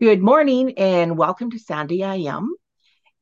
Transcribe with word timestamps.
Good 0.00 0.22
morning 0.22 0.78
and 0.78 1.18
welcome 1.18 1.50
to 1.50 1.58
Sandy 1.58 2.04
I 2.04 2.14
Am 2.18 2.54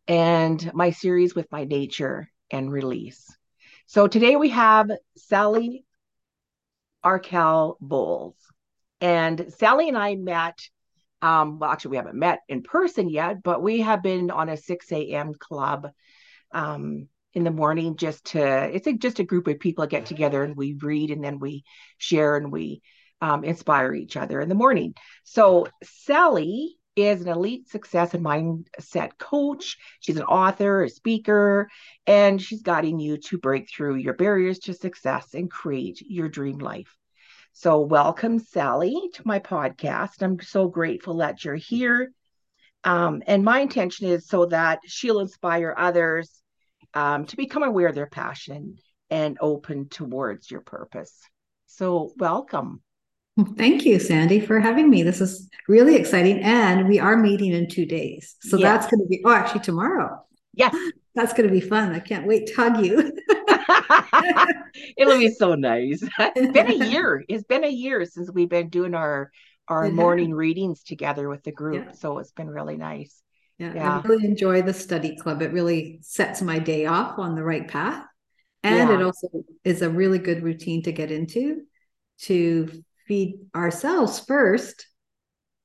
and 0.06 0.74
my 0.74 0.90
series 0.90 1.34
with 1.34 1.50
my 1.50 1.64
nature 1.64 2.28
and 2.50 2.70
release. 2.70 3.34
So 3.86 4.08
today 4.08 4.36
we 4.36 4.50
have 4.50 4.90
Sally 5.16 5.86
Arkell 7.02 7.78
Bowles. 7.80 8.36
And 9.00 9.54
Sally 9.56 9.88
and 9.88 9.96
I 9.96 10.16
met, 10.16 10.58
um, 11.22 11.60
well, 11.60 11.70
actually, 11.70 11.92
we 11.92 11.96
haven't 11.96 12.18
met 12.18 12.40
in 12.46 12.62
person 12.62 13.08
yet, 13.08 13.42
but 13.42 13.62
we 13.62 13.80
have 13.80 14.02
been 14.02 14.30
on 14.30 14.50
a 14.50 14.58
6 14.58 14.92
a.m. 14.92 15.32
club 15.32 15.88
um, 16.52 17.08
in 17.32 17.42
the 17.42 17.50
morning 17.50 17.96
just 17.96 18.22
to, 18.32 18.64
it's 18.64 18.86
a, 18.86 18.92
just 18.92 19.18
a 19.18 19.24
group 19.24 19.46
of 19.46 19.58
people 19.60 19.84
that 19.84 19.90
get 19.90 20.04
together 20.04 20.44
and 20.44 20.54
we 20.54 20.74
read 20.74 21.10
and 21.10 21.24
then 21.24 21.38
we 21.38 21.64
share 21.96 22.36
and 22.36 22.52
we 22.52 22.82
um, 23.20 23.44
inspire 23.44 23.94
each 23.94 24.16
other 24.16 24.40
in 24.40 24.48
the 24.48 24.54
morning. 24.54 24.94
So 25.24 25.68
Sally 25.82 26.76
is 26.96 27.20
an 27.20 27.28
elite 27.28 27.68
success 27.68 28.14
and 28.14 28.24
mindset 28.24 29.18
coach. 29.18 29.76
She's 30.00 30.16
an 30.16 30.24
author, 30.24 30.84
a 30.84 30.88
speaker, 30.88 31.68
and 32.06 32.40
she's 32.40 32.62
guiding 32.62 32.98
you 32.98 33.18
to 33.18 33.38
break 33.38 33.68
through 33.68 33.96
your 33.96 34.14
barriers 34.14 34.58
to 34.60 34.74
success 34.74 35.34
and 35.34 35.50
create 35.50 36.00
your 36.00 36.28
dream 36.28 36.58
life. 36.58 36.96
So, 37.52 37.80
welcome, 37.80 38.38
Sally, 38.38 38.94
to 39.14 39.22
my 39.26 39.38
podcast. 39.38 40.22
I'm 40.22 40.40
so 40.40 40.68
grateful 40.68 41.18
that 41.18 41.44
you're 41.44 41.54
here. 41.54 42.12
Um, 42.84 43.22
and 43.26 43.44
my 43.44 43.60
intention 43.60 44.08
is 44.08 44.26
so 44.28 44.46
that 44.46 44.80
she'll 44.86 45.20
inspire 45.20 45.74
others 45.76 46.30
um, 46.94 47.26
to 47.26 47.36
become 47.36 47.62
aware 47.62 47.88
of 47.88 47.94
their 47.94 48.06
passion 48.06 48.76
and 49.10 49.38
open 49.40 49.88
towards 49.88 50.50
your 50.50 50.60
purpose. 50.60 51.18
So, 51.66 52.12
welcome. 52.16 52.82
Thank 53.56 53.84
you, 53.84 53.98
Sandy, 53.98 54.40
for 54.40 54.60
having 54.60 54.88
me. 54.88 55.02
This 55.02 55.20
is 55.20 55.50
really 55.68 55.96
exciting. 55.96 56.40
And 56.40 56.88
we 56.88 56.98
are 56.98 57.16
meeting 57.16 57.52
in 57.52 57.68
two 57.68 57.84
days. 57.84 58.36
So 58.40 58.56
yes. 58.56 58.62
that's 58.62 58.90
going 58.90 59.00
to 59.00 59.08
be, 59.08 59.22
oh, 59.24 59.32
actually, 59.32 59.60
tomorrow. 59.60 60.24
Yes. 60.54 60.74
That's 61.14 61.32
going 61.32 61.48
to 61.48 61.52
be 61.52 61.62
fun. 61.62 61.94
I 61.94 62.00
can't 62.00 62.26
wait 62.26 62.46
to 62.48 62.54
hug 62.54 62.84
you. 62.84 63.10
It'll 64.98 65.18
be 65.18 65.30
so 65.30 65.54
nice. 65.54 66.02
It's 66.18 66.52
been 66.52 66.70
a 66.70 66.84
year. 66.90 67.24
It's 67.26 67.44
been 67.44 67.64
a 67.64 67.70
year 67.70 68.04
since 68.04 68.30
we've 68.30 68.50
been 68.50 68.68
doing 68.68 68.94
our 68.94 69.30
our 69.66 69.90
morning 69.90 70.34
readings 70.34 70.82
together 70.82 71.30
with 71.30 71.42
the 71.42 71.52
group. 71.52 71.86
Yeah. 71.86 71.92
So 71.92 72.18
it's 72.18 72.32
been 72.32 72.50
really 72.50 72.76
nice. 72.76 73.22
Yeah, 73.58 73.72
yeah, 73.74 73.98
I 74.04 74.06
really 74.06 74.26
enjoy 74.26 74.60
the 74.60 74.74
study 74.74 75.16
club. 75.16 75.40
It 75.40 75.54
really 75.54 76.00
sets 76.02 76.42
my 76.42 76.58
day 76.58 76.84
off 76.84 77.18
on 77.18 77.34
the 77.34 77.42
right 77.42 77.66
path. 77.66 78.04
And 78.62 78.90
yeah. 78.90 78.96
it 78.96 79.02
also 79.02 79.28
is 79.64 79.80
a 79.80 79.88
really 79.88 80.18
good 80.18 80.42
routine 80.42 80.82
to 80.82 80.92
get 80.92 81.10
into 81.10 81.62
to 82.24 82.84
feed 83.06 83.38
ourselves 83.54 84.20
first 84.20 84.86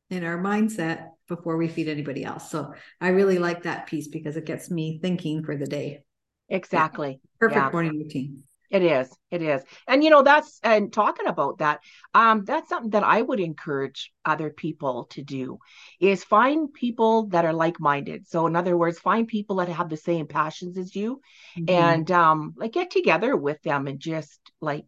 in 0.09 0.23
our 0.23 0.37
mindset 0.37 1.07
before 1.27 1.57
we 1.57 1.67
feed 1.67 1.87
anybody 1.87 2.23
else. 2.23 2.51
So 2.51 2.73
I 2.99 3.09
really 3.09 3.39
like 3.39 3.63
that 3.63 3.87
piece 3.87 4.07
because 4.07 4.35
it 4.37 4.45
gets 4.45 4.69
me 4.69 4.99
thinking 5.01 5.43
for 5.43 5.55
the 5.55 5.65
day. 5.65 6.03
Exactly. 6.49 7.21
Perfect 7.39 7.65
yeah. 7.65 7.69
morning 7.71 7.97
routine. 7.97 8.43
It 8.69 8.83
is. 8.83 9.13
It 9.29 9.41
is. 9.41 9.61
And 9.85 10.01
you 10.01 10.09
know, 10.09 10.23
that's 10.23 10.59
and 10.63 10.93
talking 10.93 11.27
about 11.27 11.57
that, 11.57 11.81
um, 12.13 12.45
that's 12.45 12.69
something 12.69 12.91
that 12.91 13.03
I 13.03 13.21
would 13.21 13.41
encourage 13.41 14.13
other 14.23 14.49
people 14.49 15.07
to 15.11 15.21
do 15.21 15.59
is 15.99 16.23
find 16.23 16.73
people 16.73 17.27
that 17.27 17.43
are 17.43 17.53
like-minded. 17.53 18.29
So 18.29 18.47
in 18.47 18.55
other 18.55 18.77
words, 18.77 18.97
find 18.97 19.27
people 19.27 19.57
that 19.57 19.67
have 19.67 19.89
the 19.89 19.97
same 19.97 20.25
passions 20.25 20.77
as 20.77 20.95
you 20.95 21.19
mm-hmm. 21.57 21.69
and 21.69 22.11
um 22.11 22.53
like 22.55 22.71
get 22.71 22.91
together 22.91 23.35
with 23.35 23.61
them 23.61 23.87
and 23.87 23.99
just 23.99 24.39
like 24.61 24.85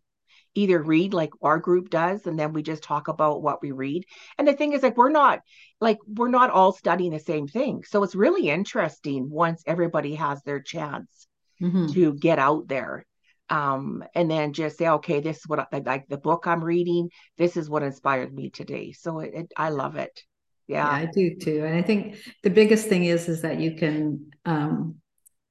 either 0.55 0.81
read 0.81 1.13
like 1.13 1.31
our 1.41 1.59
group 1.59 1.89
does 1.89 2.27
and 2.27 2.37
then 2.37 2.53
we 2.53 2.61
just 2.61 2.83
talk 2.83 3.07
about 3.07 3.41
what 3.41 3.61
we 3.61 3.71
read. 3.71 4.05
And 4.37 4.47
the 4.47 4.53
thing 4.53 4.73
is 4.73 4.83
like 4.83 4.97
we're 4.97 5.09
not 5.09 5.39
like 5.81 5.97
we're 6.07 6.29
not 6.29 6.49
all 6.49 6.71
studying 6.73 7.11
the 7.11 7.19
same 7.19 7.47
thing. 7.47 7.83
So 7.87 8.03
it's 8.03 8.15
really 8.15 8.49
interesting 8.49 9.29
once 9.29 9.63
everybody 9.65 10.15
has 10.15 10.41
their 10.43 10.61
chance 10.61 11.27
mm-hmm. 11.61 11.87
to 11.87 12.13
get 12.13 12.39
out 12.39 12.67
there 12.67 13.05
um 13.49 14.03
and 14.15 14.31
then 14.31 14.53
just 14.53 14.77
say 14.77 14.87
okay 14.87 15.19
this 15.19 15.39
is 15.39 15.47
what 15.47 15.67
I, 15.73 15.79
like 15.79 16.07
the 16.07 16.17
book 16.17 16.47
i'm 16.47 16.63
reading. 16.63 17.09
This 17.37 17.57
is 17.57 17.69
what 17.69 17.83
inspired 17.83 18.33
me 18.33 18.49
today. 18.49 18.93
So 18.93 19.19
it, 19.19 19.33
it, 19.33 19.51
i 19.57 19.69
love 19.69 19.95
it. 19.95 20.23
Yeah. 20.67 20.85
yeah 20.85 21.07
i 21.07 21.09
do 21.11 21.35
too. 21.35 21.63
And 21.65 21.75
i 21.75 21.81
think 21.81 22.17
the 22.43 22.49
biggest 22.49 22.87
thing 22.87 23.05
is 23.05 23.27
is 23.27 23.41
that 23.41 23.59
you 23.59 23.75
can 23.75 24.31
um 24.45 24.95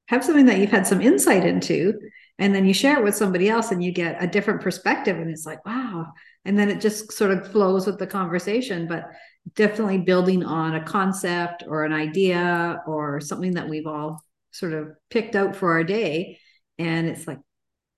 have 0.06 0.24
something 0.24 0.46
that 0.46 0.58
you've 0.58 0.70
had 0.70 0.86
some 0.86 1.00
insight 1.00 1.44
into 1.44 1.98
and 2.38 2.54
then 2.54 2.64
you 2.64 2.74
share 2.74 2.98
it 2.98 3.04
with 3.04 3.16
somebody 3.16 3.48
else 3.48 3.70
and 3.70 3.82
you 3.82 3.92
get 3.92 4.22
a 4.22 4.26
different 4.26 4.60
perspective 4.60 5.16
and 5.16 5.30
it's 5.30 5.46
like 5.46 5.64
wow. 5.64 6.12
And 6.44 6.58
then 6.58 6.70
it 6.70 6.80
just 6.80 7.12
sort 7.12 7.30
of 7.30 7.52
flows 7.52 7.86
with 7.86 7.98
the 7.98 8.06
conversation 8.06 8.88
but 8.88 9.10
definitely 9.54 9.98
building 9.98 10.44
on 10.44 10.74
a 10.74 10.84
concept 10.84 11.64
or 11.66 11.84
an 11.84 11.92
idea 11.92 12.80
or 12.86 13.20
something 13.20 13.54
that 13.54 13.68
we've 13.68 13.86
all 13.86 14.22
sort 14.50 14.72
of 14.72 14.92
picked 15.10 15.36
out 15.36 15.56
for 15.56 15.72
our 15.72 15.84
day. 15.84 16.38
And 16.78 17.08
it's 17.08 17.26
like 17.26 17.38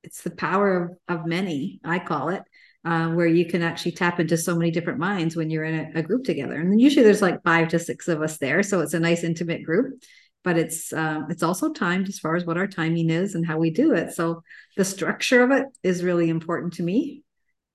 it's 0.02 0.22
the 0.22 0.30
power 0.30 0.98
of, 1.08 1.20
of 1.20 1.26
many 1.26 1.80
i 1.82 1.98
call 1.98 2.28
it 2.28 2.42
uh, 2.84 3.08
where 3.08 3.26
you 3.26 3.46
can 3.46 3.62
actually 3.62 3.92
tap 3.92 4.20
into 4.20 4.36
so 4.36 4.54
many 4.54 4.70
different 4.70 4.98
minds 4.98 5.34
when 5.34 5.48
you're 5.48 5.64
in 5.64 5.96
a, 5.96 6.00
a 6.00 6.02
group 6.02 6.22
together. 6.22 6.60
And 6.60 6.78
usually 6.78 7.02
there's 7.02 7.22
like 7.22 7.42
five 7.42 7.68
to 7.68 7.78
six 7.78 8.08
of 8.08 8.20
us 8.20 8.36
there 8.38 8.62
so 8.62 8.80
it's 8.80 8.94
a 8.94 9.00
nice 9.00 9.24
intimate 9.24 9.64
group 9.64 10.02
but 10.44 10.56
it's 10.56 10.92
um, 10.92 11.26
it's 11.30 11.42
also 11.42 11.72
timed 11.72 12.08
as 12.08 12.20
far 12.20 12.36
as 12.36 12.44
what 12.44 12.58
our 12.58 12.68
timing 12.68 13.10
is 13.10 13.34
and 13.34 13.44
how 13.46 13.58
we 13.58 13.70
do 13.70 13.94
it. 13.94 14.12
So 14.12 14.42
the 14.76 14.84
structure 14.84 15.42
of 15.42 15.50
it 15.50 15.66
is 15.82 16.04
really 16.04 16.28
important 16.28 16.74
to 16.74 16.82
me. 16.82 17.22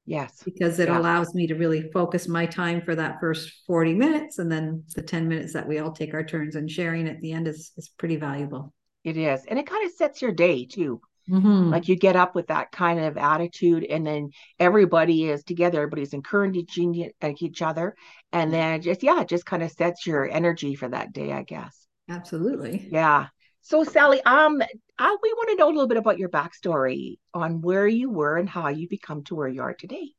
Yes, 0.05 0.41
because 0.43 0.79
it 0.79 0.87
yeah. 0.87 0.97
allows 0.97 1.35
me 1.35 1.47
to 1.47 1.55
really 1.55 1.91
focus 1.91 2.27
my 2.27 2.45
time 2.45 2.81
for 2.81 2.95
that 2.95 3.19
first 3.19 3.51
forty 3.67 3.93
minutes, 3.93 4.39
and 4.39 4.51
then 4.51 4.83
the 4.95 5.03
ten 5.03 5.27
minutes 5.27 5.53
that 5.53 5.67
we 5.67 5.79
all 5.79 5.91
take 5.91 6.13
our 6.13 6.23
turns 6.23 6.55
and 6.55 6.71
sharing 6.71 7.07
at 7.07 7.19
the 7.19 7.33
end 7.33 7.47
is 7.47 7.71
is 7.77 7.89
pretty 7.89 8.15
valuable. 8.15 8.73
It 9.03 9.17
is, 9.17 9.45
and 9.45 9.59
it 9.59 9.67
kind 9.67 9.85
of 9.85 9.91
sets 9.93 10.21
your 10.21 10.31
day 10.31 10.65
too. 10.65 11.01
Mm-hmm. 11.29 11.69
Like 11.69 11.87
you 11.87 11.95
get 11.95 12.15
up 12.15 12.33
with 12.33 12.47
that 12.47 12.71
kind 12.71 12.99
of 12.99 13.17
attitude, 13.17 13.83
and 13.83 14.05
then 14.05 14.31
everybody 14.59 15.29
is 15.29 15.43
together. 15.43 15.77
Everybody's 15.77 16.13
encouraging 16.13 17.11
each 17.39 17.61
other, 17.61 17.95
and 18.31 18.51
then 18.51 18.81
just 18.81 19.03
yeah, 19.03 19.21
it 19.21 19.27
just 19.27 19.45
kind 19.45 19.61
of 19.61 19.71
sets 19.71 20.07
your 20.07 20.27
energy 20.27 20.73
for 20.73 20.89
that 20.89 21.13
day, 21.13 21.31
I 21.31 21.43
guess. 21.43 21.85
Absolutely. 22.09 22.87
Yeah. 22.91 23.27
So 23.61 23.83
Sally, 23.83 24.21
um, 24.23 24.61
I, 24.97 25.17
we 25.21 25.33
want 25.33 25.49
to 25.49 25.55
know 25.55 25.67
a 25.67 25.71
little 25.71 25.87
bit 25.87 25.97
about 25.97 26.17
your 26.17 26.29
backstory 26.29 27.19
on 27.33 27.61
where 27.61 27.87
you 27.87 28.09
were 28.09 28.37
and 28.37 28.49
how 28.49 28.67
you 28.69 28.87
become 28.89 29.23
to 29.25 29.35
where 29.35 29.47
you 29.47 29.61
are 29.61 29.73
today. 29.73 30.09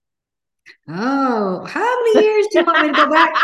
Oh, 0.89 1.65
how 1.67 2.03
many 2.05 2.27
years 2.27 2.47
do 2.53 2.61
you 2.61 2.65
want 2.65 2.87
me 2.87 2.93
to 2.93 2.95
go 2.95 3.11
back? 3.11 3.34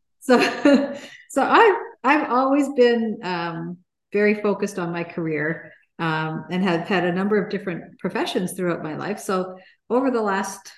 so, 0.20 0.96
so 1.28 1.42
I've 1.42 1.76
I've 2.04 2.30
always 2.30 2.68
been 2.74 3.18
um, 3.22 3.78
very 4.12 4.40
focused 4.40 4.78
on 4.78 4.92
my 4.92 5.04
career 5.04 5.72
um, 5.98 6.44
and 6.50 6.62
have 6.62 6.88
had 6.88 7.04
a 7.04 7.12
number 7.12 7.42
of 7.42 7.50
different 7.50 7.98
professions 7.98 8.52
throughout 8.52 8.82
my 8.82 8.96
life. 8.96 9.18
So 9.18 9.58
over 9.90 10.10
the 10.10 10.22
last, 10.22 10.72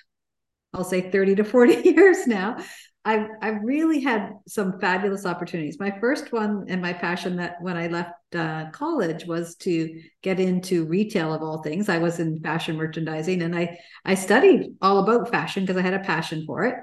I'll 0.73 0.83
say 0.83 1.09
30 1.11 1.35
to 1.35 1.43
40 1.43 1.73
years 1.89 2.27
now, 2.27 2.57
I 3.03 3.27
I 3.41 3.49
really 3.49 3.99
had 3.99 4.33
some 4.47 4.79
fabulous 4.79 5.25
opportunities. 5.25 5.79
My 5.79 5.97
first 5.99 6.31
one 6.31 6.65
and 6.67 6.81
my 6.81 6.93
passion 6.93 7.37
that 7.37 7.55
when 7.61 7.75
I 7.75 7.87
left 7.87 8.13
uh, 8.35 8.69
college 8.71 9.25
was 9.25 9.55
to 9.57 10.01
get 10.21 10.39
into 10.39 10.85
retail 10.85 11.33
of 11.33 11.41
all 11.41 11.63
things. 11.63 11.89
I 11.89 11.97
was 11.97 12.19
in 12.19 12.39
fashion 12.41 12.75
merchandising 12.77 13.41
and 13.41 13.55
I 13.55 13.77
I 14.05 14.15
studied 14.15 14.75
all 14.81 14.99
about 14.99 15.31
fashion 15.31 15.63
because 15.63 15.77
I 15.77 15.81
had 15.81 15.95
a 15.95 15.99
passion 15.99 16.45
for 16.45 16.63
it. 16.63 16.75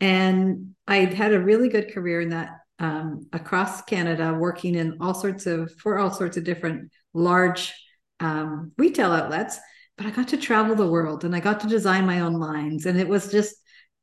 And 0.00 0.74
I 0.86 1.06
had 1.06 1.32
a 1.32 1.40
really 1.40 1.68
good 1.68 1.92
career 1.92 2.20
in 2.20 2.30
that 2.30 2.50
um, 2.78 3.26
across 3.32 3.82
Canada, 3.82 4.34
working 4.34 4.74
in 4.74 4.98
all 5.00 5.14
sorts 5.14 5.46
of 5.46 5.72
for 5.78 5.98
all 5.98 6.10
sorts 6.10 6.36
of 6.36 6.44
different 6.44 6.90
large 7.12 7.72
um, 8.20 8.72
retail 8.78 9.12
outlets. 9.12 9.58
But 9.96 10.06
I 10.06 10.10
got 10.10 10.28
to 10.28 10.36
travel 10.36 10.74
the 10.74 10.90
world 10.90 11.24
and 11.24 11.34
I 11.34 11.40
got 11.40 11.60
to 11.60 11.68
design 11.68 12.06
my 12.06 12.20
own 12.20 12.34
lines, 12.34 12.86
and 12.86 12.98
it 12.98 13.08
was 13.08 13.30
just 13.30 13.56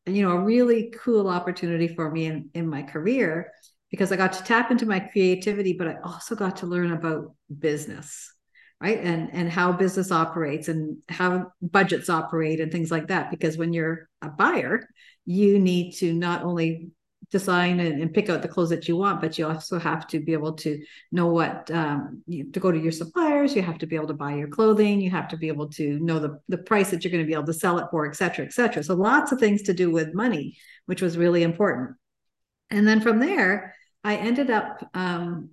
you 0.06 0.24
know 0.24 0.32
a 0.32 0.44
really 0.44 0.94
cool 1.04 1.28
opportunity 1.28 1.88
for 1.88 2.10
me 2.10 2.26
in, 2.26 2.50
in 2.54 2.68
my 2.68 2.82
career 2.82 3.52
because 3.90 4.12
i 4.12 4.16
got 4.16 4.34
to 4.34 4.44
tap 4.44 4.72
into 4.72 4.86
my 4.86 5.00
creativity 5.00 5.74
but 5.74 5.88
i 5.88 5.96
also 6.04 6.36
got 6.36 6.58
to 6.58 6.66
learn 6.66 6.92
about 6.92 7.34
business 7.60 8.34
right? 8.82 9.00
And 9.00 9.30
and 9.32 9.50
how 9.50 9.72
business 9.72 10.12
operates 10.12 10.68
and 10.68 10.98
how 11.08 11.52
budgets 11.62 12.10
operate 12.10 12.60
and 12.60 12.72
things 12.72 12.90
like 12.90 13.10
that. 13.10 13.30
Because 13.30 13.56
when 13.56 13.74
you're 13.74 14.10
a 14.24 14.30
buyer 14.30 14.88
you 15.26 15.60
need 15.60 15.94
to 15.94 16.14
not 16.14 16.44
only 16.44 16.90
design 17.30 17.80
and, 17.80 18.02
and, 18.02 18.14
pick 18.14 18.30
out 18.30 18.42
the 18.42 18.48
clothes 18.48 18.72
that 18.72 18.88
you 18.88 18.98
want, 18.98 19.22
but 19.22 19.38
you 19.38 19.48
also 19.48 19.80
have 19.80 20.06
to 20.08 20.20
be 20.20 20.34
able 20.34 20.54
to 20.54 20.84
know 21.12 21.28
what 21.28 21.70
um, 21.72 22.24
to 22.28 22.60
go 22.60 22.72
to 22.72 22.80
your 22.80 22.92
suppliers. 23.42 23.56
You 23.56 23.62
have 23.64 23.80
to 23.80 23.88
be 23.88 23.96
able 23.96 24.08
to 24.08 24.14
buy 24.14 24.36
your 24.36 24.48
clothing. 24.48 25.02
You 25.02 25.12
have 25.12 25.28
to 25.30 25.38
be 25.38 25.48
able 25.48 25.70
to 25.70 26.00
know 26.00 26.20
the, 26.20 26.40
the 26.48 26.58
price 26.58 26.92
that 26.92 27.04
you're 27.04 27.12
going 27.12 27.24
to 27.24 27.28
be 27.28 27.34
able 27.34 27.46
to 27.46 27.54
sell 27.54 27.80
it 27.80 27.88
for, 27.92 28.08
et 28.08 28.16
cetera, 28.16 28.46
et 28.46 28.54
cetera. 28.54 28.84
So 28.84 28.96
lots 28.96 29.32
of 29.32 29.40
things 29.40 29.64
to 29.64 29.74
do 29.74 29.92
with 29.92 30.14
money, 30.14 30.58
which 30.86 31.02
was 31.02 31.18
really 31.18 31.44
important. 31.44 31.96
And 32.70 32.88
then 32.88 33.02
from 33.02 33.20
there, 33.20 33.76
I 34.04 34.16
ended 34.16 34.50
up 34.50 34.90
um, 34.94 35.50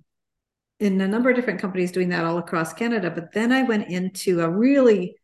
in 0.79 0.99
a 1.01 1.07
number 1.07 1.29
of 1.29 1.35
different 1.35 1.59
companies 1.59 1.91
doing 1.91 2.09
that 2.09 2.25
all 2.25 2.37
across 2.37 2.73
Canada. 2.73 3.11
But 3.11 3.33
then 3.33 3.51
I 3.51 3.63
went 3.63 3.89
into 3.89 4.41
a 4.41 4.49
really 4.49 5.15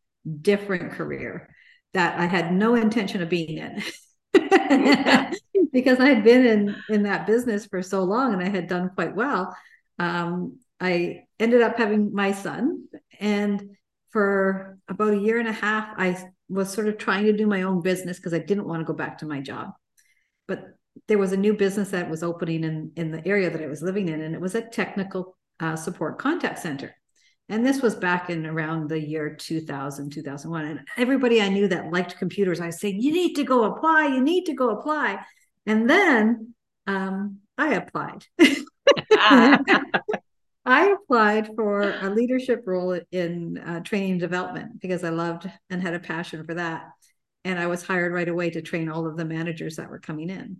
different 0.42 0.94
career 0.94 1.50
that 1.94 2.20
I 2.20 2.26
had 2.26 2.54
no 2.54 2.76
intention 2.76 3.22
of 3.22 3.30
being 3.30 3.58
in. 3.58 3.82
because 5.72 6.00
I 6.00 6.10
had 6.10 6.24
been 6.26 6.46
in 6.46 6.76
in 6.90 7.04
that 7.04 7.26
business 7.26 7.66
for 7.66 7.82
so 7.82 8.04
long 8.04 8.34
and 8.34 8.44
I 8.44 8.50
had 8.50 8.68
done 8.68 8.90
quite 8.90 9.16
well. 9.16 9.56
Um, 9.98 10.60
I 10.80 11.24
ended 11.40 11.62
up 11.62 11.78
having 11.78 12.14
my 12.14 12.32
son, 12.32 12.88
and 13.20 13.76
for 14.12 14.78
about 14.88 15.14
a 15.14 15.20
year 15.20 15.40
and 15.40 15.48
a 15.48 15.54
half, 15.54 15.94
I 15.98 16.18
was 16.50 16.72
sort 16.72 16.88
of 16.88 16.98
trying 16.98 17.26
to 17.26 17.34
do 17.34 17.48
my 17.48 17.64
own 17.64 17.82
business 17.82 18.18
because 18.18 18.34
I 18.34 18.40
didn't 18.40 18.68
want 18.68 18.82
to 18.82 18.86
go 18.86 18.94
back 18.94 19.20
to 19.20 19.26
my 19.26 19.42
job. 19.42 19.72
But 20.48 20.66
there 21.08 21.18
was 21.18 21.34
a 21.34 21.38
new 21.38 21.54
business 21.54 21.90
that 21.92 22.10
was 22.10 22.24
opening 22.24 22.64
in 22.64 22.92
in 22.96 23.12
the 23.12 23.26
area 23.28 23.50
that 23.50 23.62
I 23.62 23.68
was 23.68 23.82
living 23.82 24.10
in, 24.10 24.22
and 24.22 24.36
it 24.36 24.42
was 24.42 24.56
a 24.56 24.62
technical 24.62 25.38
uh, 25.60 25.76
support 25.76 26.20
contact 26.20 26.60
center. 26.60 26.96
And 27.48 27.66
this 27.66 27.82
was 27.82 27.96
back 27.96 28.30
in 28.30 28.46
around 28.46 28.90
the 28.90 29.00
year 29.00 29.36
2000, 29.36 30.12
2001. 30.12 30.66
And 30.66 30.80
everybody 30.98 31.42
I 31.42 31.50
knew 31.50 31.68
that 31.68 31.92
liked 31.92 32.18
computers, 32.18 32.60
I 32.60 32.68
was 32.68 32.80
saying, 32.80 33.02
you 33.02 33.12
need 33.12 33.36
to 33.36 33.44
go 33.44 33.66
apply, 33.66 34.08
you 34.08 34.22
need 34.22 34.46
to 34.46 34.54
go 34.54 34.72
apply. 34.72 35.20
And 35.68 35.88
then 35.88 36.56
um, 36.88 37.40
I 37.58 37.76
applied. 37.76 38.26
I 40.66 40.88
applied 40.88 41.50
for 41.56 41.82
a 42.02 42.10
leadership 42.10 42.64
role 42.66 43.00
in 43.12 43.60
uh, 43.60 43.82
training 43.82 44.12
and 44.12 44.20
development 44.20 44.82
because 44.82 45.04
I 45.04 45.10
loved 45.10 45.50
and 45.70 45.82
had 45.82 45.94
a 45.94 46.00
passion 46.00 46.44
for 46.44 46.56
that. 46.56 46.90
And 47.44 47.60
I 47.60 47.68
was 47.68 47.84
hired 47.84 48.14
right 48.14 48.28
away 48.28 48.50
to 48.50 48.64
train 48.64 48.90
all 48.90 49.06
of 49.06 49.16
the 49.16 49.26
managers 49.26 49.76
that 49.76 49.90
were 49.90 50.00
coming 50.00 50.32
in. 50.32 50.58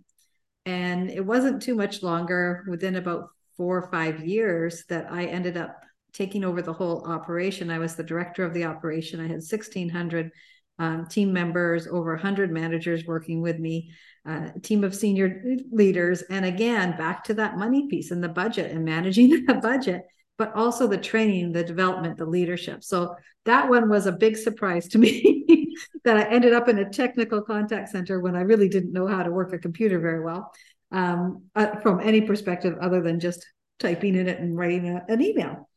And 0.64 1.10
it 1.10 1.26
wasn't 1.26 1.62
too 1.62 1.74
much 1.74 2.04
longer, 2.04 2.64
within 2.68 2.96
about 2.96 3.30
four 3.56 3.78
or 3.78 3.90
five 3.90 4.24
years, 4.24 4.84
that 4.88 5.10
I 5.10 5.24
ended 5.24 5.56
up 5.56 5.76
taking 6.12 6.44
over 6.44 6.62
the 6.62 6.72
whole 6.72 7.04
operation. 7.10 7.70
I 7.70 7.78
was 7.78 7.96
the 7.96 8.04
director 8.04 8.44
of 8.44 8.54
the 8.54 8.64
operation. 8.64 9.18
I 9.18 9.24
had 9.24 9.42
1,600 9.42 10.30
um, 10.78 11.06
team 11.06 11.32
members, 11.32 11.86
over 11.86 12.12
100 12.12 12.50
managers 12.50 13.04
working 13.06 13.40
with 13.40 13.58
me, 13.58 13.90
uh, 14.26 14.50
team 14.62 14.84
of 14.84 14.94
senior 14.94 15.42
leaders. 15.70 16.22
And 16.22 16.44
again, 16.44 16.96
back 16.96 17.24
to 17.24 17.34
that 17.34 17.56
money 17.56 17.88
piece 17.88 18.10
and 18.10 18.22
the 18.22 18.28
budget 18.28 18.72
and 18.72 18.84
managing 18.84 19.44
the 19.46 19.54
budget, 19.54 20.02
but 20.36 20.54
also 20.54 20.86
the 20.86 20.98
training, 20.98 21.52
the 21.52 21.64
development, 21.64 22.18
the 22.18 22.26
leadership. 22.26 22.84
So 22.84 23.14
that 23.44 23.68
one 23.68 23.88
was 23.88 24.06
a 24.06 24.12
big 24.12 24.36
surprise 24.36 24.88
to 24.88 24.98
me 24.98 25.74
that 26.04 26.16
I 26.16 26.28
ended 26.28 26.52
up 26.52 26.68
in 26.68 26.78
a 26.78 26.90
technical 26.90 27.42
contact 27.42 27.88
center 27.90 28.20
when 28.20 28.36
I 28.36 28.40
really 28.40 28.68
didn't 28.68 28.92
know 28.92 29.06
how 29.06 29.22
to 29.22 29.30
work 29.30 29.52
a 29.52 29.58
computer 29.58 29.98
very 29.98 30.20
well 30.20 30.52
um, 30.92 31.44
uh, 31.54 31.76
from 31.80 32.00
any 32.00 32.20
perspective 32.20 32.76
other 32.80 33.00
than 33.00 33.20
just 33.20 33.46
typing 33.78 34.14
in 34.14 34.28
it 34.28 34.40
and 34.40 34.56
writing 34.56 34.88
a, 34.88 35.04
an 35.08 35.22
email. 35.22 35.68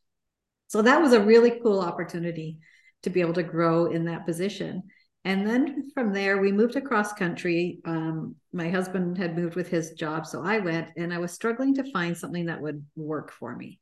So 0.68 0.82
that 0.82 1.00
was 1.00 1.12
a 1.12 1.20
really 1.20 1.58
cool 1.62 1.80
opportunity 1.80 2.58
to 3.02 3.10
be 3.10 3.20
able 3.20 3.34
to 3.34 3.42
grow 3.42 3.86
in 3.86 4.04
that 4.04 4.26
position. 4.26 4.82
And 5.24 5.46
then 5.46 5.90
from 5.92 6.12
there, 6.12 6.38
we 6.38 6.50
moved 6.50 6.76
across 6.76 7.12
country. 7.12 7.80
Um, 7.84 8.36
my 8.52 8.70
husband 8.70 9.18
had 9.18 9.36
moved 9.36 9.54
with 9.54 9.68
his 9.68 9.92
job. 9.92 10.26
So 10.26 10.42
I 10.42 10.60
went 10.60 10.88
and 10.96 11.12
I 11.12 11.18
was 11.18 11.32
struggling 11.32 11.74
to 11.74 11.90
find 11.92 12.16
something 12.16 12.46
that 12.46 12.60
would 12.60 12.84
work 12.96 13.30
for 13.32 13.54
me. 13.54 13.80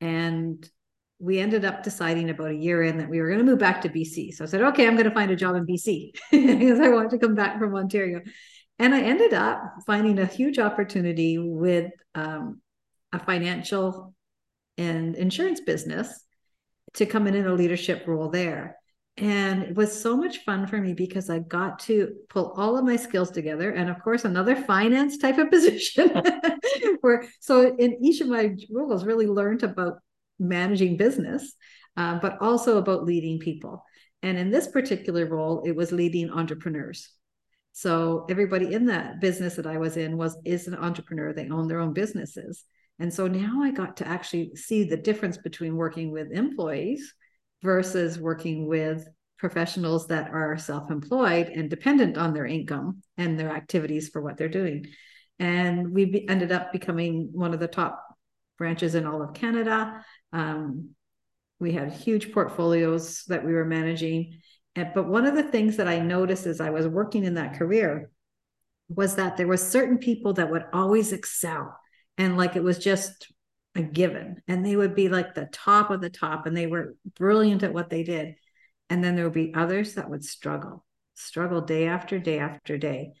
And 0.00 0.68
we 1.18 1.38
ended 1.38 1.64
up 1.64 1.82
deciding 1.82 2.28
about 2.28 2.50
a 2.50 2.56
year 2.56 2.82
in 2.82 2.98
that 2.98 3.08
we 3.08 3.20
were 3.20 3.28
going 3.28 3.38
to 3.38 3.44
move 3.44 3.58
back 3.58 3.80
to 3.82 3.88
BC. 3.88 4.34
So 4.34 4.44
I 4.44 4.46
said, 4.46 4.60
okay, 4.60 4.86
I'm 4.86 4.94
going 4.94 5.08
to 5.08 5.14
find 5.14 5.30
a 5.30 5.36
job 5.36 5.56
in 5.56 5.66
BC 5.66 6.12
because 6.30 6.80
I 6.80 6.88
wanted 6.88 7.12
to 7.12 7.18
come 7.18 7.34
back 7.34 7.58
from 7.58 7.74
Ontario. 7.74 8.20
And 8.78 8.94
I 8.94 9.00
ended 9.00 9.32
up 9.32 9.62
finding 9.86 10.18
a 10.18 10.26
huge 10.26 10.58
opportunity 10.58 11.38
with 11.38 11.92
um, 12.14 12.60
a 13.12 13.18
financial 13.24 14.14
and 14.76 15.14
insurance 15.14 15.60
business 15.60 16.24
to 16.94 17.06
come 17.06 17.26
in 17.26 17.34
in 17.34 17.46
a 17.46 17.54
leadership 17.54 18.06
role 18.06 18.28
there. 18.28 18.76
And 19.16 19.62
it 19.62 19.76
was 19.76 20.00
so 20.00 20.16
much 20.16 20.38
fun 20.38 20.66
for 20.66 20.76
me 20.76 20.92
because 20.92 21.30
I 21.30 21.38
got 21.38 21.78
to 21.80 22.14
pull 22.28 22.52
all 22.56 22.76
of 22.76 22.84
my 22.84 22.96
skills 22.96 23.30
together. 23.30 23.70
And 23.70 23.88
of 23.88 24.02
course, 24.02 24.24
another 24.24 24.56
finance 24.66 25.18
type 25.18 25.38
of 25.38 25.50
position 25.50 26.10
where, 27.00 27.24
so 27.40 27.76
in 27.76 28.04
each 28.04 28.20
of 28.20 28.28
my 28.28 28.56
roles, 28.70 29.04
really 29.04 29.26
learned 29.26 29.62
about 29.62 29.98
managing 30.38 30.96
business, 30.96 31.54
uh, 31.96 32.18
but 32.18 32.38
also 32.40 32.78
about 32.78 33.04
leading 33.04 33.38
people. 33.38 33.84
And 34.22 34.36
in 34.38 34.50
this 34.50 34.66
particular 34.66 35.26
role, 35.26 35.62
it 35.64 35.76
was 35.76 35.92
leading 35.92 36.30
entrepreneurs. 36.30 37.10
So 37.72 38.24
everybody 38.30 38.72
in 38.72 38.86
that 38.86 39.20
business 39.20 39.56
that 39.56 39.66
I 39.66 39.78
was 39.78 39.96
in 39.96 40.16
was 40.16 40.36
is 40.44 40.66
an 40.66 40.74
entrepreneur. 40.76 41.32
They 41.32 41.50
own 41.50 41.68
their 41.68 41.80
own 41.80 41.92
businesses. 41.92 42.64
And 42.98 43.12
so 43.12 43.26
now 43.26 43.62
I 43.62 43.70
got 43.70 43.96
to 43.98 44.08
actually 44.08 44.54
see 44.54 44.84
the 44.84 44.96
difference 44.96 45.36
between 45.36 45.76
working 45.76 46.10
with 46.10 46.30
employees 46.32 47.12
versus 47.62 48.18
working 48.18 48.66
with 48.66 49.08
professionals 49.38 50.06
that 50.06 50.30
are 50.30 50.56
self 50.56 50.90
employed 50.90 51.48
and 51.48 51.68
dependent 51.68 52.16
on 52.16 52.32
their 52.32 52.46
income 52.46 53.02
and 53.16 53.38
their 53.38 53.50
activities 53.50 54.08
for 54.08 54.22
what 54.22 54.36
they're 54.36 54.48
doing. 54.48 54.86
And 55.38 55.90
we 55.90 56.04
be, 56.04 56.28
ended 56.28 56.52
up 56.52 56.72
becoming 56.72 57.30
one 57.32 57.52
of 57.52 57.60
the 57.60 57.68
top 57.68 58.04
branches 58.56 58.94
in 58.94 59.06
all 59.06 59.22
of 59.22 59.34
Canada. 59.34 60.04
Um, 60.32 60.90
we 61.58 61.72
had 61.72 61.92
huge 61.92 62.32
portfolios 62.32 63.24
that 63.24 63.44
we 63.44 63.52
were 63.52 63.64
managing. 63.64 64.40
And, 64.76 64.90
but 64.94 65.08
one 65.08 65.26
of 65.26 65.34
the 65.34 65.42
things 65.42 65.76
that 65.76 65.88
I 65.88 65.98
noticed 65.98 66.46
as 66.46 66.60
I 66.60 66.70
was 66.70 66.86
working 66.86 67.24
in 67.24 67.34
that 67.34 67.58
career 67.58 68.10
was 68.88 69.16
that 69.16 69.36
there 69.36 69.46
were 69.46 69.56
certain 69.56 69.98
people 69.98 70.34
that 70.34 70.50
would 70.50 70.64
always 70.72 71.12
excel 71.12 71.76
and 72.18 72.36
like 72.36 72.56
it 72.56 72.62
was 72.62 72.78
just 72.78 73.32
a 73.74 73.82
given. 73.82 74.42
And 74.46 74.64
they 74.64 74.76
would 74.76 74.94
be 74.94 75.08
like 75.08 75.34
the 75.34 75.48
top 75.52 75.90
of 75.90 76.00
the 76.00 76.10
top 76.10 76.46
and 76.46 76.56
they 76.56 76.66
were 76.66 76.94
brilliant 77.16 77.62
at 77.62 77.74
what 77.74 77.90
they 77.90 78.02
did. 78.02 78.34
And 78.90 79.02
then 79.02 79.16
there 79.16 79.24
would 79.24 79.32
be 79.32 79.54
others 79.54 79.94
that 79.94 80.10
would 80.10 80.24
struggle 80.24 80.84
struggle 81.16 81.60
day 81.60 81.86
after 81.86 82.18
day 82.18 82.38
after 82.38 82.76
day. 82.76 83.12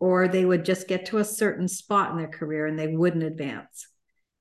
Or 0.00 0.26
they 0.26 0.44
would 0.44 0.64
just 0.64 0.88
get 0.88 1.06
to 1.06 1.18
a 1.18 1.24
certain 1.24 1.68
spot 1.68 2.10
in 2.10 2.16
their 2.16 2.28
career 2.28 2.66
and 2.66 2.78
they 2.78 2.88
wouldn't 2.88 3.22
advance. 3.22 3.86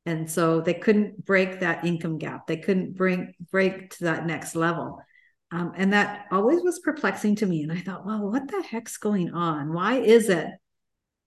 And 0.05 0.29
so 0.29 0.61
they 0.61 0.73
couldn't 0.73 1.23
break 1.23 1.59
that 1.59 1.85
income 1.85 2.17
gap. 2.17 2.47
They 2.47 2.57
couldn't 2.57 2.97
bring 2.97 3.33
break 3.51 3.91
to 3.97 4.05
that 4.05 4.25
next 4.25 4.55
level. 4.55 4.99
Um, 5.51 5.73
and 5.75 5.93
that 5.93 6.25
always 6.31 6.61
was 6.63 6.79
perplexing 6.79 7.35
to 7.37 7.45
me. 7.45 7.63
And 7.63 7.71
i 7.71 7.77
thought 7.77 8.05
well 8.05 8.31
what 8.31 8.47
the 8.47 8.63
heck's 8.63 8.97
going 8.97 9.33
on? 9.33 9.73
Why 9.73 9.99
is 9.99 10.29
it 10.29 10.47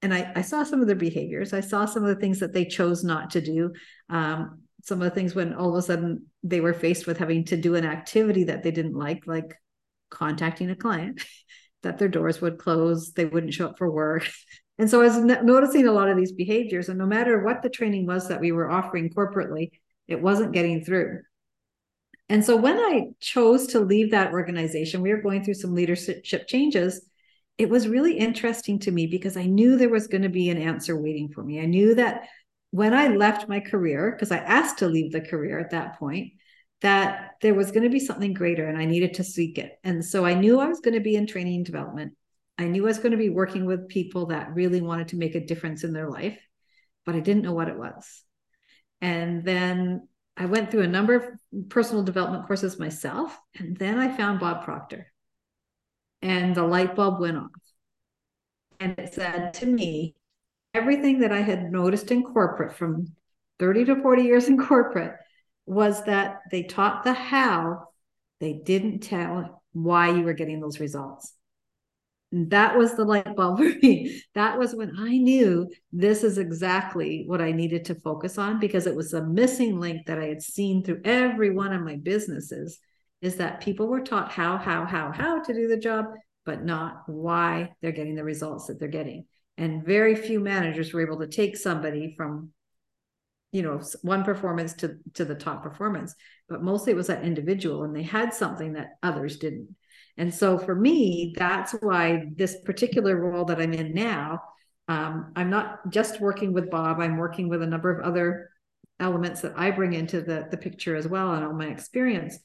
and 0.04 0.12
I, 0.12 0.30
I, 0.36 0.42
saw 0.42 0.64
some 0.64 0.82
of 0.82 0.86
their 0.86 0.94
behaviors. 0.94 1.54
I 1.54 1.60
saw 1.60 1.86
some 1.86 2.04
of 2.04 2.14
the 2.14 2.20
things 2.20 2.38
that 2.40 2.52
they 2.52 2.66
chose 2.66 3.02
not 3.02 3.30
to 3.30 3.40
do. 3.40 3.72
Um, 4.10 4.60
some 4.82 5.00
of 5.00 5.04
the 5.08 5.14
things 5.14 5.34
when 5.34 5.54
all 5.54 5.70
of 5.70 5.76
a 5.76 5.82
sudden 5.82 6.26
they 6.42 6.60
were 6.60 6.74
faced 6.74 7.06
with 7.06 7.16
having 7.16 7.46
to 7.46 7.56
do 7.56 7.74
an 7.74 7.86
activity 7.86 8.44
that 8.44 8.62
they 8.62 8.70
didn't 8.70 8.94
like, 8.94 9.26
like 9.26 9.54
contacting 10.10 10.68
a 10.68 10.76
client, 10.76 11.24
that 11.82 11.96
their 11.96 12.08
doors 12.08 12.42
would 12.42 12.58
close, 12.58 13.12
they 13.12 13.24
wouldn't 13.24 13.54
show 13.54 13.68
up 13.68 13.78
for 13.78 13.90
work. 13.90 14.30
And 14.76 14.90
so 14.90 15.02
I 15.02 15.04
was 15.04 15.18
noticing 15.18 15.86
a 15.86 15.92
lot 15.92 16.08
of 16.08 16.16
these 16.16 16.32
behaviors. 16.32 16.88
And 16.88 16.98
no 16.98 17.06
matter 17.06 17.44
what 17.44 17.62
the 17.62 17.70
training 17.70 18.06
was 18.06 18.26
that 18.26 18.40
we 18.40 18.50
were 18.50 18.68
offering 18.68 19.08
corporately, 19.08 19.70
it 20.08 20.20
wasn't 20.20 20.50
getting 20.50 20.84
through. 20.84 21.20
And 22.28 22.44
so 22.44 22.56
when 22.56 22.76
I 22.76 23.10
chose 23.20 23.68
to 23.68 23.78
leave 23.78 24.10
that 24.10 24.32
organization, 24.32 25.00
we 25.00 25.12
were 25.12 25.22
going 25.22 25.44
through 25.44 25.54
some 25.54 25.76
leadership 25.76 26.48
changes 26.48 27.08
it 27.56 27.68
was 27.68 27.88
really 27.88 28.18
interesting 28.18 28.78
to 28.80 28.90
me 28.90 29.06
because 29.06 29.36
I 29.36 29.46
knew 29.46 29.76
there 29.76 29.88
was 29.88 30.08
going 30.08 30.22
to 30.22 30.28
be 30.28 30.50
an 30.50 30.58
answer 30.58 31.00
waiting 31.00 31.28
for 31.28 31.42
me. 31.42 31.60
I 31.60 31.66
knew 31.66 31.94
that 31.94 32.28
when 32.70 32.92
I 32.92 33.08
left 33.08 33.48
my 33.48 33.60
career, 33.60 34.10
because 34.10 34.32
I 34.32 34.38
asked 34.38 34.78
to 34.78 34.88
leave 34.88 35.12
the 35.12 35.20
career 35.20 35.60
at 35.60 35.70
that 35.70 35.98
point, 35.98 36.32
that 36.80 37.30
there 37.40 37.54
was 37.54 37.70
going 37.70 37.84
to 37.84 37.90
be 37.90 38.00
something 38.00 38.34
greater 38.34 38.66
and 38.66 38.76
I 38.76 38.84
needed 38.84 39.14
to 39.14 39.24
seek 39.24 39.58
it. 39.58 39.78
And 39.84 40.04
so 40.04 40.24
I 40.24 40.34
knew 40.34 40.58
I 40.58 40.66
was 40.66 40.80
going 40.80 40.94
to 40.94 41.00
be 41.00 41.14
in 41.14 41.26
training 41.26 41.56
and 41.56 41.64
development. 41.64 42.14
I 42.58 42.64
knew 42.64 42.84
I 42.84 42.88
was 42.88 42.98
going 42.98 43.12
to 43.12 43.16
be 43.18 43.30
working 43.30 43.64
with 43.64 43.88
people 43.88 44.26
that 44.26 44.54
really 44.54 44.80
wanted 44.80 45.08
to 45.08 45.16
make 45.16 45.34
a 45.36 45.46
difference 45.46 45.84
in 45.84 45.92
their 45.92 46.10
life, 46.10 46.38
but 47.06 47.14
I 47.14 47.20
didn't 47.20 47.42
know 47.42 47.54
what 47.54 47.68
it 47.68 47.78
was. 47.78 48.22
And 49.00 49.44
then 49.44 50.08
I 50.36 50.46
went 50.46 50.70
through 50.70 50.82
a 50.82 50.88
number 50.88 51.14
of 51.14 51.68
personal 51.68 52.02
development 52.02 52.46
courses 52.46 52.78
myself. 52.78 53.38
And 53.56 53.76
then 53.76 53.98
I 53.98 54.16
found 54.16 54.40
Bob 54.40 54.64
Proctor 54.64 55.12
and 56.24 56.54
the 56.54 56.62
light 56.62 56.96
bulb 56.96 57.20
went 57.20 57.36
off. 57.36 57.50
And 58.80 58.98
it 58.98 59.12
said 59.12 59.52
to 59.54 59.66
me, 59.66 60.14
everything 60.72 61.20
that 61.20 61.32
I 61.32 61.42
had 61.42 61.70
noticed 61.70 62.10
in 62.10 62.22
corporate 62.24 62.74
from 62.74 63.14
30 63.58 63.84
to 63.84 64.02
40 64.02 64.22
years 64.22 64.48
in 64.48 64.58
corporate 64.58 65.16
was 65.66 66.02
that 66.04 66.40
they 66.50 66.62
taught 66.62 67.04
the 67.04 67.12
how, 67.12 67.88
they 68.40 68.54
didn't 68.54 69.00
tell 69.00 69.62
why 69.72 70.08
you 70.10 70.22
were 70.22 70.32
getting 70.32 70.60
those 70.60 70.80
results. 70.80 71.34
And 72.32 72.50
that 72.50 72.76
was 72.76 72.94
the 72.94 73.04
light 73.04 73.36
bulb 73.36 73.58
for 73.58 73.64
me. 73.64 74.22
That 74.34 74.58
was 74.58 74.74
when 74.74 74.92
I 74.98 75.18
knew 75.18 75.70
this 75.92 76.24
is 76.24 76.38
exactly 76.38 77.24
what 77.26 77.40
I 77.40 77.52
needed 77.52 77.84
to 77.84 77.94
focus 77.94 78.38
on 78.38 78.58
because 78.58 78.86
it 78.86 78.96
was 78.96 79.12
a 79.12 79.24
missing 79.24 79.78
link 79.78 80.06
that 80.06 80.18
I 80.18 80.24
had 80.24 80.42
seen 80.42 80.82
through 80.82 81.02
every 81.04 81.50
one 81.50 81.72
of 81.72 81.82
my 81.82 81.96
businesses 81.96 82.80
is 83.24 83.36
that 83.36 83.60
people 83.60 83.86
were 83.86 84.00
taught 84.00 84.30
how, 84.30 84.58
how, 84.58 84.84
how, 84.84 85.10
how 85.10 85.42
to 85.42 85.54
do 85.54 85.66
the 85.66 85.76
job, 85.76 86.06
but 86.44 86.64
not 86.64 87.02
why 87.06 87.70
they're 87.80 87.92
getting 87.92 88.14
the 88.14 88.24
results 88.24 88.66
that 88.66 88.78
they're 88.78 88.88
getting. 88.88 89.24
And 89.56 89.84
very 89.84 90.14
few 90.14 90.40
managers 90.40 90.92
were 90.92 91.00
able 91.00 91.18
to 91.20 91.26
take 91.26 91.56
somebody 91.56 92.14
from, 92.16 92.50
you 93.52 93.62
know, 93.62 93.80
one 94.02 94.24
performance 94.24 94.74
to, 94.74 94.98
to 95.14 95.24
the 95.24 95.34
top 95.34 95.62
performance, 95.62 96.14
but 96.48 96.62
mostly 96.62 96.92
it 96.92 96.96
was 96.96 97.06
that 97.06 97.24
individual 97.24 97.84
and 97.84 97.96
they 97.96 98.02
had 98.02 98.34
something 98.34 98.74
that 98.74 98.98
others 99.02 99.38
didn't. 99.38 99.74
And 100.16 100.32
so 100.32 100.58
for 100.58 100.74
me, 100.74 101.34
that's 101.36 101.72
why 101.80 102.24
this 102.36 102.56
particular 102.64 103.16
role 103.16 103.46
that 103.46 103.60
I'm 103.60 103.72
in 103.72 103.94
now, 103.94 104.40
um, 104.86 105.32
I'm 105.34 105.50
not 105.50 105.88
just 105.88 106.20
working 106.20 106.52
with 106.52 106.70
Bob, 106.70 107.00
I'm 107.00 107.16
working 107.16 107.48
with 107.48 107.62
a 107.62 107.66
number 107.66 107.90
of 107.90 108.04
other 108.04 108.50
elements 109.00 109.40
that 109.40 109.54
I 109.56 109.70
bring 109.70 109.94
into 109.94 110.20
the, 110.20 110.46
the 110.50 110.56
picture 110.56 110.94
as 110.94 111.08
well 111.08 111.32
and 111.32 111.44
all 111.44 111.52
my 111.54 111.66
experience. 111.66 112.38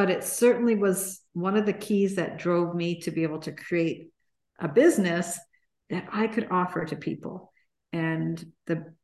But 0.00 0.08
it 0.08 0.24
certainly 0.24 0.76
was 0.76 1.20
one 1.34 1.58
of 1.58 1.66
the 1.66 1.74
keys 1.74 2.16
that 2.16 2.38
drove 2.38 2.74
me 2.74 3.02
to 3.02 3.10
be 3.10 3.22
able 3.22 3.40
to 3.40 3.52
create 3.52 4.08
a 4.58 4.66
business 4.66 5.38
that 5.90 6.08
I 6.10 6.26
could 6.26 6.48
offer 6.50 6.86
to 6.86 6.96
people. 6.96 7.52
And 7.92 8.42
the 8.66 8.94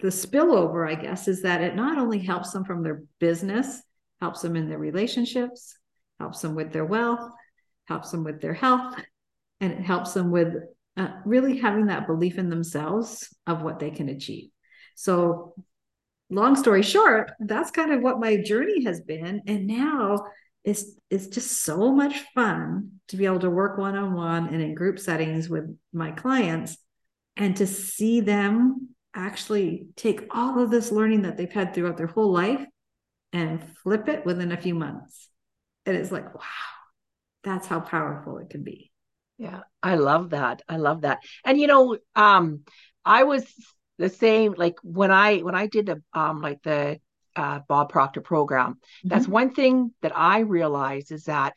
the 0.00 0.08
spillover, 0.08 0.90
I 0.90 0.94
guess, 0.94 1.28
is 1.28 1.42
that 1.42 1.60
it 1.60 1.76
not 1.76 1.98
only 1.98 2.20
helps 2.20 2.52
them 2.52 2.64
from 2.64 2.82
their 2.82 3.02
business, 3.20 3.82
helps 4.18 4.40
them 4.40 4.56
in 4.56 4.70
their 4.70 4.78
relationships, 4.78 5.76
helps 6.18 6.40
them 6.40 6.54
with 6.54 6.72
their 6.72 6.86
wealth, 6.86 7.30
helps 7.84 8.10
them 8.12 8.24
with 8.24 8.40
their 8.40 8.54
health, 8.54 8.98
and 9.60 9.74
it 9.74 9.82
helps 9.82 10.14
them 10.14 10.30
with 10.30 10.54
uh, 10.96 11.10
really 11.26 11.58
having 11.58 11.88
that 11.88 12.06
belief 12.06 12.38
in 12.38 12.48
themselves 12.48 13.28
of 13.46 13.60
what 13.60 13.78
they 13.78 13.90
can 13.90 14.08
achieve. 14.08 14.48
So, 14.94 15.52
long 16.30 16.56
story 16.56 16.82
short, 16.82 17.32
that's 17.40 17.70
kind 17.70 17.92
of 17.92 18.02
what 18.02 18.20
my 18.20 18.36
journey 18.36 18.84
has 18.84 19.00
been. 19.00 19.42
And 19.46 19.66
now 19.66 20.26
it's, 20.64 20.84
it's 21.10 21.28
just 21.28 21.62
so 21.62 21.92
much 21.92 22.18
fun 22.34 22.92
to 23.08 23.16
be 23.16 23.26
able 23.26 23.40
to 23.40 23.50
work 23.50 23.78
one 23.78 23.96
on 23.96 24.14
one 24.14 24.48
and 24.48 24.60
in 24.60 24.74
group 24.74 24.98
settings 24.98 25.48
with 25.48 25.76
my 25.92 26.10
clients 26.10 26.76
and 27.36 27.56
to 27.56 27.66
see 27.66 28.20
them 28.20 28.88
actually 29.14 29.86
take 29.96 30.26
all 30.30 30.60
of 30.60 30.70
this 30.70 30.90
learning 30.90 31.22
that 31.22 31.36
they've 31.36 31.52
had 31.52 31.74
throughout 31.74 31.96
their 31.96 32.06
whole 32.06 32.32
life 32.32 32.64
and 33.32 33.62
flip 33.82 34.08
it 34.08 34.26
within 34.26 34.52
a 34.52 34.56
few 34.56 34.74
months. 34.74 35.28
And 35.84 35.96
it's 35.96 36.10
like, 36.10 36.34
wow, 36.34 36.40
that's 37.44 37.66
how 37.66 37.80
powerful 37.80 38.38
it 38.38 38.50
can 38.50 38.64
be. 38.64 38.90
Yeah, 39.38 39.60
I 39.82 39.96
love 39.96 40.30
that. 40.30 40.62
I 40.68 40.78
love 40.78 41.02
that. 41.02 41.20
And 41.44 41.60
you 41.60 41.66
know, 41.66 41.98
um, 42.14 42.62
I 43.04 43.24
was 43.24 43.44
the 43.98 44.08
same 44.08 44.54
like 44.56 44.76
when 44.82 45.10
I 45.10 45.38
when 45.38 45.54
I 45.54 45.66
did 45.66 45.86
the 45.86 46.02
um 46.12 46.40
like 46.40 46.62
the 46.62 47.00
uh, 47.34 47.60
Bob 47.68 47.90
Proctor 47.90 48.20
program. 48.20 48.74
Mm-hmm. 48.74 49.08
That's 49.08 49.28
one 49.28 49.52
thing 49.52 49.92
that 50.02 50.16
I 50.16 50.40
realized 50.40 51.12
is 51.12 51.24
that 51.24 51.54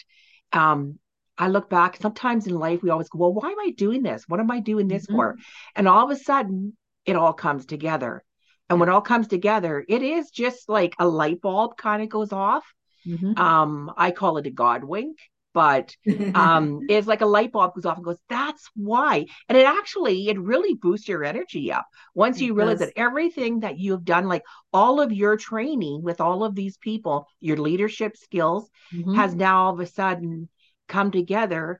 um 0.53 0.99
I 1.37 1.47
look 1.47 1.69
back 1.69 1.97
sometimes 2.01 2.47
in 2.47 2.55
life 2.55 2.83
we 2.83 2.89
always 2.89 3.07
go, 3.07 3.19
well, 3.19 3.33
why 3.33 3.49
am 3.49 3.59
I 3.59 3.71
doing 3.71 4.03
this? 4.03 4.25
What 4.27 4.41
am 4.41 4.51
I 4.51 4.59
doing 4.59 4.87
this 4.87 5.05
mm-hmm. 5.05 5.15
for? 5.15 5.37
And 5.75 5.87
all 5.87 6.03
of 6.03 6.11
a 6.11 6.21
sudden 6.21 6.75
it 7.05 7.15
all 7.15 7.33
comes 7.33 7.65
together. 7.65 8.23
And 8.69 8.79
when 8.79 8.89
it 8.89 8.91
all 8.91 9.01
comes 9.01 9.27
together, 9.27 9.83
it 9.87 10.03
is 10.03 10.29
just 10.29 10.69
like 10.69 10.93
a 10.99 11.07
light 11.07 11.41
bulb 11.41 11.75
kind 11.77 12.03
of 12.03 12.09
goes 12.09 12.31
off. 12.31 12.65
Mm-hmm. 13.07 13.39
Um, 13.39 13.91
I 13.97 14.11
call 14.11 14.37
it 14.37 14.45
a 14.45 14.51
God 14.51 14.83
wink, 14.83 15.17
but 15.53 15.95
um, 16.35 16.81
it's 16.89 17.07
like 17.07 17.21
a 17.21 17.25
light 17.25 17.51
bulb 17.51 17.73
goes 17.75 17.85
off 17.85 17.97
and 17.97 18.05
goes, 18.05 18.19
that's 18.29 18.69
why. 18.75 19.25
And 19.47 19.57
it 19.57 19.65
actually, 19.65 20.29
it 20.29 20.39
really 20.39 20.75
boosts 20.75 21.07
your 21.07 21.23
energy 21.23 21.71
up 21.71 21.85
once 22.13 22.39
you 22.39 22.53
realize 22.53 22.79
that 22.79 22.93
everything 22.95 23.61
that 23.61 23.79
you've 23.79 24.05
done, 24.05 24.27
like 24.27 24.43
all 24.73 25.01
of 25.01 25.11
your 25.11 25.37
training 25.37 26.01
with 26.03 26.21
all 26.21 26.43
of 26.43 26.55
these 26.55 26.77
people, 26.77 27.27
your 27.39 27.57
leadership 27.57 28.17
skills 28.17 28.69
mm-hmm. 28.93 29.15
has 29.15 29.35
now 29.35 29.65
all 29.65 29.73
of 29.73 29.79
a 29.79 29.85
sudden 29.85 30.49
come 30.87 31.11
together 31.11 31.79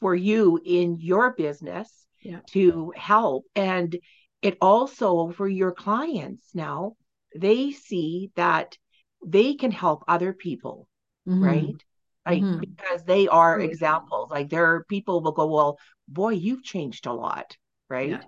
for 0.00 0.14
you 0.14 0.60
in 0.64 0.98
your 1.00 1.32
business 1.32 1.90
yeah. 2.22 2.40
to 2.50 2.92
help. 2.96 3.44
And 3.54 3.96
it 4.42 4.58
also 4.60 5.30
for 5.30 5.48
your 5.48 5.72
clients 5.72 6.44
now 6.54 6.94
they 7.34 7.72
see 7.72 8.30
that 8.36 8.76
they 9.24 9.54
can 9.54 9.70
help 9.70 10.04
other 10.06 10.32
people 10.32 10.88
mm-hmm. 11.26 11.42
right 11.42 11.84
like 12.26 12.42
mm-hmm. 12.42 12.60
because 12.60 13.04
they 13.04 13.28
are 13.28 13.60
examples 13.60 14.30
like 14.30 14.50
there 14.50 14.64
are 14.64 14.84
people 14.84 15.22
will 15.22 15.32
go 15.32 15.46
well 15.46 15.78
boy 16.08 16.30
you've 16.30 16.62
changed 16.62 17.06
a 17.06 17.12
lot 17.12 17.56
right 17.88 18.10
yeah. 18.10 18.22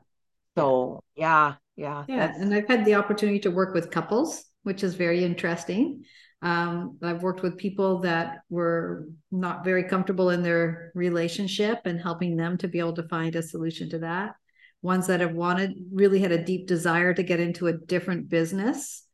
so 0.57 1.03
yeah 1.17 1.55
yeah 1.77 2.05
yeah 2.09 2.33
and 2.37 2.55
i've 2.55 2.69
had 2.69 2.85
the 2.85 2.95
opportunity 2.95 3.41
to 3.41 3.51
work 3.51 3.75
with 3.75 3.91
couples 3.91 4.45
which 4.63 4.83
is 4.83 4.95
very 4.95 5.25
interesting 5.25 6.05
um, 6.41 6.99
I've 7.03 7.25
worked 7.25 7.43
with 7.43 7.57
people 7.57 7.99
that 8.03 8.43
were 8.49 9.09
not 9.33 9.65
very 9.65 9.83
comfortable 9.83 10.31
in 10.31 10.45
their 10.45 10.93
relationship 10.95 11.81
and 11.85 12.01
helping 12.01 12.37
them 12.37 12.57
to 12.59 12.69
be 12.69 12.79
able 12.79 12.93
to 12.93 13.09
find 13.09 13.35
a 13.35 13.43
solution 13.43 13.91
to 13.91 13.99
that 13.99 14.37
ones 14.83 15.07
that 15.09 15.21
have 15.21 15.35
wanted 15.35 15.75
really 15.93 16.21
had 16.21 16.33
a 16.33 16.45
deep 16.45 16.67
desire 16.67 17.13
to 17.13 17.23
get 17.23 17.41
into 17.41 17.67
a 17.67 17.73
different 17.73 18.29
business 18.29 19.05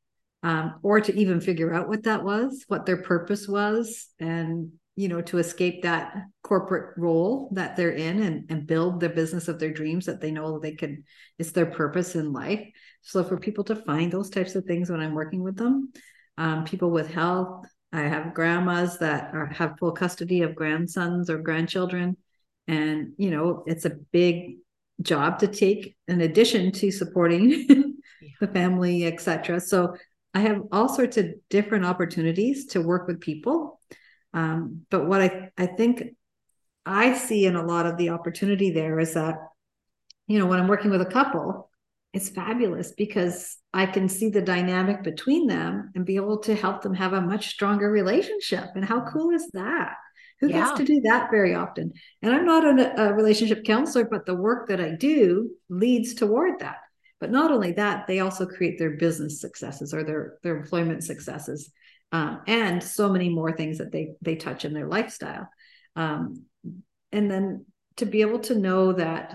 um, 0.44 0.74
or 0.82 1.00
to 1.00 1.18
even 1.18 1.40
figure 1.40 1.72
out 1.72 1.88
what 1.88 2.04
that 2.04 2.22
was 2.22 2.64
what 2.68 2.86
their 2.86 3.02
purpose 3.02 3.48
was 3.48 4.08
and 4.20 4.70
you 4.94 5.08
know 5.08 5.22
to 5.22 5.38
escape 5.38 5.82
that 5.82 6.14
corporate 6.42 6.96
role 6.98 7.48
that 7.52 7.76
they're 7.76 7.90
in 7.90 8.22
and, 8.22 8.44
and 8.50 8.66
build 8.66 9.00
the 9.00 9.08
business 9.08 9.48
of 9.48 9.58
their 9.58 9.72
dreams 9.72 10.06
that 10.06 10.20
they 10.20 10.30
know 10.30 10.60
they 10.60 10.72
can 10.72 11.02
it's 11.38 11.50
their 11.50 11.66
purpose 11.66 12.14
in 12.14 12.32
life. 12.32 12.64
So 13.02 13.24
for 13.24 13.38
people 13.38 13.64
to 13.64 13.76
find 13.76 14.12
those 14.12 14.30
types 14.30 14.54
of 14.54 14.64
things 14.64 14.90
when 14.90 15.00
i'm 15.00 15.14
working 15.14 15.42
with 15.42 15.56
them 15.56 15.92
um, 16.38 16.64
people 16.64 16.90
with 16.90 17.10
health 17.10 17.64
i 17.92 18.02
have 18.02 18.34
grandmas 18.34 18.98
that 18.98 19.34
are, 19.34 19.46
have 19.46 19.78
full 19.78 19.92
custody 19.92 20.42
of 20.42 20.54
grandsons 20.54 21.30
or 21.30 21.38
grandchildren. 21.38 22.16
And 22.68 23.14
you 23.16 23.30
know 23.30 23.64
it's 23.66 23.86
a 23.86 23.96
big 24.12 24.58
job 25.02 25.38
to 25.40 25.48
take 25.48 25.96
in 26.06 26.20
addition 26.20 26.70
to 26.70 26.92
supporting 26.92 27.48
the 28.40 28.46
family 28.48 29.06
etc 29.06 29.58
so 29.58 29.96
i 30.34 30.40
have 30.40 30.62
all 30.72 30.88
sorts 30.88 31.16
of 31.16 31.26
different 31.48 31.84
opportunities 31.84 32.66
to 32.66 32.80
work 32.80 33.06
with 33.06 33.20
people 33.20 33.80
um, 34.32 34.84
but 34.90 35.06
what 35.06 35.22
I, 35.22 35.50
I 35.56 35.66
think 35.66 36.02
i 36.84 37.14
see 37.14 37.46
in 37.46 37.56
a 37.56 37.64
lot 37.64 37.86
of 37.86 37.96
the 37.96 38.10
opportunity 38.10 38.70
there 38.70 38.98
is 38.98 39.14
that 39.14 39.36
you 40.26 40.38
know 40.38 40.46
when 40.46 40.60
i'm 40.60 40.68
working 40.68 40.90
with 40.90 41.02
a 41.02 41.06
couple 41.06 41.70
it's 42.12 42.28
fabulous 42.28 42.92
because 42.92 43.56
i 43.72 43.86
can 43.86 44.08
see 44.08 44.28
the 44.28 44.42
dynamic 44.42 45.02
between 45.02 45.46
them 45.46 45.90
and 45.94 46.04
be 46.04 46.16
able 46.16 46.38
to 46.38 46.54
help 46.54 46.82
them 46.82 46.94
have 46.94 47.12
a 47.12 47.20
much 47.20 47.48
stronger 47.48 47.90
relationship 47.90 48.66
and 48.74 48.84
how 48.84 49.04
cool 49.10 49.30
is 49.30 49.48
that 49.52 49.94
who 50.40 50.48
yeah. 50.48 50.66
gets 50.66 50.78
to 50.78 50.84
do 50.84 51.00
that 51.02 51.30
very 51.30 51.54
often? 51.54 51.92
And 52.22 52.34
I'm 52.34 52.44
not 52.44 52.64
a, 52.64 53.02
a 53.02 53.14
relationship 53.14 53.64
counselor, 53.64 54.04
but 54.04 54.26
the 54.26 54.34
work 54.34 54.68
that 54.68 54.80
I 54.80 54.90
do 54.90 55.50
leads 55.68 56.14
toward 56.14 56.60
that. 56.60 56.78
But 57.24 57.30
not 57.30 57.50
only 57.50 57.72
that, 57.72 58.06
they 58.06 58.20
also 58.20 58.44
create 58.44 58.78
their 58.78 58.98
business 58.98 59.40
successes 59.40 59.94
or 59.94 60.04
their 60.04 60.34
their 60.42 60.58
employment 60.58 61.04
successes, 61.04 61.72
um, 62.12 62.42
and 62.46 62.82
so 62.82 63.08
many 63.08 63.30
more 63.30 63.50
things 63.50 63.78
that 63.78 63.90
they 63.90 64.10
they 64.20 64.36
touch 64.36 64.66
in 64.66 64.74
their 64.74 64.86
lifestyle. 64.86 65.48
Um, 65.96 66.42
and 67.12 67.30
then 67.30 67.64
to 67.96 68.04
be 68.04 68.20
able 68.20 68.40
to 68.40 68.58
know 68.58 68.92
that 68.92 69.34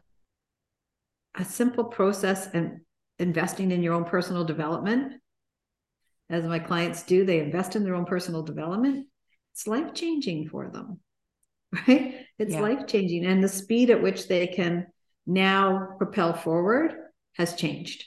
a 1.33 1.43
simple 1.43 1.85
process 1.85 2.47
and 2.53 2.81
investing 3.17 3.71
in 3.71 3.81
your 3.81 3.95
own 3.95 4.05
personal 4.05 4.43
development, 4.43 5.13
as 6.29 6.43
my 6.43 6.59
clients 6.59 7.01
do, 7.01 7.25
they 7.25 7.39
invest 7.39 7.75
in 7.75 7.83
their 7.83 7.95
own 7.95 8.05
personal 8.05 8.43
development 8.43 9.07
it's 9.59 9.67
life 9.67 9.93
changing 9.95 10.47
for 10.47 10.69
them, 10.69 10.99
right? 11.87 12.25
It's 12.37 12.53
yeah. 12.53 12.61
life 12.61 12.87
changing. 12.87 13.25
And 13.25 13.43
the 13.43 13.49
speed 13.49 13.89
at 13.89 14.01
which 14.01 14.27
they 14.27 14.47
can 14.47 14.87
now 15.25 15.95
propel 15.97 16.33
forward 16.33 16.93
has 17.39 17.55
changed. 17.55 18.05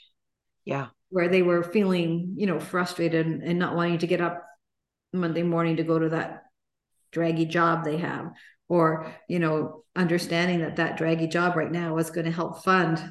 Yeah. 0.65 0.89
Where 1.09 1.29
they 1.29 1.43
were 1.43 1.65
feeling, 1.65 2.35
you 2.37 2.47
know, 2.47 2.61
frustrated 2.61 3.27
and, 3.27 3.43
and 3.43 3.59
not 3.59 3.75
wanting 3.75 3.99
to 3.99 4.07
get 4.07 4.21
up 4.21 4.45
Monday 5.13 5.43
morning 5.43 5.77
to 5.77 5.83
go 5.83 5.99
to 5.99 6.11
that 6.11 6.45
draggy 7.11 7.45
job 7.45 7.85
they 7.85 7.99
have, 7.99 8.31
or, 8.69 9.13
you 9.29 9.41
know, 9.41 9.85
understanding 9.97 10.61
that 10.61 10.77
that 10.77 10.97
draggy 10.97 11.27
job 11.27 11.57
right 11.57 11.73
now 11.73 11.99
is 11.99 12.11
going 12.11 12.25
to 12.25 12.33
help 12.33 12.63
fund 12.63 13.03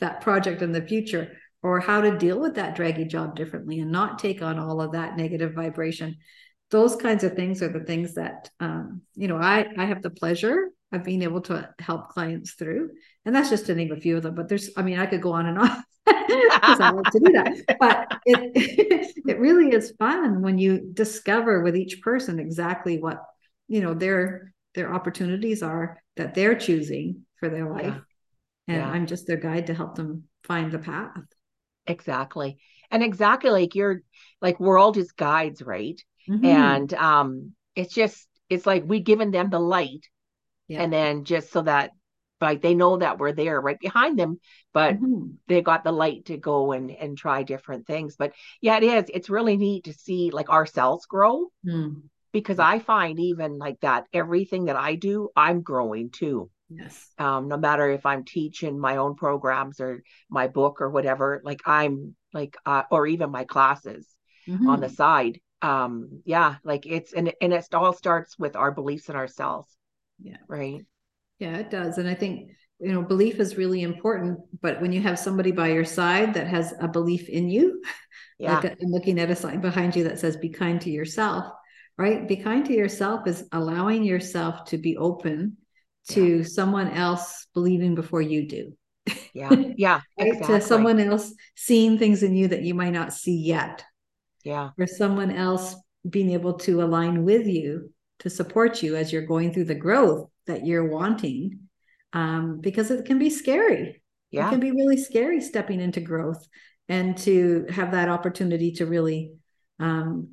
that 0.00 0.22
project 0.22 0.62
in 0.62 0.72
the 0.72 0.82
future 0.82 1.36
or 1.62 1.78
how 1.78 2.00
to 2.00 2.16
deal 2.16 2.40
with 2.40 2.54
that 2.54 2.74
draggy 2.74 3.04
job 3.04 3.36
differently 3.36 3.78
and 3.80 3.92
not 3.92 4.18
take 4.18 4.42
on 4.42 4.58
all 4.58 4.80
of 4.80 4.92
that 4.92 5.16
negative 5.16 5.52
vibration 5.54 6.16
those 6.70 6.96
kinds 6.96 7.24
of 7.24 7.34
things 7.34 7.62
are 7.62 7.68
the 7.68 7.84
things 7.84 8.14
that 8.14 8.50
um, 8.60 9.02
you 9.14 9.28
know 9.28 9.36
I 9.36 9.66
I 9.76 9.84
have 9.86 10.02
the 10.02 10.10
pleasure 10.10 10.70
of 10.92 11.04
being 11.04 11.22
able 11.22 11.40
to 11.42 11.68
help 11.78 12.08
clients 12.08 12.52
through, 12.52 12.90
and 13.24 13.34
that's 13.34 13.50
just 13.50 13.66
to 13.66 13.74
name 13.74 13.92
a 13.92 13.96
few 13.96 14.16
of 14.16 14.22
them. 14.22 14.34
But 14.34 14.48
there's 14.48 14.70
I 14.76 14.82
mean 14.82 14.98
I 14.98 15.06
could 15.06 15.22
go 15.22 15.32
on 15.32 15.46
and 15.46 15.58
on 15.58 15.84
because 16.06 16.80
I 16.80 16.90
like 16.90 17.12
to 17.12 17.20
do 17.20 17.32
that. 17.32 17.76
But 17.78 18.20
it 18.26 19.14
it 19.26 19.38
really 19.38 19.74
is 19.74 19.94
fun 19.98 20.42
when 20.42 20.58
you 20.58 20.90
discover 20.92 21.62
with 21.62 21.76
each 21.76 22.00
person 22.02 22.38
exactly 22.38 22.98
what 22.98 23.22
you 23.68 23.80
know 23.80 23.94
their 23.94 24.52
their 24.74 24.92
opportunities 24.92 25.62
are 25.62 26.00
that 26.16 26.34
they're 26.34 26.56
choosing 26.56 27.22
for 27.36 27.48
their 27.48 27.70
life, 27.70 27.84
yeah. 28.66 28.74
and 28.74 28.76
yeah. 28.78 28.88
I'm 28.88 29.06
just 29.06 29.26
their 29.26 29.36
guide 29.36 29.68
to 29.68 29.74
help 29.74 29.94
them 29.94 30.24
find 30.44 30.72
the 30.72 30.78
path. 30.78 31.16
Exactly, 31.86 32.58
and 32.90 33.02
exactly 33.02 33.50
like 33.50 33.74
you're 33.74 34.02
like 34.42 34.58
we're 34.58 34.78
all 34.78 34.92
just 34.92 35.16
guides, 35.16 35.62
right? 35.62 36.00
Mm-hmm. 36.28 36.44
And 36.44 36.94
um, 36.94 37.52
it's 37.74 37.94
just 37.94 38.26
it's 38.48 38.66
like 38.66 38.84
we 38.86 39.00
given 39.00 39.30
them 39.30 39.50
the 39.50 39.60
light, 39.60 40.06
yeah. 40.70 40.82
and 40.82 40.92
then 40.92 41.24
just 41.24 41.50
so 41.52 41.62
that 41.62 41.90
like 42.40 42.62
they 42.62 42.74
know 42.74 42.96
that 42.96 43.18
we're 43.18 43.32
there 43.32 43.60
right 43.60 43.78
behind 43.78 44.18
them, 44.18 44.40
but 44.72 44.94
mm-hmm. 44.94 45.32
they 45.46 45.60
got 45.60 45.84
the 45.84 45.92
light 45.92 46.26
to 46.26 46.36
go 46.36 46.72
and 46.72 46.90
and 46.90 47.18
try 47.18 47.42
different 47.42 47.86
things. 47.86 48.16
But 48.16 48.32
yeah, 48.60 48.78
it 48.78 48.84
is. 48.84 49.04
It's 49.12 49.28
really 49.28 49.56
neat 49.56 49.84
to 49.84 49.92
see 49.92 50.30
like 50.30 50.48
our 50.48 50.66
cells 50.66 51.06
grow. 51.06 51.48
Mm. 51.66 52.02
because 52.32 52.58
I 52.60 52.78
find 52.78 53.18
even 53.18 53.58
like 53.58 53.80
that, 53.80 54.04
everything 54.12 54.66
that 54.66 54.76
I 54.76 54.94
do, 54.94 55.30
I'm 55.36 55.62
growing 55.62 56.10
too. 56.10 56.48
Yes. 56.68 57.08
Um, 57.18 57.48
no 57.48 57.56
matter 57.56 57.90
if 57.90 58.06
I'm 58.06 58.24
teaching 58.24 58.78
my 58.78 58.96
own 58.98 59.16
programs 59.16 59.80
or 59.80 60.02
my 60.28 60.46
book 60.46 60.80
or 60.80 60.88
whatever, 60.88 61.40
like 61.44 61.60
I'm 61.66 62.14
like, 62.32 62.56
uh, 62.64 62.84
or 62.90 63.08
even 63.08 63.30
my 63.30 63.44
classes 63.44 64.06
mm-hmm. 64.48 64.68
on 64.68 64.80
the 64.80 64.88
side. 64.88 65.40
Um, 65.62 66.22
yeah, 66.24 66.56
like 66.64 66.86
it's 66.86 67.12
and 67.12 67.32
and 67.42 67.52
it 67.52 67.74
all 67.74 67.92
starts 67.92 68.38
with 68.38 68.56
our 68.56 68.70
beliefs 68.70 69.08
in 69.08 69.16
ourselves. 69.16 69.68
Yeah. 70.22 70.36
Right. 70.48 70.84
Yeah, 71.38 71.56
it 71.56 71.70
does. 71.70 71.98
And 71.98 72.08
I 72.08 72.14
think 72.14 72.50
you 72.80 72.92
know 72.92 73.02
belief 73.02 73.38
is 73.38 73.56
really 73.56 73.82
important 73.82 74.38
but 74.60 74.80
when 74.80 74.92
you 74.92 75.00
have 75.00 75.18
somebody 75.18 75.52
by 75.52 75.68
your 75.68 75.84
side 75.84 76.34
that 76.34 76.46
has 76.46 76.74
a 76.80 76.88
belief 76.88 77.28
in 77.28 77.48
you 77.48 77.82
yeah. 78.38 78.58
like 78.58 78.72
i'm 78.72 78.90
looking 78.90 79.20
at 79.20 79.30
a 79.30 79.36
sign 79.36 79.60
behind 79.60 79.94
you 79.94 80.04
that 80.04 80.18
says 80.18 80.36
be 80.36 80.48
kind 80.48 80.80
to 80.80 80.90
yourself 80.90 81.44
right 81.98 82.26
be 82.26 82.36
kind 82.36 82.64
to 82.64 82.72
yourself 82.72 83.26
is 83.26 83.46
allowing 83.52 84.02
yourself 84.02 84.64
to 84.64 84.78
be 84.78 84.96
open 84.96 85.56
to 86.08 86.38
yeah. 86.38 86.44
someone 86.44 86.90
else 86.90 87.46
believing 87.52 87.94
before 87.94 88.22
you 88.22 88.48
do 88.48 88.72
yeah 89.34 89.50
yeah 89.76 90.00
right? 90.18 90.28
exactly. 90.28 90.58
to 90.58 90.60
someone 90.60 90.98
else 90.98 91.34
seeing 91.54 91.98
things 91.98 92.22
in 92.22 92.34
you 92.34 92.48
that 92.48 92.62
you 92.62 92.74
might 92.74 92.92
not 92.92 93.12
see 93.12 93.36
yet 93.36 93.84
yeah 94.42 94.70
or 94.78 94.86
someone 94.86 95.30
else 95.30 95.76
being 96.08 96.30
able 96.30 96.54
to 96.54 96.82
align 96.82 97.24
with 97.24 97.46
you 97.46 97.92
to 98.20 98.30
support 98.30 98.82
you 98.82 98.96
as 98.96 99.12
you're 99.12 99.26
going 99.26 99.52
through 99.52 99.64
the 99.64 99.74
growth 99.74 100.28
that 100.46 100.64
you're 100.64 100.88
wanting 100.88 101.60
um, 102.12 102.60
because 102.60 102.90
it 102.90 103.04
can 103.04 103.18
be 103.18 103.30
scary 103.30 104.02
yeah. 104.30 104.46
it 104.46 104.50
can 104.50 104.60
be 104.60 104.70
really 104.70 104.96
scary 104.96 105.40
stepping 105.40 105.80
into 105.80 106.00
growth 106.00 106.46
and 106.88 107.16
to 107.18 107.66
have 107.70 107.92
that 107.92 108.08
opportunity 108.08 108.72
to 108.72 108.86
really 108.86 109.32
um, 109.78 110.30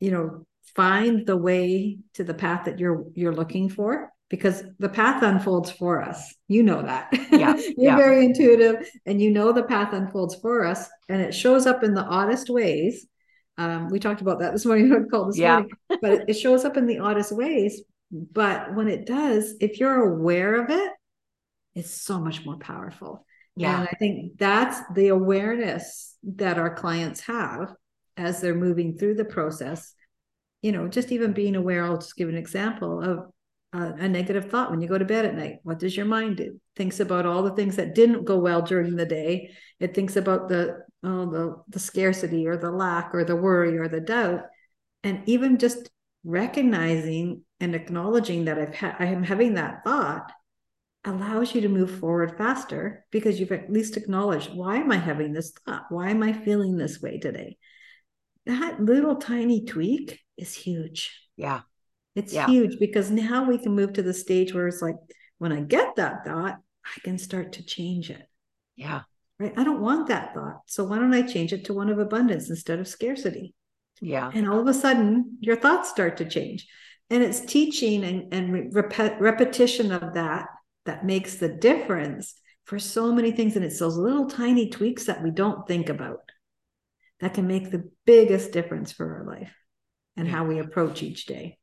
you 0.00 0.10
know 0.10 0.46
find 0.74 1.26
the 1.26 1.36
way 1.36 1.98
to 2.14 2.24
the 2.24 2.34
path 2.34 2.64
that 2.64 2.78
you're 2.78 3.04
you're 3.14 3.34
looking 3.34 3.68
for 3.68 4.10
because 4.28 4.62
the 4.78 4.88
path 4.88 5.22
unfolds 5.22 5.70
for 5.70 6.02
us 6.02 6.34
you 6.48 6.62
know 6.62 6.82
that 6.82 7.08
yeah 7.32 7.54
you're 7.76 7.92
yeah. 7.92 7.96
very 7.96 8.24
intuitive 8.24 8.88
and 9.06 9.20
you 9.20 9.30
know 9.30 9.52
the 9.52 9.62
path 9.62 9.92
unfolds 9.92 10.34
for 10.36 10.64
us 10.64 10.88
and 11.08 11.20
it 11.20 11.34
shows 11.34 11.66
up 11.66 11.82
in 11.82 11.94
the 11.94 12.04
oddest 12.04 12.50
ways 12.50 13.06
um, 13.56 13.88
we 13.88 13.98
talked 13.98 14.20
about 14.20 14.38
that 14.38 14.52
this 14.52 14.64
morning 14.64 14.92
on 14.94 15.08
call 15.08 15.26
this 15.26 15.38
yeah. 15.38 15.60
morning 15.60 15.70
but 16.00 16.28
it, 16.28 16.34
shows 16.34 16.64
up 16.64 16.76
in 16.76 16.86
the 16.86 16.98
oddest 16.98 17.32
ways 17.32 17.82
but 18.10 18.74
when 18.74 18.88
it 18.88 19.06
does 19.06 19.54
if 19.60 19.78
you're 19.78 20.14
aware 20.14 20.62
of 20.62 20.70
it 20.70 20.92
it's 21.74 21.90
so 21.90 22.18
much 22.18 22.44
more 22.44 22.58
powerful 22.58 23.26
yeah. 23.56 23.80
and 23.80 23.88
i 23.88 23.96
think 23.98 24.36
that's 24.38 24.80
the 24.94 25.08
awareness 25.08 26.16
that 26.22 26.58
our 26.58 26.74
clients 26.74 27.20
have 27.20 27.74
as 28.16 28.40
they're 28.40 28.54
moving 28.54 28.96
through 28.96 29.14
the 29.14 29.24
process 29.24 29.94
you 30.62 30.72
know, 30.72 30.88
just 30.88 31.12
even 31.12 31.32
being 31.32 31.56
aware, 31.56 31.84
I'll 31.84 31.98
just 31.98 32.16
give 32.16 32.28
an 32.28 32.36
example 32.36 33.02
of 33.02 33.32
a, 33.72 34.04
a 34.04 34.08
negative 34.08 34.50
thought 34.50 34.70
when 34.70 34.80
you 34.80 34.88
go 34.88 34.98
to 34.98 35.04
bed 35.04 35.24
at 35.24 35.36
night. 35.36 35.58
What 35.62 35.78
does 35.78 35.96
your 35.96 36.06
mind 36.06 36.38
do? 36.38 36.60
thinks 36.76 37.00
about 37.00 37.26
all 37.26 37.42
the 37.42 37.54
things 37.54 37.74
that 37.74 37.94
didn't 37.94 38.24
go 38.24 38.38
well 38.38 38.62
during 38.62 38.94
the 38.94 39.06
day. 39.06 39.50
It 39.80 39.94
thinks 39.94 40.16
about 40.16 40.48
the 40.48 40.78
oh, 41.02 41.30
the 41.30 41.56
the 41.68 41.80
scarcity 41.80 42.46
or 42.46 42.56
the 42.56 42.70
lack 42.70 43.14
or 43.14 43.24
the 43.24 43.36
worry 43.36 43.78
or 43.78 43.88
the 43.88 44.00
doubt. 44.00 44.42
And 45.04 45.22
even 45.26 45.58
just 45.58 45.90
recognizing 46.24 47.42
and 47.60 47.74
acknowledging 47.74 48.46
that 48.46 48.58
I've 48.58 48.74
ha- 48.74 48.96
I 48.98 49.06
am 49.06 49.22
having 49.22 49.54
that 49.54 49.84
thought 49.84 50.32
allows 51.04 51.54
you 51.54 51.60
to 51.62 51.68
move 51.68 51.98
forward 51.98 52.36
faster 52.36 53.04
because 53.10 53.38
you've 53.38 53.52
at 53.52 53.72
least 53.72 53.96
acknowledged 53.96 54.52
why 54.54 54.76
am 54.76 54.90
I 54.92 54.96
having 54.96 55.32
this 55.32 55.52
thought? 55.64 55.84
Why 55.88 56.10
am 56.10 56.22
I 56.22 56.32
feeling 56.32 56.76
this 56.76 57.00
way 57.00 57.18
today? 57.18 57.56
That 58.46 58.80
little 58.80 59.16
tiny 59.16 59.64
tweak 59.64 60.20
is 60.36 60.54
huge. 60.54 61.18
Yeah. 61.36 61.60
It's 62.14 62.32
yeah. 62.32 62.46
huge 62.46 62.78
because 62.80 63.10
now 63.10 63.44
we 63.44 63.58
can 63.58 63.74
move 63.74 63.92
to 63.94 64.02
the 64.02 64.14
stage 64.14 64.52
where 64.52 64.66
it's 64.66 64.82
like, 64.82 64.96
when 65.38 65.52
I 65.52 65.60
get 65.60 65.96
that 65.96 66.24
thought, 66.26 66.56
I 66.84 67.00
can 67.04 67.18
start 67.18 67.52
to 67.54 67.64
change 67.64 68.10
it. 68.10 68.26
Yeah. 68.74 69.02
Right. 69.38 69.52
I 69.56 69.62
don't 69.62 69.80
want 69.80 70.08
that 70.08 70.34
thought. 70.34 70.62
So 70.66 70.84
why 70.84 70.98
don't 70.98 71.14
I 71.14 71.22
change 71.22 71.52
it 71.52 71.66
to 71.66 71.74
one 71.74 71.90
of 71.90 71.98
abundance 71.98 72.50
instead 72.50 72.80
of 72.80 72.88
scarcity? 72.88 73.54
Yeah. 74.00 74.30
And 74.32 74.48
all 74.48 74.60
of 74.60 74.66
a 74.66 74.74
sudden, 74.74 75.38
your 75.40 75.56
thoughts 75.56 75.90
start 75.90 76.18
to 76.18 76.28
change. 76.28 76.66
And 77.10 77.22
it's 77.22 77.40
teaching 77.40 78.04
and, 78.04 78.32
and 78.32 78.74
rep- 78.74 79.20
repetition 79.20 79.92
of 79.92 80.14
that 80.14 80.46
that 80.84 81.04
makes 81.04 81.36
the 81.36 81.48
difference 81.48 82.34
for 82.64 82.78
so 82.78 83.12
many 83.12 83.32
things. 83.32 83.56
And 83.56 83.64
it's 83.64 83.78
those 83.78 83.96
little 83.96 84.26
tiny 84.26 84.68
tweaks 84.68 85.04
that 85.04 85.22
we 85.22 85.30
don't 85.30 85.66
think 85.66 85.88
about 85.88 86.20
that 87.20 87.34
can 87.34 87.46
make 87.46 87.70
the 87.70 87.90
biggest 88.04 88.52
difference 88.52 88.92
for 88.92 89.16
our 89.16 89.24
life 89.24 89.52
and 90.16 90.28
how 90.28 90.44
we 90.44 90.58
approach 90.58 91.02
each 91.02 91.26
day. 91.26 91.58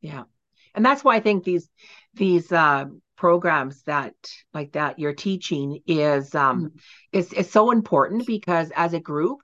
Yeah. 0.00 0.24
And 0.74 0.84
that's 0.84 1.02
why 1.02 1.16
I 1.16 1.20
think 1.20 1.44
these 1.44 1.68
these 2.14 2.52
uh, 2.52 2.86
programs 3.16 3.82
that 3.82 4.14
like 4.54 4.72
that 4.72 4.98
you're 4.98 5.14
teaching 5.14 5.80
is 5.86 6.34
um 6.34 6.66
mm-hmm. 6.66 6.76
is 7.12 7.32
is 7.32 7.50
so 7.50 7.70
important 7.70 8.26
because 8.26 8.70
as 8.74 8.94
a 8.94 9.00
group, 9.00 9.40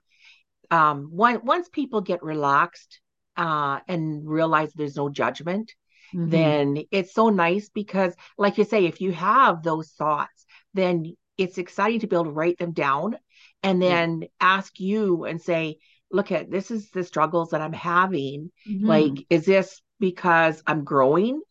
um 0.71 1.09
one, 1.11 1.41
once 1.43 1.69
people 1.69 2.01
get 2.01 2.23
relaxed 2.23 2.99
uh 3.35 3.79
and 3.87 4.27
realize 4.27 4.73
there's 4.73 4.95
no 4.95 5.09
judgment, 5.09 5.73
mm-hmm. 6.13 6.29
then 6.29 6.83
it's 6.91 7.13
so 7.13 7.29
nice 7.29 7.69
because 7.69 8.13
like 8.37 8.57
you 8.57 8.63
say, 8.63 8.85
if 8.85 9.01
you 9.01 9.11
have 9.11 9.63
those 9.63 9.89
thoughts, 9.91 10.45
then 10.73 11.15
it's 11.37 11.57
exciting 11.57 11.99
to 11.99 12.07
be 12.07 12.15
able 12.15 12.25
to 12.25 12.31
write 12.31 12.57
them 12.57 12.71
down 12.73 13.17
and 13.63 13.81
then 13.81 14.21
yeah. 14.21 14.27
ask 14.39 14.79
you 14.79 15.25
and 15.25 15.41
say, 15.41 15.77
look 16.11 16.31
at 16.31 16.49
this 16.49 16.71
is 16.71 16.89
the 16.91 17.03
struggles 17.03 17.51
that 17.51 17.61
I'm 17.61 17.73
having. 17.73 18.51
Mm-hmm. 18.67 18.85
Like, 18.85 19.25
is 19.29 19.45
this 19.45 19.81
because 19.99 20.61
I'm 20.65 20.83
growing? 20.83 21.41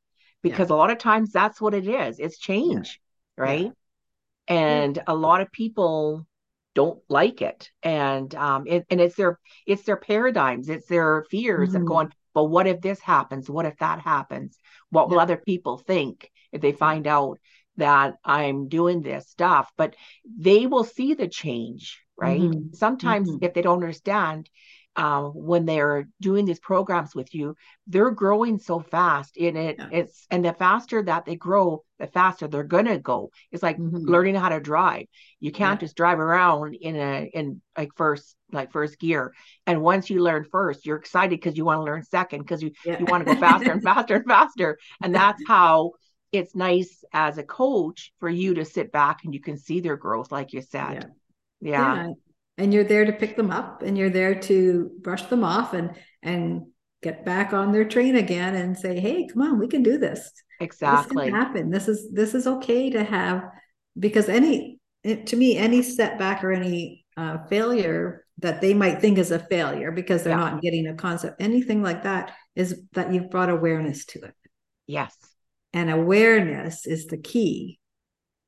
Because 0.43 0.71
yeah. 0.71 0.77
a 0.77 0.79
lot 0.79 0.91
of 0.91 0.99
times 0.99 1.33
that's 1.33 1.61
what 1.61 1.75
it 1.75 1.87
is. 1.87 2.19
It's 2.19 2.39
change, 2.39 3.01
yeah. 3.37 3.45
right? 3.45 3.73
And 4.49 5.03
a 5.07 5.15
lot 5.15 5.41
of 5.41 5.51
people 5.51 6.27
don't 6.77 7.01
like 7.09 7.43
it. 7.43 7.71
And 7.83 8.33
um 8.35 8.67
it, 8.69 8.87
and 8.91 9.01
it's 9.01 9.17
their 9.17 9.41
it's 9.67 9.83
their 9.83 9.97
paradigms, 9.97 10.69
it's 10.69 10.87
their 10.87 11.25
fears 11.31 11.71
mm-hmm. 11.71 11.79
of 11.79 11.87
going, 11.87 12.12
but 12.35 12.45
what 12.45 12.69
if 12.69 12.81
this 12.81 13.01
happens? 13.01 13.51
What 13.51 13.67
if 13.67 13.77
that 13.79 14.01
happens? 14.01 14.57
What 14.91 15.09
will 15.09 15.19
other 15.19 15.39
people 15.39 15.79
think 15.79 16.31
if 16.53 16.61
they 16.61 16.73
find 16.73 17.09
out 17.09 17.39
that 17.79 18.15
I'm 18.25 18.69
doing 18.69 19.03
this 19.03 19.29
stuff? 19.29 19.73
But 19.77 19.97
they 20.39 20.67
will 20.67 20.85
see 20.85 21.15
the 21.15 21.29
change 21.29 22.01
right? 22.19 22.41
Mm-hmm. 22.41 22.73
Sometimes, 22.73 23.31
mm-hmm. 23.31 23.45
if 23.45 23.55
they 23.55 23.62
don't 23.62 23.83
understand, 23.83 24.49
um, 24.97 25.27
when 25.27 25.67
they're 25.67 26.09
doing 26.21 26.47
these 26.47 26.59
programs 26.59 27.15
with 27.15 27.35
you, 27.35 27.55
they're 27.87 28.11
growing 28.11 28.59
so 28.59 28.81
fast 28.81 29.37
in 29.37 29.57
it. 29.57 29.77
Yeah. 29.79 29.89
It's 29.93 30.27
and 30.31 30.45
the 30.45 30.53
faster 30.53 31.03
that 31.03 31.27
they 31.27 31.37
grow, 31.37 31.85
the 31.99 32.07
faster 32.07 32.49
they're 32.49 32.65
gonna 32.65 32.99
go. 32.99 33.31
It's 33.53 33.63
like 33.63 33.77
mm-hmm. 33.77 33.97
learning 33.97 34.37
how 34.37 34.49
to 34.49 34.61
drive. 34.61 35.07
You 35.39 35.53
can't 35.53 35.81
yeah. 35.81 35.87
just 35.87 35.97
drive 35.97 36.19
around 36.19 36.75
in 36.75 36.97
a 36.97 37.31
in 37.33 37.61
like 37.77 37.91
first 37.97 38.37
like 38.53 38.73
first 38.73 38.99
gear. 38.99 39.35
And 39.67 39.83
once 39.83 40.09
you 40.09 40.23
learn 40.23 40.45
first, 40.51 40.87
you're 40.87 40.97
excited 40.97 41.39
because 41.39 41.57
you 41.57 41.65
want 41.65 41.81
to 41.81 41.85
learn 41.85 42.03
second 42.03 42.41
because 42.41 42.63
you 42.63 42.73
yeah. 42.85 42.99
you 42.99 43.05
want 43.05 43.27
to 43.27 43.35
go 43.35 43.41
faster 43.41 43.71
and 43.73 43.83
faster 43.83 44.17
and 44.17 44.27
faster. 44.27 44.79
And 45.03 45.15
that's 45.15 45.43
how 45.47 45.93
it's 46.33 46.55
nice 46.55 47.05
as 47.13 47.39
a 47.39 47.43
coach 47.43 48.13
for 48.19 48.29
you 48.29 48.55
to 48.55 48.65
sit 48.65 48.93
back 48.93 49.25
and 49.25 49.33
you 49.33 49.41
can 49.41 49.59
see 49.59 49.81
their 49.81 49.97
growth, 49.97 50.33
like 50.33 50.53
you 50.53 50.63
said 50.63 51.11
yeah. 51.61 52.13
And 52.59 52.73
you're 52.73 52.85
there 52.85 53.05
to 53.05 53.12
pick 53.12 53.37
them 53.37 53.51
up 53.51 53.83
and 53.83 53.99
you're 53.99 54.11
there 54.11 54.35
to 54.35 54.90
brush 55.01 55.23
them 55.25 55.45
off 55.45 55.75
and 55.75 55.95
and 56.23 56.66
get 57.03 57.25
back 57.25 57.53
on 57.53 57.73
their 57.73 57.85
train 57.85 58.16
again 58.16 58.55
and 58.55 58.77
say, 58.77 58.99
hey, 58.99 59.29
come 59.33 59.42
on, 59.42 59.59
we 59.59 59.69
can 59.69 59.83
do 59.83 59.99
this. 59.99 60.33
Exactly. 60.61 61.27
This 61.27 61.33
can 61.33 61.40
happen. 61.40 61.71
This 61.71 61.88
is 61.88 62.11
this 62.12 62.35
is 62.35 62.47
okay 62.47 62.90
to 62.90 63.05
have 63.05 63.45
because 63.99 64.29
any 64.29 64.81
to 65.05 65.37
me, 65.37 65.57
any 65.57 65.83
setback 65.83 66.42
or 66.42 66.53
any 66.53 67.05
uh, 67.16 67.38
failure 67.49 68.25
that 68.38 68.61
they 68.61 68.75
might 68.75 69.01
think 69.01 69.19
is 69.19 69.31
a 69.31 69.38
failure 69.38 69.92
because 69.92 70.23
they're 70.23 70.37
yeah. 70.37 70.51
not 70.51 70.62
getting 70.62 70.87
a 70.88 70.95
concept, 70.95 71.40
anything 71.40 71.83
like 71.83 72.03
that 72.03 72.33
is 72.55 72.83
that 72.92 73.12
you've 73.12 73.31
brought 73.31 73.49
awareness 73.49 74.05
to 74.07 74.21
it. 74.21 74.35
Yes. 74.87 75.16
And 75.73 75.90
awareness 75.90 76.87
is 76.87 77.07
the 77.07 77.19
key 77.19 77.79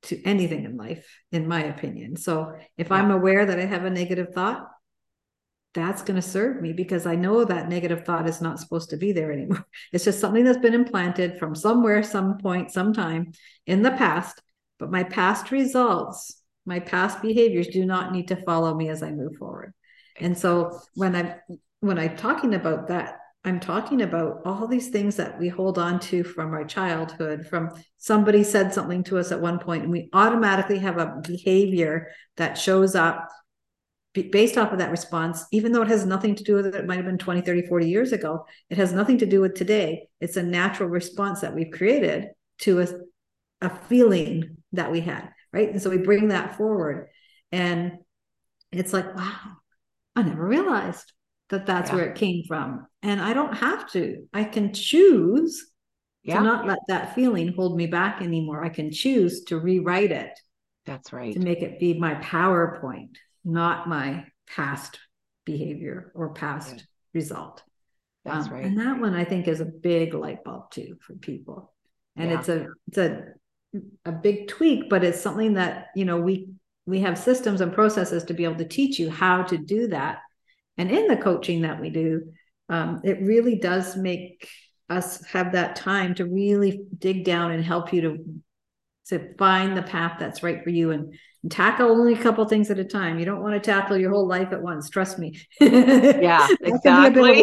to 0.05 0.23
anything 0.25 0.65
in 0.65 0.77
life, 0.77 1.07
in 1.33 1.49
my 1.49 1.65
opinion. 1.65 2.17
So 2.17 2.55
if 2.77 2.89
yeah. 2.89 2.97
I'm 2.97 3.11
aware 3.11 3.47
that 3.47 3.59
I 3.59 3.65
have 3.65 3.85
a 3.85 3.91
negative 3.91 4.29
thought, 4.35 4.69
that's 5.75 6.03
going 6.03 6.17
to 6.17 6.23
serve 6.23 6.61
me 6.61 6.73
because 6.73 7.07
I 7.07 7.15
know 7.15 7.45
that 7.45 7.69
negative 7.69 8.05
thought 8.05 8.29
is 8.29 8.41
not 8.41 8.59
supposed 8.59 8.91
to 8.91 8.97
be 8.97 9.13
there 9.13 9.33
anymore. 9.33 9.65
It's 9.93 10.05
just 10.05 10.21
something 10.21 10.45
that's 10.45 10.59
been 10.59 10.75
implanted 10.75 11.39
from 11.39 11.55
somewhere, 11.55 12.03
some 12.03 12.39
point, 12.39 12.71
sometime 12.71 13.33
in 13.67 13.83
the 13.83 13.91
past. 13.91 14.41
But 14.79 14.91
my 14.91 15.05
past 15.05 15.51
results, 15.51 16.41
my 16.65 16.81
past 16.81 17.21
behaviors 17.21 17.69
do 17.69 17.85
not 17.85 18.13
need 18.13 18.29
to 18.29 18.37
follow 18.37 18.75
me 18.75 18.89
as 18.89 19.03
I 19.03 19.11
move 19.11 19.37
forward. 19.37 19.75
And 20.21 20.37
so 20.37 20.81
when 20.95 21.15
I'm 21.15 21.35
when 21.81 21.99
I'm 21.99 22.17
talking 22.17 22.55
about 22.55 22.89
that 22.89 23.19
I'm 23.49 23.61
talking 23.61 24.03
about 24.03 24.43
all 24.45 24.67
these 24.67 24.89
things 24.89 25.17
that 25.17 25.39
we 25.39 25.49
hold 25.49 25.79
on 25.79 25.99
to 26.01 26.23
from 26.23 26.53
our 26.53 26.65
childhood, 26.65 27.47
from 27.47 27.71
somebody 27.97 28.45
said 28.45 28.75
something 28.75 29.03
to 29.05 29.19
us 29.19 29.33
at 29.33 29.41
one 29.41 29.59
point, 29.59 29.85
and 29.85 29.93
we 29.93 30.11
automatically 30.13 30.79
have 30.79 30.99
a 30.99 31.21
behavior 31.27 32.09
that 32.37 32.59
shows 32.59 32.95
up 32.95 33.29
based 34.13 34.59
off 34.59 34.73
of 34.73 34.79
that 34.79 34.91
response, 34.91 35.45
even 35.53 35.73
though 35.73 35.83
it 35.83 35.89
has 35.89 36.05
nothing 36.05 36.35
to 36.35 36.43
do 36.43 36.55
with 36.55 36.67
it, 36.67 36.75
it 36.75 36.87
might 36.87 36.97
have 36.97 37.05
been 37.05 37.19
20, 37.19 37.41
30, 37.41 37.67
40 37.67 37.89
years 37.89 38.13
ago, 38.13 38.45
it 38.69 38.77
has 38.77 38.93
nothing 38.93 39.19
to 39.19 39.27
do 39.27 39.41
with 39.41 39.55
today. 39.55 40.09
It's 40.21 40.37
a 40.37 40.43
natural 40.43 40.89
response 40.89 41.41
that 41.41 41.55
we've 41.55 41.71
created 41.71 42.29
to 42.61 42.81
a, 42.81 42.89
a 43.61 43.71
feeling 43.71 44.57
that 44.73 44.91
we 44.91 45.01
had, 45.01 45.31
right? 45.53 45.71
And 45.71 45.81
so 45.81 45.91
we 45.91 45.99
bring 45.99 46.29
that 46.29 46.57
forward. 46.57 47.09
And 47.53 47.99
it's 48.73 48.93
like, 48.93 49.15
wow, 49.15 49.39
I 50.17 50.23
never 50.23 50.47
realized 50.47 51.13
that 51.51 51.67
that's 51.67 51.91
yeah. 51.91 51.97
where 51.97 52.07
it 52.07 52.17
came 52.17 52.45
from. 52.47 52.87
And 53.03 53.21
I 53.21 53.33
don't 53.33 53.55
have 53.55 53.91
to, 53.93 54.27
I 54.33 54.45
can 54.45 54.73
choose 54.73 55.71
yeah. 56.23 56.39
to 56.39 56.45
not 56.45 56.67
let 56.67 56.79
that 56.89 57.15
feeling 57.15 57.53
hold 57.55 57.77
me 57.77 57.87
back 57.87 58.21
anymore. 58.23 58.65
I 58.65 58.69
can 58.69 58.93
choose 58.93 59.45
to 59.45 59.59
rewrite 59.59 60.13
it. 60.13 60.39
That's 60.87 61.13
right. 61.13 61.33
To 61.33 61.41
make 61.41 61.63
it 61.63 61.81
be 61.81 61.99
my 61.99 62.15
PowerPoint 62.17 63.17
not 63.49 63.89
my 63.89 64.27
past 64.47 64.99
behavior 65.45 66.13
or 66.15 66.35
past 66.35 66.75
yeah. 66.77 66.83
result. 67.15 67.63
That's 68.25 68.47
um, 68.47 68.53
right. 68.53 68.65
And 68.65 68.79
that 68.79 69.01
one 69.01 69.15
I 69.15 69.25
think 69.25 69.49
is 69.49 69.61
a 69.61 69.65
big 69.65 70.15
light 70.15 70.45
bulb 70.45 70.71
too 70.71 70.99
for 71.01 71.15
people. 71.15 71.73
And 72.17 72.33
it's 72.33 72.49
a 72.49 72.67
it's 72.89 72.99
a 72.99 73.23
a 74.05 74.13
big 74.13 74.49
tweak, 74.49 74.91
but 74.91 75.05
it's 75.05 75.21
something 75.21 75.55
that 75.55 75.87
you 75.95 76.05
know 76.05 76.21
we 76.21 76.49
we 76.85 77.01
have 77.01 77.17
systems 77.17 77.61
and 77.61 77.73
processes 77.73 78.25
to 78.25 78.35
be 78.35 78.45
able 78.45 78.57
to 78.57 78.67
teach 78.67 78.99
you 78.99 79.09
how 79.09 79.43
to 79.45 79.57
do 79.57 79.89
that. 79.89 80.19
And 80.79 80.91
in 80.91 81.09
the 81.09 81.17
coaching 81.17 81.63
that 81.63 81.81
we 81.81 81.91
do, 81.91 82.33
um, 82.69 83.01
it 83.05 83.21
really 83.21 83.57
does 83.57 83.97
make 83.97 84.49
us 84.89 85.25
have 85.27 85.53
that 85.53 85.77
time 85.77 86.15
to 86.15 86.25
really 86.25 86.81
dig 86.97 87.25
down 87.25 87.51
and 87.51 87.63
help 87.63 87.93
you 87.93 88.01
to 88.01 88.25
to 89.09 89.35
find 89.39 89.75
the 89.75 89.83
path 89.83 90.19
that's 90.19 90.43
right 90.43 90.63
for 90.63 90.69
you 90.71 90.91
and 90.91 91.15
and 91.43 91.53
tackle 91.53 91.91
only 91.91 92.15
a 92.15 92.19
couple 92.19 92.45
things 92.47 92.71
at 92.71 92.79
a 92.79 92.85
time. 92.85 93.19
You 93.19 93.25
don't 93.25 93.43
want 93.43 93.55
to 93.55 93.61
tackle 93.61 93.97
your 93.97 94.11
whole 94.11 94.27
life 94.27 94.53
at 94.53 94.61
once. 94.61 94.91
Trust 94.91 95.19
me. 95.19 95.41
Yeah, 95.61 96.47
exactly. 96.61 97.43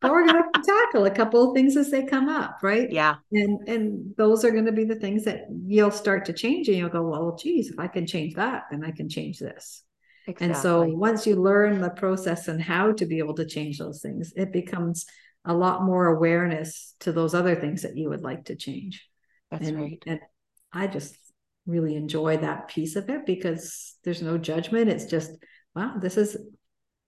but 0.00 0.10
we're 0.12 0.26
going 0.26 0.42
to 0.42 0.62
tackle 0.62 1.06
a 1.06 1.10
couple 1.10 1.48
of 1.48 1.56
things 1.56 1.76
as 1.76 1.90
they 1.90 2.04
come 2.04 2.28
up, 2.28 2.58
right? 2.62 2.90
Yeah. 2.90 3.16
And 3.32 3.66
and 3.66 4.14
those 4.16 4.44
are 4.44 4.50
going 4.50 4.66
to 4.66 4.72
be 4.72 4.84
the 4.84 4.96
things 4.96 5.24
that 5.24 5.46
you'll 5.66 5.90
start 5.90 6.26
to 6.26 6.32
change, 6.32 6.68
and 6.68 6.76
you'll 6.76 6.90
go, 6.90 7.02
well, 7.02 7.36
geez, 7.36 7.70
if 7.70 7.78
I 7.78 7.88
can 7.88 8.06
change 8.06 8.34
that, 8.34 8.64
then 8.70 8.84
I 8.84 8.90
can 8.90 9.08
change 9.08 9.38
this. 9.38 9.82
Exactly. 10.26 10.46
And 10.46 10.56
so 10.56 10.82
once 10.82 11.26
you 11.26 11.36
learn 11.36 11.80
the 11.80 11.90
process 11.90 12.48
and 12.48 12.60
how 12.60 12.92
to 12.92 13.06
be 13.06 13.18
able 13.18 13.34
to 13.34 13.46
change 13.46 13.78
those 13.78 14.00
things, 14.00 14.32
it 14.36 14.52
becomes 14.52 15.06
a 15.44 15.52
lot 15.52 15.82
more 15.82 16.06
awareness 16.06 16.94
to 17.00 17.12
those 17.12 17.34
other 17.34 17.54
things 17.54 17.82
that 17.82 17.96
you 17.96 18.08
would 18.08 18.22
like 18.22 18.46
to 18.46 18.56
change. 18.56 19.06
That's 19.50 19.68
and, 19.68 19.80
right. 19.80 20.02
And 20.06 20.20
I 20.72 20.86
just 20.86 21.16
really 21.66 21.96
enjoy 21.96 22.38
that 22.38 22.68
piece 22.68 22.96
of 22.96 23.08
it 23.10 23.26
because 23.26 23.94
there's 24.04 24.22
no 24.22 24.38
judgment. 24.38 24.88
It's 24.88 25.04
just, 25.04 25.30
wow, 25.74 25.96
this 26.00 26.16
is 26.16 26.36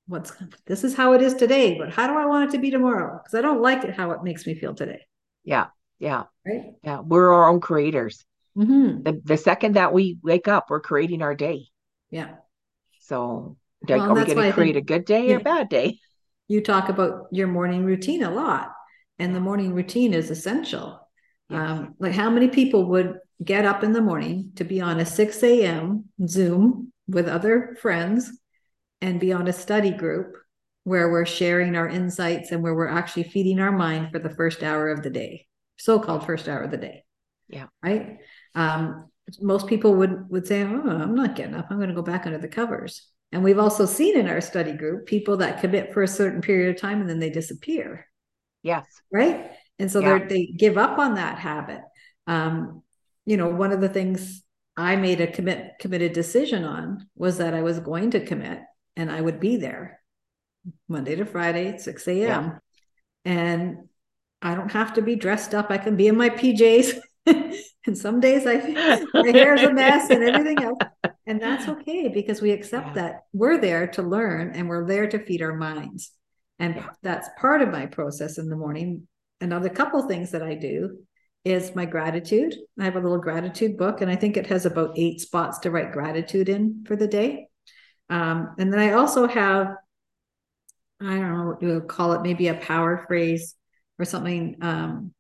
what's 0.07 0.33
this 0.67 0.85
is 0.85 0.95
how 0.95 1.15
it 1.15 1.23
is 1.23 1.35
today, 1.35 1.77
but 1.79 1.93
how 1.93 2.07
do 2.07 2.19
I 2.19 2.27
want 2.27 2.51
it 2.51 2.57
to 2.57 2.61
be 2.61 2.71
tomorrow? 2.71 3.19
Because 3.23 3.37
I 3.37 3.41
don't 3.41 3.63
like 3.63 3.85
it 3.85 3.95
how 3.95 4.11
it 4.13 4.23
makes 4.23 4.47
me 4.47 4.55
feel 4.55 4.75
today. 4.75 5.01
Yeah. 5.43 5.67
Yeah. 5.99 6.25
Right. 6.47 6.75
Yeah. 6.85 7.01
We're 7.01 7.33
our 7.33 7.49
own 7.49 7.61
creators. 7.61 8.25
Mm-hmm. 8.57 9.03
The, 9.03 9.21
the 9.25 9.37
second 9.37 9.77
that 9.77 9.93
we 9.93 10.19
wake 10.23 10.49
up, 10.49 10.71
we're 10.71 10.81
creating 10.81 11.23
our 11.23 11.35
day. 11.35 11.67
Yeah. 12.11 12.35
So 13.07 13.57
well, 13.89 14.01
are 14.01 14.15
we 14.15 14.25
going 14.25 14.45
to 14.45 14.53
create 14.53 14.77
a 14.77 14.81
good 14.81 15.05
day 15.05 15.33
or 15.33 15.37
a 15.37 15.41
bad 15.41 15.69
day? 15.69 16.01
You 16.49 16.61
talk 16.61 16.89
about 16.89 17.27
your 17.31 17.47
morning 17.47 17.85
routine 17.85 18.23
a 18.23 18.31
lot, 18.31 18.73
and 19.19 19.35
the 19.35 19.41
morning 19.41 19.75
routine 19.75 20.13
is 20.13 20.31
essential. 20.31 21.01
Um, 21.51 21.95
like 22.01 22.13
how 22.13 22.31
many 22.31 22.49
people 22.49 22.87
would 22.91 23.19
get 23.45 23.65
up 23.65 23.85
in 23.85 23.93
the 23.93 24.01
morning 24.01 24.51
to 24.57 24.65
be 24.65 24.81
on 24.81 24.99
a 24.99 25.07
6 25.07 25.65
a.m. 25.65 26.07
Zoom 26.27 26.93
with 27.07 27.29
other 27.29 27.77
friends 27.81 28.31
and 29.01 29.21
be 29.21 29.33
on 29.33 29.47
a 29.47 29.53
study 29.53 29.93
group 29.93 30.37
where 30.83 31.11
we're 31.11 31.27
sharing 31.27 31.77
our 31.77 31.89
insights 31.89 32.51
and 32.51 32.63
where 32.63 32.75
we're 32.75 32.89
actually 32.89 33.25
feeding 33.25 33.61
our 33.61 33.73
mind 33.73 34.11
for 34.11 34.19
the 34.19 34.31
first 34.31 34.65
hour 34.65 34.89
of 34.89 35.03
the 35.03 35.11
day, 35.11 35.47
so 35.77 36.01
called 36.01 36.27
first 36.27 36.49
hour 36.49 36.63
of 36.63 36.73
the 36.73 36.77
day. 36.77 37.05
Yeah. 37.49 37.67
Right. 37.83 38.19
Um, 38.57 39.11
most 39.41 39.67
people 39.67 39.95
would 39.95 40.29
would 40.31 40.47
say, 40.47 40.63
"Oh, 40.63 40.83
I'm 40.89 41.15
not 41.15 41.37
getting 41.37 41.55
up. 41.55 41.67
I'm 41.71 41.79
going 41.79 41.89
to 41.89 41.95
go 41.95 42.03
back 42.03 42.27
under 42.27 42.39
the 42.39 42.49
covers." 42.49 43.09
And 43.33 43.43
we've 43.43 43.59
also 43.59 43.87
seen 43.87 44.17
in 44.17 44.29
our 44.29 44.41
study 44.41 44.73
group 44.73 45.07
people 45.07 45.39
that 45.39 45.61
commit 45.61 45.93
for 45.93 46.03
a 46.03 46.09
certain 46.09 46.41
period 46.41 46.75
of 46.75 46.81
time 46.81 47.01
and 47.01 47.11
then 47.11 47.19
they 47.19 47.31
disappear. 47.31 48.07
Yes. 48.63 48.87
Right. 49.13 49.51
And 49.79 49.91
so 49.91 50.01
yeah. 50.01 50.25
they 50.27 50.47
give 50.47 50.79
up 50.79 50.99
on 50.99 51.15
that 51.15 51.39
habit. 51.39 51.83
Um, 52.27 52.83
you 53.25 53.37
know, 53.37 53.49
one 53.49 53.73
of 53.73 53.81
the 53.81 53.89
things 53.89 54.43
I 54.77 54.97
made 54.97 55.21
a 55.21 55.27
commit 55.27 55.73
committed 55.81 56.13
decision 56.13 56.65
on 56.65 57.09
was 57.17 57.39
that 57.39 57.53
I 57.53 57.63
was 57.63 57.81
going 57.81 58.13
to 58.13 58.25
commit 58.25 58.61
and 58.97 59.11
I 59.11 59.21
would 59.21 59.41
be 59.41 59.57
there 59.57 60.01
Monday 60.89 61.17
to 61.17 61.25
Friday, 61.25 61.69
at 61.69 61.81
6 61.81 62.09
a.m. 62.09 62.19
Yeah. 62.19 62.59
And 63.25 63.89
I 64.43 64.55
don't 64.55 64.73
have 64.73 64.95
to 64.95 65.03
be 65.03 65.17
dressed 65.17 65.55
up. 65.55 65.71
I 65.71 65.79
can 65.79 65.97
be 65.97 66.09
in 66.09 66.17
my 66.17 66.31
PJs. 66.31 66.99
and 67.89 67.97
some 67.97 68.21
days 68.21 68.47
I 68.47 68.57
my 69.15 69.29
hair's 69.29 69.63
a 69.63 69.73
mess 69.73 70.11
and 70.11 70.23
everything 70.23 70.63
else. 70.63 70.79
And 71.29 71.43
that's 71.43 71.67
okay 71.67 72.07
because 72.07 72.41
we 72.41 72.53
accept 72.53 72.87
yeah. 72.89 72.93
that 72.95 73.23
we're 73.33 73.59
there 73.59 73.89
to 73.89 74.03
learn 74.03 74.53
and 74.55 74.69
we're 74.69 74.87
there 74.87 75.09
to 75.09 75.19
feed 75.19 75.43
our 75.43 75.57
minds. 75.57 76.13
And 76.61 76.77
yeah. 76.77 76.91
that's 77.03 77.29
part 77.37 77.63
of 77.63 77.71
my 77.71 77.87
process 77.87 78.39
in 78.39 78.49
the 78.49 78.55
morning. 78.55 79.09
Another 79.41 79.69
couple 79.69 80.07
things 80.07 80.31
that 80.31 80.45
I 80.45 80.55
do 80.55 80.99
is 81.45 81.75
my 81.75 81.85
gratitude. 81.85 82.55
I 82.79 82.85
have 82.85 82.95
a 82.95 83.01
little 83.01 83.19
gratitude 83.19 83.77
book, 83.77 84.03
and 84.03 84.11
I 84.11 84.15
think 84.15 84.37
it 84.37 84.47
has 84.47 84.67
about 84.67 84.97
eight 84.97 85.21
spots 85.21 85.59
to 85.61 85.73
write 85.73 85.91
gratitude 85.91 86.49
in 86.49 86.85
for 86.87 86.95
the 86.95 87.09
day. 87.09 87.49
Um, 88.09 88.55
and 88.57 88.73
then 88.73 88.79
I 88.79 88.93
also 88.93 89.27
have, 89.27 89.75
I 91.01 91.05
don't 91.05 91.39
know 91.39 91.47
what 91.47 91.61
you 91.61 91.75
would 91.75 91.89
call 91.89 92.13
it, 92.13 92.23
maybe 92.23 92.47
a 92.47 92.55
power 92.55 93.05
phrase 93.09 93.57
or 93.99 94.05
something. 94.05 94.59
Um, 94.61 95.13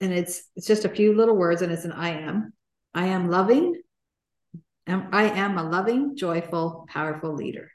and 0.00 0.12
it's 0.12 0.42
it's 0.56 0.66
just 0.66 0.84
a 0.84 0.88
few 0.88 1.14
little 1.14 1.36
words, 1.36 1.62
and 1.62 1.72
it's 1.72 1.84
an 1.84 1.92
I 1.92 2.10
am. 2.10 2.52
I 2.94 3.06
am 3.06 3.30
loving. 3.30 3.80
I 4.86 5.30
am 5.30 5.56
a 5.56 5.62
loving, 5.62 6.16
joyful, 6.16 6.86
powerful 6.88 7.32
leader. 7.32 7.70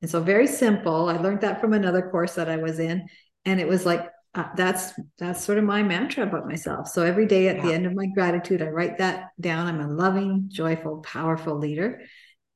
And 0.00 0.10
so 0.10 0.20
very 0.20 0.48
simple. 0.48 1.08
I 1.08 1.16
learned 1.18 1.42
that 1.42 1.60
from 1.60 1.72
another 1.72 2.10
course 2.10 2.34
that 2.34 2.48
I 2.48 2.56
was 2.56 2.80
in, 2.80 3.06
and 3.44 3.60
it 3.60 3.68
was 3.68 3.86
like 3.86 4.10
uh, 4.34 4.48
that's 4.56 4.92
that's 5.18 5.44
sort 5.44 5.58
of 5.58 5.64
my 5.64 5.82
mantra 5.82 6.24
about 6.24 6.48
myself. 6.48 6.88
So 6.88 7.02
every 7.02 7.26
day 7.26 7.48
at 7.48 7.56
yeah. 7.56 7.62
the 7.62 7.74
end 7.74 7.86
of 7.86 7.94
my 7.94 8.06
gratitude, 8.06 8.62
I 8.62 8.68
write 8.68 8.98
that 8.98 9.28
down. 9.40 9.66
I'm 9.66 9.80
a 9.80 9.88
loving, 9.88 10.46
joyful, 10.48 10.98
powerful 11.02 11.56
leader, 11.58 12.00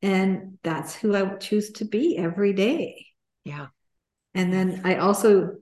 and 0.02 0.59
that's 0.62 0.94
who 0.94 1.14
I 1.14 1.37
choose 1.37 1.70
to 1.72 1.85
be 1.85 2.16
every 2.16 2.54
day. 2.54 3.06
Yeah. 3.44 3.66
And 4.35 4.52
then 4.52 4.82
I 4.85 4.96
also 4.96 5.56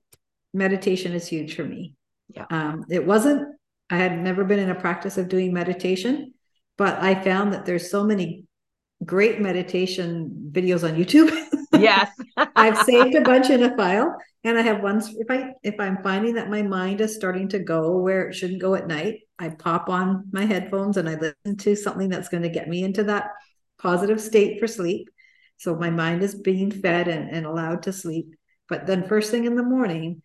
meditation 0.53 1.13
is 1.13 1.27
huge 1.27 1.55
for 1.55 1.65
me. 1.65 1.95
Yeah. 2.29 2.47
Um, 2.51 2.85
it 2.91 3.07
wasn't. 3.07 3.49
I 3.91 3.97
had 3.97 4.19
never 4.19 4.45
been 4.45 4.59
in 4.59 4.71
a 4.71 4.75
practice 4.75 5.19
of 5.19 5.29
doing 5.29 5.53
meditation, 5.53 6.33
but 6.79 6.99
I 7.03 7.15
found 7.15 7.53
that 7.53 7.67
there's 7.67 7.91
so 7.91 8.05
many 8.05 8.45
great 9.05 9.41
meditation 9.41 10.51
videos 10.53 10.89
on 10.89 10.97
YouTube. 10.97 11.33
Yes. 11.77 12.09
I've 12.37 12.79
saved 12.79 13.17
a 13.17 13.21
bunch 13.21 13.51
in 13.51 13.65
a 13.65 13.77
file 13.77 14.17
and 14.45 14.59
I 14.59 14.63
have 14.63 14.83
ones 14.83 15.13
if 15.17 15.31
I 15.31 15.55
if 15.63 15.81
I'm 15.81 16.03
finding 16.05 16.35
that 16.35 16.51
my 16.51 16.63
mind 16.63 17.01
is 17.01 17.17
starting 17.17 17.49
to 17.49 17.59
go 17.59 17.99
where 17.99 18.29
it 18.29 18.35
shouldn't 18.35 18.61
go 18.61 18.75
at 18.75 18.87
night, 18.87 19.23
I 19.39 19.49
pop 19.49 19.89
on 19.89 20.25
my 20.31 20.45
headphones 20.45 20.99
and 20.99 21.09
I 21.09 21.17
listen 21.17 21.57
to 21.57 21.75
something 21.75 22.09
that's 22.09 22.29
going 22.29 22.43
to 22.43 22.49
get 22.49 22.69
me 22.69 22.85
into 22.85 23.05
that 23.05 23.31
positive 23.79 24.21
state 24.21 24.61
for 24.61 24.67
sleep. 24.67 25.09
So 25.57 25.75
my 25.75 25.91
mind 25.91 26.23
is 26.23 26.35
being 26.35 26.71
fed 26.71 27.09
and, 27.09 27.31
and 27.31 27.47
allowed 27.47 27.83
to 27.85 27.93
sleep. 27.93 28.35
But 28.69 28.87
then 28.87 29.09
first 29.09 29.31
thing 29.31 29.45
in 29.45 29.57
the 29.57 29.63
morning, 29.63 30.23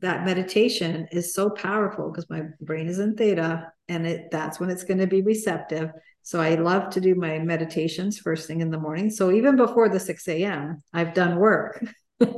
that 0.00 0.24
meditation 0.24 1.08
is 1.12 1.34
so 1.34 1.50
powerful 1.50 2.10
because 2.10 2.28
my 2.30 2.42
brain 2.60 2.88
is 2.88 2.98
in 2.98 3.16
theta 3.16 3.70
and 3.88 4.06
it 4.06 4.30
that's 4.30 4.58
when 4.58 4.70
it's 4.70 4.84
going 4.84 4.98
to 4.98 5.06
be 5.06 5.22
receptive. 5.22 5.90
So 6.22 6.40
I 6.40 6.54
love 6.54 6.90
to 6.90 7.00
do 7.00 7.14
my 7.14 7.38
meditations 7.38 8.18
first 8.18 8.46
thing 8.46 8.60
in 8.60 8.70
the 8.70 8.78
morning. 8.78 9.10
So 9.10 9.30
even 9.30 9.56
before 9.56 9.88
the 9.88 10.00
6 10.00 10.28
a.m., 10.28 10.82
I've 10.92 11.14
done 11.14 11.36
work. 11.36 11.84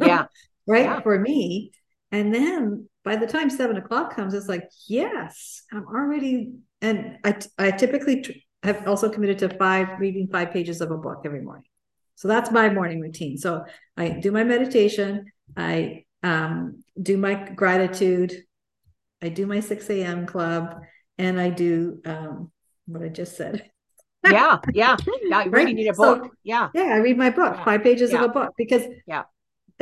Yeah. 0.01 0.27
right 0.67 0.85
yeah. 0.85 1.01
for 1.01 1.19
me 1.19 1.73
and 2.11 2.35
then 2.35 2.89
by 3.05 3.17
the 3.17 3.27
time 3.27 3.51
seven 3.51 3.77
o'clock 3.77 4.15
comes 4.15 4.35
it's 4.35 4.49
like 4.49 4.69
yes 4.87 5.63
i'm 5.73 5.87
already 5.87 6.53
and 6.81 7.19
i, 7.25 7.37
I 7.59 7.71
typically 7.73 8.45
have 8.63 8.87
also 8.87 9.11
committed 9.11 9.39
to 9.41 9.57
five 9.57 9.99
reading 9.99 10.29
five 10.31 10.53
pages 10.53 10.81
of 10.81 10.91
a 10.91 10.97
book 10.97 11.23
every 11.25 11.43
morning 11.43 11.65
so 12.15 12.29
that's 12.29 12.51
my 12.51 12.69
morning 12.71 13.01
routine 13.01 13.37
so 13.39 13.65
i 13.97 14.09
do 14.09 14.31
my 14.31 14.45
meditation 14.45 15.27
i 15.57 16.05
um, 16.23 16.83
do 17.01 17.17
my 17.17 17.35
gratitude 17.35 18.35
i 19.23 19.29
do 19.29 19.47
my 19.47 19.61
6 19.61 19.91
a.m 19.91 20.27
club 20.27 20.81
and 21.19 21.41
i 21.41 21.51
do 21.51 22.01
um, 22.05 22.51
what 22.87 23.03
i 23.03 23.09
just 23.09 23.37
said 23.37 23.71
yeah 24.25 24.59
yeah 24.73 24.97
yeah 25.23 25.45
reading 25.49 25.77
right? 25.79 25.89
a 25.89 25.93
book 25.95 26.25
so, 26.25 26.31
yeah 26.45 26.69
yeah 26.75 26.95
i 26.95 26.97
read 26.99 27.19
my 27.19 27.31
book 27.31 27.55
yeah. 27.57 27.65
five 27.65 27.83
pages 27.83 28.13
yeah. 28.13 28.23
of 28.23 28.31
a 28.31 28.33
book 28.33 28.53
because 28.57 28.83
yeah 29.07 29.25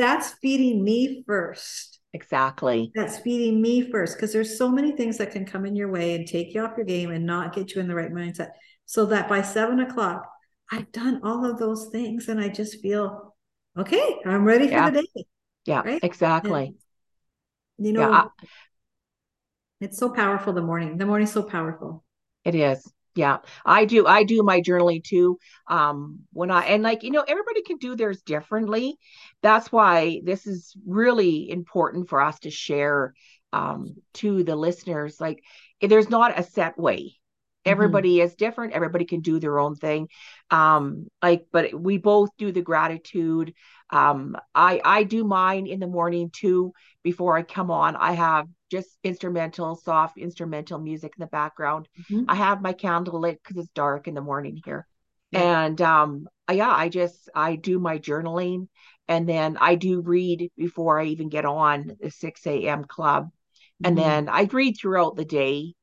that's 0.01 0.33
feeding 0.41 0.83
me 0.83 1.23
first. 1.27 1.99
Exactly. 2.13 2.91
That's 2.95 3.19
feeding 3.19 3.61
me 3.61 3.89
first 3.91 4.17
because 4.17 4.33
there's 4.33 4.57
so 4.57 4.69
many 4.69 4.93
things 4.93 5.17
that 5.19 5.31
can 5.31 5.45
come 5.45 5.65
in 5.65 5.75
your 5.75 5.91
way 5.91 6.15
and 6.15 6.27
take 6.27 6.53
you 6.53 6.65
off 6.65 6.75
your 6.75 6.87
game 6.87 7.11
and 7.11 7.25
not 7.25 7.53
get 7.53 7.75
you 7.75 7.81
in 7.81 7.87
the 7.87 7.95
right 7.95 8.11
mindset. 8.11 8.49
So 8.85 9.05
that 9.05 9.29
by 9.29 9.43
seven 9.43 9.79
o'clock, 9.79 10.27
I've 10.71 10.91
done 10.91 11.21
all 11.23 11.45
of 11.45 11.59
those 11.59 11.89
things 11.91 12.27
and 12.27 12.39
I 12.39 12.49
just 12.49 12.81
feel 12.81 13.35
okay, 13.77 14.17
I'm 14.25 14.43
ready 14.43 14.65
Yeah. 14.65 14.87
for 14.87 14.91
the 14.91 15.01
day. 15.15 15.25
Yeah, 15.65 15.83
Right? 15.83 16.01
exactly. 16.03 16.73
And, 17.77 17.87
you 17.87 17.93
Yeah, 17.93 18.07
know, 18.07 18.13
I- 18.13 18.29
it's 19.79 19.97
so 19.97 20.09
powerful 20.09 20.53
the 20.53 20.61
morning. 20.61 20.97
The 20.97 21.05
morning's 21.05 21.31
so 21.33 21.43
powerful. 21.43 22.03
It 22.43 22.55
is. 22.55 22.91
Yeah. 23.15 23.39
I 23.65 23.85
do 23.85 24.07
I 24.07 24.23
do 24.23 24.41
my 24.41 24.61
journaling 24.61 25.03
too. 25.03 25.37
Um 25.67 26.19
when 26.31 26.49
I 26.49 26.65
and 26.65 26.83
like 26.83 27.03
you 27.03 27.11
know 27.11 27.25
everybody 27.27 27.61
can 27.63 27.77
do 27.77 27.95
theirs 27.95 28.21
differently. 28.21 28.97
That's 29.41 29.71
why 29.71 30.21
this 30.23 30.47
is 30.47 30.73
really 30.85 31.49
important 31.49 32.09
for 32.09 32.21
us 32.21 32.39
to 32.39 32.49
share 32.51 33.13
um 33.51 33.95
to 34.15 34.43
the 34.43 34.55
listeners 34.55 35.19
like 35.19 35.43
there's 35.81 36.09
not 36.09 36.39
a 36.39 36.43
set 36.43 36.77
way. 36.77 37.15
Mhm. 37.67 37.71
Everybody 37.71 38.21
is 38.21 38.35
different. 38.35 38.73
Everybody 38.73 39.05
can 39.05 39.19
do 39.21 39.39
their 39.39 39.59
own 39.59 39.75
thing. 39.75 40.07
Um 40.49 41.07
like 41.21 41.47
but 41.51 41.73
we 41.73 41.97
both 41.97 42.29
do 42.37 42.51
the 42.53 42.61
gratitude. 42.61 43.53
Um 43.91 44.37
I 44.55 44.81
I 44.83 45.03
do 45.03 45.23
mine 45.23 45.67
in 45.67 45.79
the 45.79 45.87
morning 45.87 46.29
too 46.33 46.73
before 47.03 47.37
I 47.37 47.43
come 47.43 47.71
on. 47.71 47.95
I 47.95 48.13
have 48.13 48.47
just 48.69 48.97
instrumental, 49.03 49.75
soft 49.75 50.17
instrumental 50.17 50.79
music 50.79 51.13
in 51.17 51.21
the 51.21 51.27
background. 51.27 51.87
Mhm. 51.97 52.25
I 52.27 52.35
have 52.35 52.61
my 52.61 52.73
candle 52.73 53.19
lit 53.19 53.41
because 53.43 53.57
it's 53.63 53.71
dark 53.73 54.07
in 54.07 54.13
the 54.13 54.21
morning 54.21 54.61
here. 54.65 54.87
Yeah. 55.31 55.41
And 55.41 55.81
um 55.81 56.27
yeah, 56.51 56.69
I 56.71 56.89
just 56.89 57.29
I 57.35 57.55
do 57.55 57.79
my 57.79 57.97
journaling 57.99 58.67
and 59.07 59.27
then 59.27 59.57
I 59.59 59.75
do 59.75 60.01
read 60.01 60.51
before 60.57 60.99
I 60.99 61.05
even 61.05 61.29
get 61.29 61.45
on 61.45 61.97
the 62.01 62.11
6 62.11 62.67
a.m. 62.67 62.83
club. 62.85 63.29
And 63.83 63.97
Mhm. 63.97 64.01
then 64.01 64.29
I 64.29 64.43
read 64.43 64.75
throughout 64.79 65.15
the 65.15 65.25
day. 65.25 65.73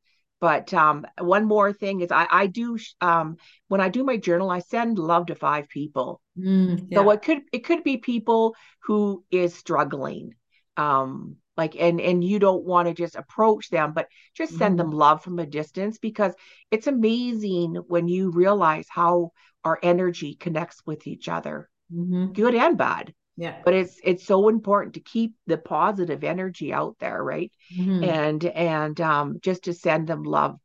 But 0.40 0.72
um 0.74 1.06
one 1.18 1.44
more 1.46 1.72
thing 1.72 2.00
is 2.00 2.10
I 2.12 2.26
I 2.30 2.46
do 2.46 2.78
um 3.00 3.36
when 3.68 3.80
I 3.80 3.88
do 3.88 4.04
my 4.04 4.16
journal, 4.16 4.50
I 4.50 4.60
send 4.60 4.98
love 4.98 5.26
to 5.26 5.34
five 5.34 5.68
people. 5.68 6.20
Mm, 6.36 6.86
So 6.94 7.08
yeah. 7.08 7.10
it 7.10 7.22
could 7.22 7.42
it 7.52 7.60
could 7.64 7.84
be 7.84 7.96
people 7.98 8.54
who 8.84 9.24
is 9.30 9.54
struggling. 9.54 10.34
Um 10.76 11.36
like 11.56 11.76
and 11.76 12.00
and 12.00 12.22
you 12.24 12.38
don't 12.38 12.64
want 12.64 12.88
to 12.88 12.94
just 12.94 13.16
approach 13.16 13.68
them, 13.70 13.92
but 13.94 14.08
just 14.34 14.56
send 14.56 14.78
them 14.78 14.90
Mhm. 14.90 14.92
love 14.92 15.22
from 15.22 15.38
a 15.38 15.46
distance 15.46 15.98
because 15.98 16.34
it's 16.70 16.86
amazing 16.86 17.76
when 17.88 18.08
you 18.08 18.30
realize 18.30 18.86
how 18.90 19.32
our 19.64 19.78
energy 19.82 20.34
connects 20.34 20.82
with 20.86 21.06
each 21.06 21.28
other, 21.28 21.68
Mhm. 21.90 22.34
good 22.34 22.54
and 22.54 22.78
bad. 22.78 23.14
Yeah. 23.38 23.54
But 23.64 23.74
it's 23.74 24.00
it's 24.04 24.24
so 24.26 24.48
important 24.48 24.94
to 24.94 25.00
keep 25.00 25.34
the 25.46 25.58
positive 25.58 26.24
energy 26.24 26.72
out 26.72 26.96
there, 27.00 27.22
right? 27.22 27.52
Mhm. 27.70 28.18
And 28.18 28.44
and 28.44 29.00
um 29.00 29.38
just 29.42 29.64
to 29.64 29.74
send 29.74 30.08
them 30.08 30.22
love. 30.24 30.58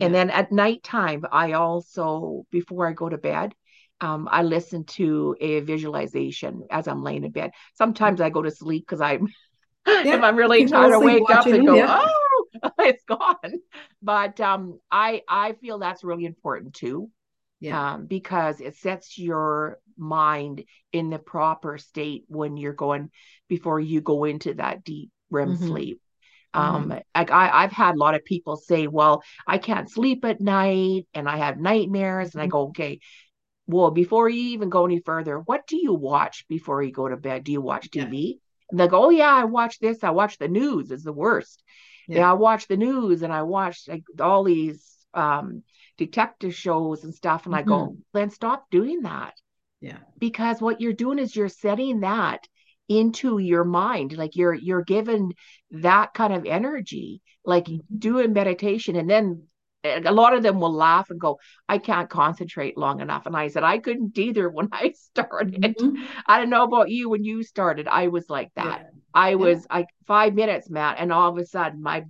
And 0.00 0.14
Yeah. 0.14 0.14
then 0.14 0.30
at 0.30 0.52
nighttime, 0.52 1.24
I 1.32 1.52
also, 1.52 2.44
before 2.50 2.88
I 2.88 2.92
go 2.92 3.08
to 3.08 3.18
bed, 3.18 3.54
um, 4.00 4.28
I 4.30 4.42
listen 4.42 4.84
to 4.98 5.36
a 5.40 5.60
visualization 5.60 6.64
as 6.70 6.88
I'm 6.88 7.02
laying 7.02 7.24
in 7.24 7.32
bed. 7.32 7.52
Sometimes 7.74 8.20
I 8.20 8.30
go 8.30 8.42
to 8.42 8.50
sleep 8.50 8.84
because 8.86 9.00
I'm, 9.00 9.28
if 9.86 10.22
I'm 10.22 10.36
really 10.36 10.64
tired, 10.64 10.94
I 10.94 10.98
wake 10.98 11.30
up 11.30 11.52
and 11.52 11.64
go, 11.64 11.84
Yeah. 11.84 11.88
oh, 11.88 12.46
it's 12.80 13.04
gone. 13.04 13.60
But 14.02 14.40
um, 14.40 14.80
I 14.90 15.22
I 15.28 15.52
feel 15.54 15.78
that's 15.78 16.04
really 16.04 16.26
important 16.26 16.74
too, 16.74 17.10
Yeah. 17.60 17.76
um, 17.76 18.06
because 18.06 18.60
it 18.60 18.76
sets 18.76 19.18
your 19.18 19.78
mind 19.98 20.64
in 20.92 21.10
the 21.10 21.18
proper 21.18 21.78
state 21.78 22.24
when 22.28 22.56
you're 22.56 22.72
going 22.72 23.10
before 23.48 23.80
you 23.80 24.00
go 24.00 24.24
into 24.24 24.54
that 24.54 24.84
deep 24.84 25.10
REM 25.30 25.54
Mhm. 25.54 25.56
sleep. 25.56 26.00
Mhm. 26.54 26.88
Um, 26.88 27.00
like 27.16 27.30
I, 27.32 27.50
I've 27.64 27.72
had 27.72 27.96
a 27.96 27.98
lot 27.98 28.14
of 28.14 28.24
people 28.24 28.56
say, 28.56 28.86
well, 28.86 29.22
I 29.46 29.58
can't 29.58 29.90
sleep 29.90 30.24
at 30.24 30.40
night 30.40 31.06
and 31.14 31.28
I 31.28 31.38
have 31.38 31.58
nightmares. 31.58 32.34
And 32.34 32.42
I 32.42 32.46
Mhm. 32.46 32.48
go, 32.48 32.68
okay, 32.68 33.00
well, 33.66 33.90
before 33.90 34.28
you 34.28 34.50
even 34.50 34.68
go 34.68 34.84
any 34.84 35.00
further, 35.00 35.38
what 35.38 35.66
do 35.66 35.76
you 35.76 35.94
watch 35.94 36.46
before 36.48 36.82
you 36.82 36.92
go 36.92 37.08
to 37.08 37.16
bed? 37.16 37.44
Do 37.44 37.52
you 37.52 37.60
watch 37.60 37.90
Yeah. 37.92 38.04
TV? 38.04 38.40
And 38.70 38.78
they 38.80 38.88
go, 38.88 39.06
oh 39.06 39.10
yeah, 39.10 39.32
I 39.34 39.44
watch 39.44 39.78
this. 39.78 40.04
I 40.04 40.10
watch 40.10 40.38
the 40.38 40.48
news. 40.48 40.90
Is 40.90 41.02
the 41.04 41.12
worst. 41.12 41.62
Yeah, 42.12 42.20
Yeah. 42.20 42.30
I 42.30 42.34
watch 42.34 42.68
the 42.68 42.76
news 42.76 43.22
and 43.22 43.32
I 43.32 43.42
watch 43.42 43.82
like 43.88 44.04
all 44.20 44.44
these 44.44 44.96
um 45.14 45.62
detective 45.96 46.54
shows 46.54 47.04
and 47.04 47.14
stuff. 47.14 47.46
And 47.46 47.54
I 47.56 47.62
Mhm. 47.62 47.62
go, 47.62 47.96
then 48.12 48.30
stop 48.30 48.68
doing 48.70 49.02
that 49.02 49.34
Yeah. 49.84 49.98
because 50.18 50.60
what 50.60 50.80
you're 50.80 50.92
doing 50.94 51.18
is 51.18 51.36
you're 51.36 51.48
setting 51.48 52.00
that 52.00 52.40
into 52.88 53.38
your 53.38 53.64
mind 53.64 54.16
like 54.16 54.36
you're 54.36 54.54
you're 54.54 54.82
given 54.84 55.32
that 55.70 56.12
kind 56.14 56.32
of 56.34 56.44
energy 56.44 57.20
like 57.44 57.66
Mhm. 57.66 57.80
doing 57.98 58.32
meditation 58.32 58.96
and 58.96 59.08
then 59.08 59.46
a 59.84 60.12
lot 60.12 60.34
of 60.34 60.42
them 60.42 60.60
will 60.60 60.72
laugh 60.72 61.10
and 61.10 61.20
go 61.20 61.38
i 61.68 61.76
can't 61.78 62.08
concentrate 62.10 62.76
long 62.78 63.00
enough 63.00 63.26
and 63.26 63.36
i 63.36 63.48
said 63.48 63.62
i 63.62 63.78
couldn't 63.78 64.18
either 64.18 64.48
when 64.48 64.68
i 64.72 64.92
started 65.10 65.76
Mhm. 65.78 65.96
i 66.26 66.38
don't 66.38 66.50
know 66.50 66.64
about 66.64 66.90
you 66.90 67.08
when 67.10 67.24
you 67.24 67.42
started 67.42 67.86
i 67.88 68.08
was 68.08 68.28
like 68.30 68.50
that 68.56 68.80
Yeah. 68.80 68.90
i 69.14 69.30
Yeah. 69.30 69.36
was 69.36 69.66
like 69.70 69.88
five 70.06 70.34
minutes 70.34 70.70
matt 70.70 70.96
and 70.98 71.12
all 71.12 71.30
of 71.30 71.38
a 71.38 71.46
sudden 71.46 71.82
my 71.82 72.04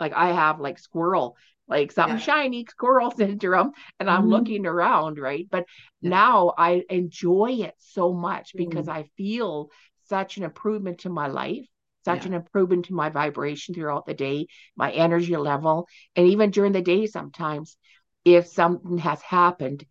like 0.00 0.12
I 0.12 0.32
have 0.32 0.60
like 0.60 0.78
squirrel, 0.78 1.36
like 1.68 1.92
something 1.92 2.16
Yeah. 2.16 2.18
shiny 2.18 2.64
squirrel 2.68 3.10
syndrome, 3.16 3.72
and 4.00 4.10
I'm 4.10 4.24
Mhm. 4.24 4.30
looking 4.30 4.66
around, 4.66 5.18
right? 5.18 5.46
But 5.50 5.66
Yeah. 6.00 6.10
now 6.10 6.54
I 6.56 6.84
enjoy 6.90 7.52
it 7.62 7.74
so 7.78 8.12
much 8.12 8.56
because 8.56 8.86
Mm. 8.86 8.92
I 8.92 9.04
feel 9.16 9.70
such 10.06 10.36
an 10.38 10.44
improvement 10.44 11.00
to 11.00 11.10
my 11.10 11.26
life, 11.28 11.66
such 12.04 12.24
Yeah. 12.24 12.26
an 12.26 12.34
improvement 12.34 12.86
to 12.86 12.94
my 12.94 13.10
vibration 13.10 13.74
throughout 13.74 14.06
the 14.06 14.14
day, 14.14 14.46
my 14.76 14.90
energy 14.92 15.36
level, 15.36 15.86
and 16.16 16.26
even 16.26 16.50
during 16.50 16.72
the 16.72 16.82
day 16.82 17.06
sometimes 17.06 17.76
if 18.24 18.46
something 18.46 18.98
has 18.98 19.22
happened, 19.22 19.84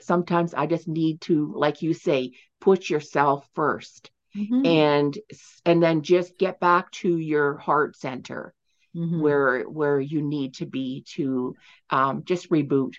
sometimes 0.00 0.54
I 0.54 0.66
just 0.66 0.88
need 0.88 1.20
to, 1.22 1.52
like 1.54 1.82
you 1.82 1.94
say, 1.94 2.32
put 2.60 2.88
yourself 2.88 3.48
first 3.54 4.10
Mhm. 4.34 4.64
and 4.64 5.16
and 5.66 5.82
then 5.82 6.02
just 6.02 6.38
get 6.38 6.60
back 6.60 6.90
to 6.92 7.16
your 7.16 7.56
heart 7.58 7.96
center 7.96 8.54
Mhm. 8.94 9.20
where 9.20 9.62
where 9.64 10.00
you 10.00 10.22
need 10.22 10.54
to 10.54 10.66
be 10.66 11.04
to 11.14 11.56
um, 11.90 12.24
just 12.24 12.50
reboot, 12.50 12.94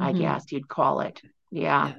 I 0.00 0.12
Mhm. 0.12 0.12
guess 0.12 0.52
you'd 0.52 0.68
call 0.68 1.00
it. 1.00 1.22
Yeah, 1.50 1.92
Yeah. 1.92 1.94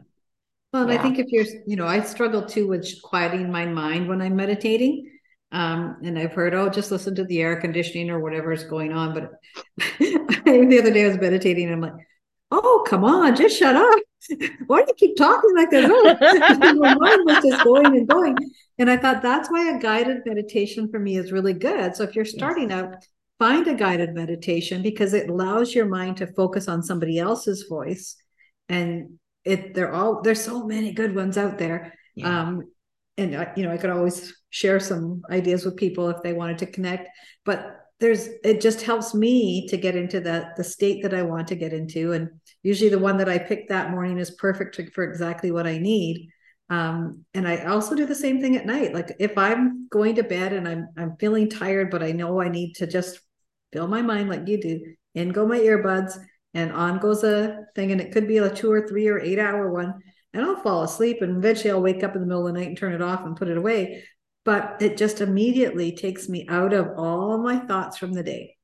Well, 0.74 0.84
and 0.84 0.92
I 0.92 0.98
think 0.98 1.20
if 1.20 1.28
you're, 1.30 1.46
you 1.68 1.76
know, 1.76 1.88
I 1.88 2.02
struggle 2.02 2.46
too 2.46 2.68
with 2.68 3.02
quieting 3.04 3.52
my 3.52 3.66
mind 3.66 4.08
when 4.08 4.22
I'm 4.22 4.36
meditating. 4.36 5.12
Um, 5.52 5.98
and 6.04 6.18
I've 6.20 6.34
heard, 6.34 6.54
oh, 6.56 6.70
just 6.70 6.92
listen 6.92 7.16
to 7.16 7.26
the 7.26 7.42
air 7.42 7.60
conditioning 7.62 8.10
or 8.10 8.20
whatever 8.22 8.54
is 8.54 8.64
going 8.66 8.94
on. 8.94 9.14
But 9.14 9.32
the 10.00 10.80
other 10.82 10.94
day 10.94 11.06
I 11.06 11.10
was 11.10 11.18
meditating 11.20 11.66
and 11.66 11.74
I'm 11.76 11.82
like, 11.82 12.08
oh, 12.52 12.86
come 12.88 13.04
on, 13.06 13.36
just 13.36 13.58
shut 13.58 13.76
up. 13.76 14.00
Why 14.68 14.82
do 14.84 14.88
you 14.90 14.96
keep 14.98 15.18
talking 15.18 15.56
like 15.56 15.72
this? 15.72 15.86
Oh, 15.92 16.74
my 16.76 16.90
mind 16.90 17.26
was 17.26 17.40
just 17.44 17.64
going 17.64 17.98
and 17.98 18.08
going. 18.08 18.52
And 18.80 18.90
I 18.90 18.98
thought 18.98 19.22
that's 19.22 19.50
why 19.52 19.76
a 19.76 19.80
guided 19.80 20.20
meditation 20.26 20.90
for 20.90 21.00
me 21.00 21.18
is 21.18 21.32
really 21.32 21.54
good. 21.54 21.96
So 21.96 22.04
if 22.04 22.16
you're 22.16 22.26
starting 22.26 22.72
yes, 22.72 22.74
out, 22.74 22.96
find 23.42 23.68
a 23.68 23.74
guided 23.74 24.14
meditation 24.14 24.84
because 24.84 25.16
it 25.16 25.28
allows 25.28 25.74
your 25.74 25.88
mind 25.88 26.18
to 26.18 26.28
focus 26.34 26.68
on 26.68 26.84
somebody 26.84 27.18
else's 27.18 27.66
voice. 27.68 28.16
And 28.70 29.18
it 29.44 29.74
they're 29.74 29.92
all 29.92 30.22
there's 30.22 30.44
so 30.44 30.68
many 30.68 30.94
good 30.94 31.16
ones 31.16 31.40
out 31.40 31.58
there. 31.58 31.94
yeah, 32.16 32.42
Um, 32.42 32.52
and 33.18 33.36
I- 33.36 33.52
you 33.58 33.64
know, 33.64 33.72
I 33.72 33.78
could 33.78 33.90
always 33.90 34.32
share 34.52 34.80
some 34.80 35.24
ideas 35.32 35.66
with 35.66 35.76
people 35.76 36.10
if 36.10 36.22
they 36.22 36.34
wanted 36.34 36.60
to 36.60 36.68
connect, 36.68 37.10
but 37.44 37.78
there's 38.00 38.28
it 38.44 38.62
just 38.62 38.84
helps 38.84 39.16
me 39.16 39.68
to 39.70 39.78
get 39.78 39.96
into 39.96 40.20
that 40.20 40.56
the 40.56 40.64
state 40.64 41.02
that 41.02 41.16
I 41.16 41.24
want 41.24 41.48
to 41.48 41.56
get 41.56 41.74
into. 41.74 42.14
And 42.14 42.30
usually 42.62 42.92
the 42.92 43.06
one 43.08 43.18
that 43.18 43.30
I 43.30 43.40
picked 43.40 43.70
that 43.70 43.90
morning 43.90 44.20
is 44.20 44.32
perfect 44.46 44.80
for 44.94 45.04
exactly 45.04 45.50
what 45.52 45.66
I 45.66 45.80
need. 45.80 46.30
Um, 46.70 47.26
and 47.34 47.48
I 47.48 47.66
also 47.66 47.96
do 47.96 48.06
the 48.06 48.22
same 48.26 48.40
thing 48.40 48.56
at 48.56 48.68
night. 48.68 48.94
Like 48.94 49.10
if 49.20 49.36
I'm 49.36 49.88
going 49.90 50.16
to 50.16 50.24
bed 50.24 50.54
and 50.54 50.68
I'm 50.68 50.84
I'm 50.96 51.18
feeling 51.18 51.50
tired, 51.50 51.90
but 51.90 52.04
I 52.04 52.12
know 52.12 52.40
I 52.40 52.50
need 52.50 52.74
to 52.76 52.86
just 52.86 53.20
fill 53.72 53.88
my 53.88 54.02
mind 54.02 54.30
like 54.30 54.48
you 54.48 54.62
do, 54.62 54.82
in 55.16 55.30
go 55.30 55.46
my 55.46 55.60
earbuds, 55.60 56.18
and 56.54 56.72
on 56.72 57.00
goes 57.00 57.24
a 57.24 57.66
thing, 57.76 57.92
and 57.92 58.02
it 58.02 58.12
could 58.12 58.28
be 58.28 58.38
a 58.38 58.50
two 58.50 58.72
or 58.72 58.88
three 58.88 59.08
or 59.08 59.20
eight 59.20 59.40
hour 59.40 59.72
one, 59.72 59.94
and 60.34 60.44
I'll 60.44 60.62
fall 60.62 60.84
asleep, 60.84 61.22
and 61.22 61.38
eventually 61.38 61.72
I'll 61.72 61.82
wake 61.82 62.04
up 62.04 62.16
in 62.16 62.22
the 62.22 62.28
middle 62.28 62.48
of 62.48 62.54
the 62.54 62.60
night 62.60 62.68
and 62.68 62.78
turn 62.78 62.94
it 62.94 63.02
off 63.02 63.26
and 63.26 63.36
put 63.36 63.48
it 63.48 63.58
away. 63.58 64.04
But 64.44 64.82
it 64.82 64.98
just 64.98 65.22
immediately 65.22 65.96
takes 65.96 66.28
me 66.28 66.48
out 66.50 66.74
of 66.74 66.98
all 66.98 67.38
my 67.38 67.60
thoughts 67.60 67.98
from 67.98 68.14
the 68.14 68.24
day 68.24 68.56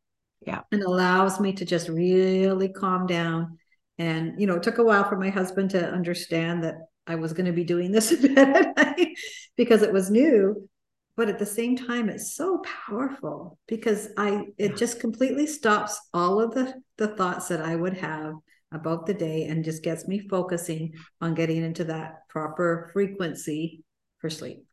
yeah, 0.48 0.62
and 0.72 0.82
allows 0.82 1.40
me 1.40 1.54
to 1.54 1.66
just 1.66 1.90
really 1.90 2.70
calm 2.70 3.06
down. 3.06 3.58
And, 3.98 4.40
you 4.40 4.48
know, 4.48 4.56
it 4.56 4.64
took 4.64 4.78
a 4.78 4.84
while 4.84 5.08
for 5.08 5.18
my 5.18 5.30
husband 5.30 5.72
to 5.72 5.90
understand 5.90 6.64
that 6.64 6.76
I 7.06 7.16
was 7.16 7.34
going 7.34 7.48
to 7.48 7.52
be 7.52 7.66
doing 7.66 7.92
this 7.92 8.12
at 8.24 8.76
night 8.78 9.10
because 9.58 9.82
it 9.82 9.92
was 9.92 10.10
new. 10.10 10.70
But 11.18 11.30
at 11.30 11.40
the 11.40 11.46
same 11.46 11.76
time, 11.76 12.10
it's 12.10 12.36
so 12.36 12.62
powerful 12.88 13.60
because 13.68 14.10
I 14.18 14.46
it 14.58 14.78
just 14.78 15.02
completely 15.02 15.48
stops 15.48 16.00
all 16.14 16.40
of 16.40 16.54
the 16.54 16.76
the 16.98 17.10
thoughts 17.10 17.50
that 17.50 17.62
I 17.62 17.76
would 17.76 17.98
have 17.98 18.36
about 18.72 19.06
the 19.06 19.14
day 19.14 19.46
and 19.46 19.64
just 19.66 19.84
gets 19.84 20.08
me 20.08 20.20
focusing 20.30 20.94
on 21.20 21.34
getting 21.34 21.64
into 21.64 21.86
that 21.86 22.28
proper 22.30 22.90
frequency 22.94 23.84
for 24.20 24.30
sleep. 24.30 24.64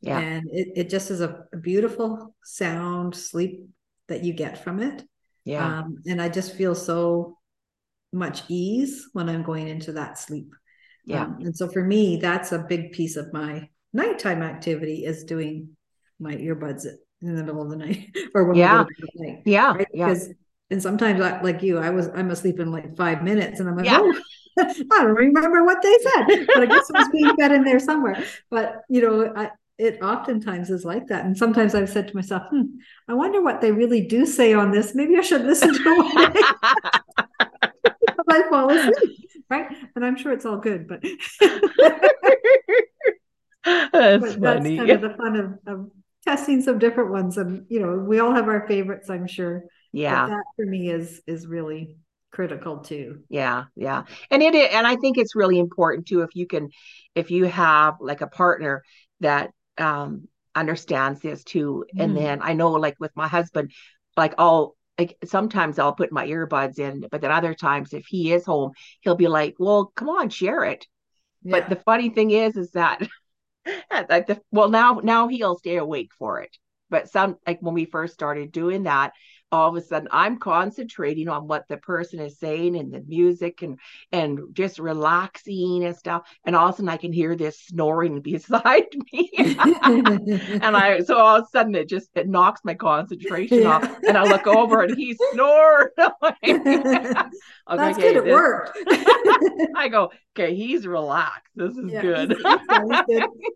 yeah, 0.00 0.20
And 0.20 0.44
it, 0.52 0.68
it 0.76 0.90
just 0.90 1.10
is 1.10 1.20
a, 1.20 1.44
a 1.52 1.56
beautiful 1.56 2.34
sound 2.44 3.14
sleep 3.16 3.66
that 4.06 4.24
you 4.24 4.32
get 4.32 4.62
from 4.62 4.80
it. 4.80 5.04
yeah, 5.44 5.80
Um, 5.80 5.96
and 6.06 6.20
I 6.22 6.28
just 6.28 6.54
feel 6.54 6.74
so 6.74 7.38
much 8.12 8.42
ease 8.48 9.08
when 9.12 9.28
I'm 9.28 9.42
going 9.42 9.68
into 9.68 9.92
that 9.92 10.18
sleep. 10.18 10.54
Yeah. 11.04 11.22
Um, 11.22 11.38
and 11.40 11.56
so 11.56 11.68
for 11.68 11.82
me, 11.82 12.18
that's 12.18 12.52
a 12.52 12.58
big 12.58 12.92
piece 12.92 13.16
of 13.16 13.32
my 13.32 13.68
nighttime 13.92 14.42
activity 14.42 15.04
is 15.04 15.24
doing 15.24 15.70
my 16.18 16.34
earbuds 16.34 16.86
in 17.22 17.36
the 17.36 17.42
middle 17.42 17.62
of 17.62 17.70
the 17.70 17.76
night 17.76 18.16
or 18.34 18.44
when 18.44 18.56
yeah. 18.56 18.84
night. 19.16 19.42
Yeah. 19.44 19.74
Right? 19.74 19.88
Yeah. 19.92 20.08
Because 20.08 20.30
and 20.70 20.82
sometimes 20.82 21.20
like 21.20 21.62
you, 21.62 21.78
I 21.78 21.90
was 21.90 22.08
I'm 22.14 22.30
asleep 22.30 22.60
in 22.60 22.70
like 22.70 22.96
five 22.96 23.22
minutes 23.22 23.60
and 23.60 23.68
I'm 23.68 23.76
like, 23.76 23.86
yeah. 23.86 24.00
oh, 24.00 24.20
I 24.58 24.72
don't 25.02 25.14
remember 25.14 25.64
what 25.64 25.82
they 25.82 25.96
said, 26.02 26.46
but 26.46 26.62
I 26.62 26.66
guess 26.66 26.90
it 26.90 26.96
was 26.96 27.08
being 27.08 27.34
fed 27.40 27.52
in 27.52 27.64
there 27.64 27.78
somewhere. 27.78 28.22
But 28.50 28.82
you 28.88 29.00
know, 29.00 29.32
I, 29.34 29.50
it 29.78 30.02
oftentimes 30.02 30.70
is 30.70 30.84
like 30.84 31.06
that. 31.06 31.24
And 31.24 31.38
sometimes 31.38 31.74
I've 31.74 31.88
said 31.88 32.08
to 32.08 32.16
myself, 32.16 32.42
hmm, 32.50 32.62
I 33.06 33.14
wonder 33.14 33.40
what 33.40 33.60
they 33.60 33.70
really 33.70 34.00
do 34.00 34.26
say 34.26 34.52
on 34.52 34.72
this. 34.72 34.94
Maybe 34.94 35.16
I 35.16 35.20
should 35.20 35.44
listen 35.44 35.72
to 35.72 35.80
it. 35.84 36.44
I 38.30 38.42
fall 38.50 38.70
asleep. 38.70 39.18
Right. 39.48 39.68
And 39.94 40.04
I'm 40.04 40.16
sure 40.16 40.32
it's 40.32 40.44
all 40.44 40.58
good, 40.58 40.88
but 40.88 41.02
that's 43.62 44.34
but 44.36 44.40
funny. 44.40 44.76
That's 44.76 44.78
kind 44.78 44.90
of 44.90 45.00
the 45.00 45.14
fun 45.16 45.36
of, 45.36 45.58
of 45.66 45.90
testing 46.28 46.60
some 46.60 46.78
different 46.78 47.10
ones. 47.10 47.38
And 47.38 47.64
you 47.68 47.80
know, 47.80 47.96
we 47.96 48.20
all 48.20 48.34
have 48.34 48.48
our 48.48 48.66
favorites, 48.66 49.08
I'm 49.08 49.26
sure. 49.26 49.64
Yeah. 49.92 50.26
But 50.26 50.34
that 50.34 50.44
for 50.56 50.66
me 50.66 50.90
is 50.90 51.22
is 51.26 51.46
really 51.46 51.96
critical 52.30 52.78
too. 52.78 53.20
Yeah, 53.28 53.64
yeah. 53.74 54.04
And 54.30 54.42
it 54.42 54.54
and 54.54 54.86
I 54.86 54.96
think 54.96 55.16
it's 55.16 55.34
really 55.34 55.58
important 55.58 56.06
too 56.06 56.22
if 56.22 56.30
you 56.34 56.46
can 56.46 56.68
if 57.14 57.30
you 57.30 57.44
have 57.44 57.94
like 58.00 58.20
a 58.20 58.26
partner 58.26 58.82
that 59.20 59.50
um 59.78 60.28
understands 60.54 61.20
this 61.20 61.44
too. 61.44 61.84
Mm. 61.96 62.04
And 62.04 62.16
then 62.16 62.40
I 62.42 62.52
know 62.52 62.72
like 62.72 62.96
with 63.00 63.12
my 63.16 63.28
husband, 63.28 63.72
like 64.16 64.34
I'll 64.38 64.76
like 64.98 65.16
sometimes 65.24 65.78
I'll 65.78 65.94
put 65.94 66.12
my 66.12 66.26
earbuds 66.26 66.78
in, 66.78 67.06
but 67.10 67.20
then 67.20 67.30
other 67.30 67.54
times 67.54 67.92
if 67.94 68.04
he 68.06 68.32
is 68.32 68.44
home, 68.44 68.72
he'll 69.00 69.14
be 69.14 69.28
like, 69.28 69.54
Well, 69.58 69.92
come 69.94 70.08
on, 70.10 70.28
share 70.28 70.64
it. 70.64 70.86
Yeah. 71.42 71.60
But 71.60 71.70
the 71.70 71.76
funny 71.76 72.10
thing 72.10 72.32
is, 72.32 72.56
is 72.56 72.72
that 72.72 73.00
like 74.08 74.26
the 74.26 74.40
well 74.50 74.68
now 74.68 75.00
now 75.02 75.28
he'll 75.28 75.58
stay 75.58 75.76
awake 75.76 76.10
for 76.18 76.40
it. 76.40 76.56
But 76.90 77.10
some 77.10 77.36
like 77.46 77.60
when 77.60 77.74
we 77.74 77.84
first 77.84 78.14
started 78.14 78.52
doing 78.52 78.84
that, 78.84 79.12
all 79.50 79.70
of 79.70 79.76
a 79.76 79.86
sudden 79.86 80.08
I'm 80.10 80.38
concentrating 80.38 81.28
on 81.28 81.46
what 81.46 81.66
the 81.68 81.76
person 81.76 82.20
is 82.20 82.38
saying 82.38 82.76
and 82.76 82.92
the 82.92 83.02
music 83.06 83.62
and 83.62 83.78
and 84.12 84.40
just 84.52 84.78
relaxing 84.78 85.84
and 85.84 85.96
stuff. 85.96 86.28
And 86.44 86.54
all 86.54 86.68
of 86.68 86.74
a 86.74 86.76
sudden 86.76 86.88
I 86.88 86.96
can 86.96 87.12
hear 87.12 87.34
this 87.34 87.60
snoring 87.60 88.20
beside 88.20 88.86
me. 89.12 89.30
and 89.36 90.76
I 90.76 91.00
so 91.00 91.18
all 91.18 91.36
of 91.36 91.44
a 91.44 91.48
sudden 91.48 91.74
it 91.74 91.88
just 91.88 92.10
it 92.14 92.28
knocks 92.28 92.60
my 92.64 92.74
concentration 92.74 93.62
yeah. 93.62 93.76
off. 93.76 93.98
And 94.06 94.16
I 94.16 94.24
look 94.24 94.46
over 94.46 94.82
and 94.82 94.96
he's 94.96 95.18
snoring. 95.32 95.88
That's 96.46 97.98
okay, 97.98 98.14
good. 98.14 98.16
It 98.16 98.26
worked. 98.26 98.78
I 99.76 99.88
go, 99.90 100.10
okay, 100.38 100.54
he's 100.54 100.86
relaxed. 100.86 101.52
This 101.54 101.76
is 101.76 101.92
yeah, 101.92 102.00
good. 102.00 102.32
He's, 102.32 102.40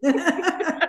he's 0.02 0.12
good 0.12 0.88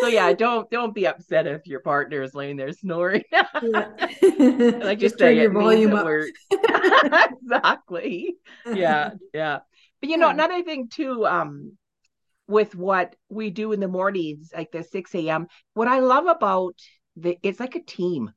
so 0.00 0.06
yeah, 0.06 0.32
don't 0.38 0.70
don't 0.70 0.94
be 0.94 1.06
upset 1.06 1.46
if 1.46 1.66
your 1.66 1.80
partner 1.80 2.22
is 2.22 2.34
laying 2.34 2.56
there 2.56 2.72
snoring. 2.72 3.24
like 3.62 4.98
just 4.98 5.18
turn 5.18 5.36
your 5.36 5.52
volume 5.52 5.94
up. 5.94 6.06
exactly. 6.50 8.36
Yeah, 8.66 9.10
yeah. 9.32 9.60
But 10.00 10.10
you 10.10 10.16
know, 10.16 10.28
yeah. 10.28 10.34
another 10.34 10.62
thing 10.62 10.88
too, 10.88 11.26
um, 11.26 11.76
with 12.48 12.74
what 12.74 13.14
we 13.28 13.50
do 13.50 13.72
in 13.72 13.80
the 13.80 13.88
mornings, 13.88 14.50
like 14.54 14.72
the 14.72 14.82
6 14.82 15.14
a.m., 15.14 15.46
what 15.74 15.88
I 15.88 16.00
love 16.00 16.26
about 16.26 16.74
the 17.16 17.38
it's 17.42 17.60
like 17.60 17.76
a 17.76 17.82
team 17.82 18.32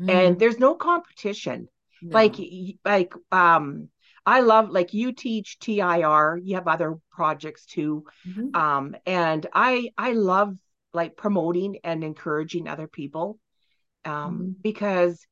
mm. 0.00 0.10
and 0.10 0.38
there's 0.38 0.58
no 0.58 0.74
competition. 0.74 1.68
No. 2.02 2.14
Like 2.14 2.36
like 2.84 3.12
um 3.30 3.88
I 4.26 4.40
love 4.40 4.70
like 4.70 4.94
you 4.94 5.12
teach 5.12 5.58
TIR, 5.58 6.40
you 6.42 6.54
have 6.54 6.68
other 6.68 6.98
projects 7.10 7.66
too. 7.66 8.04
Mm-hmm. 8.28 8.54
Um, 8.54 8.96
and 9.06 9.46
I 9.52 9.90
I 9.96 10.12
love 10.12 10.56
like 10.92 11.16
promoting 11.16 11.78
and 11.84 12.02
encouraging 12.02 12.68
other 12.68 12.86
people 12.86 13.38
um, 14.04 14.12
mm-hmm. 14.12 14.50
because 14.62 15.26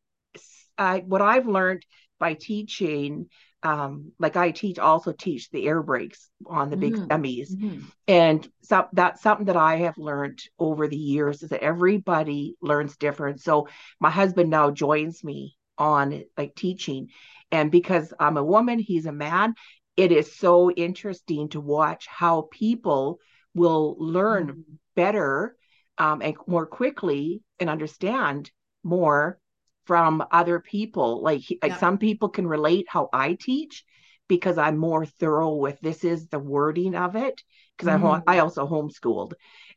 I, 0.77 1.01
what 1.01 1.23
I've 1.23 1.47
learned 1.47 1.85
by 2.19 2.35
teaching, 2.35 3.29
um, 3.63 4.13
like 4.19 4.37
I 4.37 4.51
teach 4.51 4.79
also 4.79 5.13
teach 5.13 5.51
the 5.51 5.67
air 5.67 5.83
brakes 5.83 6.31
on 6.47 6.71
the 6.71 6.77
big 6.77 6.95
mm-hmm. 6.95 7.07
semis, 7.07 7.51
mm-hmm. 7.51 7.81
and 8.07 8.49
so 8.63 8.87
that's 8.93 9.23
something 9.23 9.47
that 9.47 9.57
I 9.57 9.77
have 9.79 9.99
learned 9.99 10.41
over 10.59 10.87
the 10.87 10.97
years 10.97 11.43
is 11.43 11.51
that 11.51 11.63
everybody 11.63 12.57
learns 12.61 12.97
different. 12.97 13.41
So 13.41 13.69
my 13.99 14.11
husband 14.11 14.51
now 14.51 14.71
joins 14.71 15.25
me 15.25 15.57
on 15.77 16.23
like 16.37 16.55
teaching, 16.55 17.09
and 17.51 17.71
because 17.71 18.13
I'm 18.21 18.37
a 18.37 18.45
woman, 18.45 18.79
he's 18.79 19.07
a 19.07 19.13
man. 19.13 19.55
It 19.97 20.13
is 20.13 20.37
so 20.37 20.71
interesting 20.71 21.49
to 21.49 21.61
watch 21.61 22.07
how 22.07 22.49
people 22.53 23.19
will 23.55 23.97
learn 23.99 24.47
mm-hmm 24.47 24.75
better 24.99 25.57
um, 25.97 26.21
and 26.23 26.35
more 26.49 26.67
quickly 26.67 27.41
and 27.61 27.71
understand 27.71 28.51
more 28.83 29.39
from 29.87 30.25
other 30.33 30.59
people. 30.59 31.23
Like, 31.23 31.43
like 31.63 31.73
yeah. 31.73 31.79
some 31.79 31.99
people 31.99 32.29
can 32.31 32.49
relate 32.49 32.87
how 32.89 33.09
I 33.13 33.35
teach 33.35 33.85
because 34.27 34.59
I'm 34.59 34.77
more 34.77 35.07
thorough 35.07 35.55
with 35.55 35.79
this 35.81 36.03
is 36.03 36.27
the 36.27 36.41
wording 36.41 36.97
of 36.97 37.15
it 37.15 37.41
because 37.77 37.95
mm-hmm. 37.95 38.29
I 38.29 38.37
I 38.37 38.39
also 38.41 38.67
homeschooled. 38.67 39.35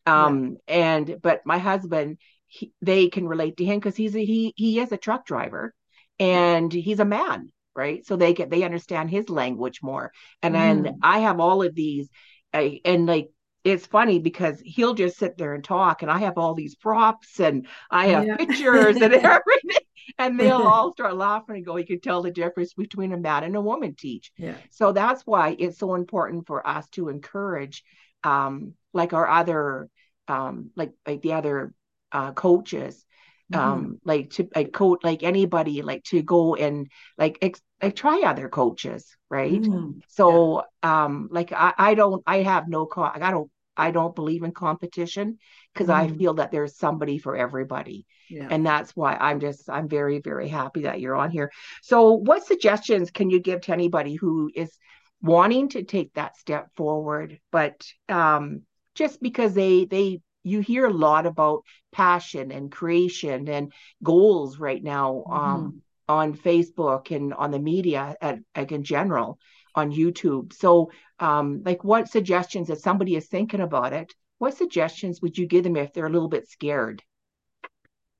Um, 0.08 0.58
yeah. 0.68 0.76
and 0.76 1.20
but 1.22 1.46
my 1.46 1.60
husband 1.60 2.18
he, 2.48 2.74
they 2.82 3.08
can 3.08 3.28
relate 3.28 3.58
to 3.58 3.66
him 3.66 3.78
because 3.78 3.96
he's 3.96 4.16
a, 4.16 4.26
he 4.26 4.54
he 4.56 4.80
is 4.80 4.92
a 4.92 4.98
truck 4.98 5.26
driver 5.28 5.74
and 6.20 6.74
he's 6.74 7.00
a 7.00 7.06
man 7.06 7.50
right 7.76 8.06
so 8.06 8.16
they 8.16 8.34
get 8.34 8.50
they 8.50 8.64
understand 8.64 9.10
his 9.10 9.30
language 9.30 9.80
more 9.82 10.12
and 10.42 10.56
mm. 10.56 10.84
then 10.84 11.00
i 11.02 11.20
have 11.20 11.40
all 11.40 11.62
of 11.62 11.74
these 11.76 12.10
I, 12.54 12.82
and 12.84 13.06
like 13.06 13.30
it's 13.64 13.86
funny 13.86 14.20
because 14.20 14.62
he'll 14.66 14.94
just 14.94 15.18
sit 15.18 15.38
there 15.38 15.54
and 15.54 15.64
talk 15.64 16.02
and 16.02 16.12
I 16.12 16.20
have 16.20 16.38
all 16.38 16.54
these 16.54 16.76
props 16.76 17.40
and 17.40 17.68
I 17.90 18.08
have 18.08 18.26
yeah. 18.26 18.36
pictures 18.36 18.98
and 18.98 19.14
everything 19.14 19.86
and 20.18 20.40
they'll 20.40 20.58
all 20.68 20.92
start 20.94 21.16
laughing 21.16 21.58
and 21.58 21.66
go 21.66 21.78
you 21.78 21.86
can 21.86 22.00
tell 22.00 22.22
the 22.22 22.32
difference 22.32 22.74
between 22.74 23.14
a 23.14 23.18
man 23.18 23.44
and 23.44 23.56
a 23.56 23.62
woman 23.62 23.96
teach 23.96 24.32
yeah 24.38 24.56
so 24.70 24.92
that's 24.92 25.24
why 25.26 25.56
it's 25.60 25.78
so 25.78 25.96
important 25.96 26.48
for 26.48 26.66
us 26.68 26.88
to 26.90 27.10
encourage 27.10 27.84
um 28.24 28.74
like 28.94 29.14
our 29.14 29.28
other 29.28 29.90
um 30.28 30.72
like 30.76 30.92
like 31.06 31.22
the 31.22 31.34
other 31.34 31.74
uh 32.12 32.32
coaches 32.32 33.06
um 33.54 33.84
mm-hmm. 33.84 33.94
like 34.04 34.30
to 34.32 34.48
like 34.56 34.72
coach 34.72 35.00
like 35.04 35.24
anybody 35.24 35.82
like 35.82 36.04
to 36.04 36.22
go 36.22 36.56
and 36.56 36.88
like 37.18 37.38
ex- 37.42 37.62
like 37.82 37.96
try 37.96 38.22
other 38.26 38.50
coaches 38.50 39.16
right 39.30 39.62
mm-hmm. 39.62 40.00
so 40.08 40.64
yeah. 40.84 41.06
um 41.06 41.30
like 41.32 41.52
I, 41.52 41.74
I 41.78 41.94
don't 41.94 42.24
i 42.26 42.38
have 42.38 42.68
no 42.68 42.86
co- 42.86 43.12
i 43.14 43.32
don't 43.32 43.50
i 43.78 43.92
don't 43.92 44.16
believe 44.16 44.44
in 44.44 44.52
competition 44.52 45.38
because 45.74 45.88
mm-hmm. 45.88 46.14
i 46.14 46.18
feel 46.18 46.36
that 46.36 46.52
there's 46.52 46.78
somebody 46.78 47.18
for 47.18 47.36
everybody 47.36 48.06
yeah. 48.30 48.48
and 48.50 48.66
that's 48.66 48.96
why 48.96 49.16
i'm 49.16 49.40
just 49.40 49.70
i'm 49.70 49.88
very 49.88 50.20
very 50.20 50.48
happy 50.48 50.84
that 50.84 51.00
you're 51.00 51.16
on 51.16 51.32
here 51.32 51.52
so 51.82 52.14
what 52.14 52.46
suggestions 52.46 53.12
can 53.12 53.30
you 53.30 53.40
give 53.40 53.62
to 53.62 53.74
anybody 53.74 54.16
who 54.16 54.52
is 54.56 54.78
wanting 55.22 55.70
to 55.70 55.84
take 55.84 56.14
that 56.14 56.38
step 56.38 56.70
forward 56.76 57.40
but 57.52 57.86
um 58.10 58.62
just 58.96 59.22
because 59.22 59.54
they 59.54 59.86
they 59.86 60.20
you 60.44 60.60
hear 60.62 60.86
a 60.86 60.94
lot 60.94 61.26
about 61.26 61.64
passion 61.92 62.52
and 62.52 62.72
creation 62.72 63.48
and 63.48 63.72
goals 64.04 64.58
right 64.60 64.84
now 64.84 65.24
um, 65.30 65.42
mm-hmm. 65.62 65.78
on 66.08 66.34
Facebook 66.38 67.16
and 67.16 67.34
on 67.34 67.52
the 67.52 67.60
media 67.60 68.16
at, 68.22 68.40
like 68.56 68.72
in 68.72 68.84
general 68.84 69.40
on 69.76 69.92
YouTube. 69.92 70.54
So, 70.54 70.92
um, 71.20 71.62
like, 71.64 71.84
what 71.84 72.10
suggestions 72.10 72.70
if 72.70 72.80
somebody 72.80 73.16
is 73.16 73.28
thinking 73.28 73.62
about 73.62 73.94
it? 73.94 74.14
What 74.40 74.58
suggestions 74.58 75.22
would 75.22 75.38
you 75.38 75.46
give 75.46 75.64
them 75.64 75.78
if 75.78 75.94
they're 75.94 76.08
a 76.08 76.12
little 76.12 76.28
bit 76.28 76.50
scared? 76.50 77.04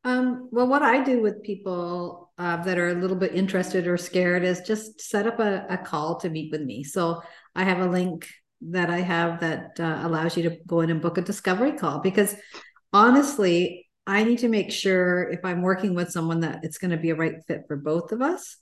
Um, 0.04 0.50
well, 0.52 0.68
what 0.68 0.82
I 0.82 1.04
do 1.04 1.22
with 1.22 1.44
people 1.44 2.32
uh, 2.38 2.64
that 2.64 2.78
are 2.80 2.90
a 2.90 2.96
little 2.96 3.18
bit 3.18 3.36
interested 3.36 3.88
or 3.88 3.98
scared 3.98 4.44
is 4.44 4.62
just 4.62 5.00
set 5.02 5.28
up 5.28 5.40
a, 5.40 5.66
a 5.70 5.78
call 5.78 6.20
to 6.20 6.30
meet 6.30 6.52
with 6.52 6.62
me. 6.62 6.84
So 6.84 7.22
I 7.56 7.64
have 7.64 7.80
a 7.80 7.88
link 7.88 8.28
that 8.62 8.90
I 8.90 9.00
have 9.00 9.40
that 9.40 9.80
uh, 9.80 10.02
allows 10.04 10.38
you 10.38 10.44
to 10.44 10.58
go 10.68 10.82
in 10.82 10.92
and 10.92 11.02
book 11.02 11.18
a 11.18 11.22
discovery 11.22 11.74
call 11.74 12.00
because 12.00 12.36
honestly, 12.94 13.88
I 14.06 14.24
need 14.24 14.40
to 14.40 14.50
make 14.50 14.72
sure 14.72 15.30
if 15.30 15.44
I'm 15.44 15.62
working 15.62 15.96
with 15.96 16.12
someone 16.12 16.42
that 16.42 16.64
it's 16.64 16.78
going 16.78 16.92
to 16.92 16.98
be 16.98 17.12
a 17.12 17.16
right 17.16 17.36
fit 17.48 17.64
for 17.68 17.78
both 17.78 18.12
of 18.12 18.22
us. 18.22 18.58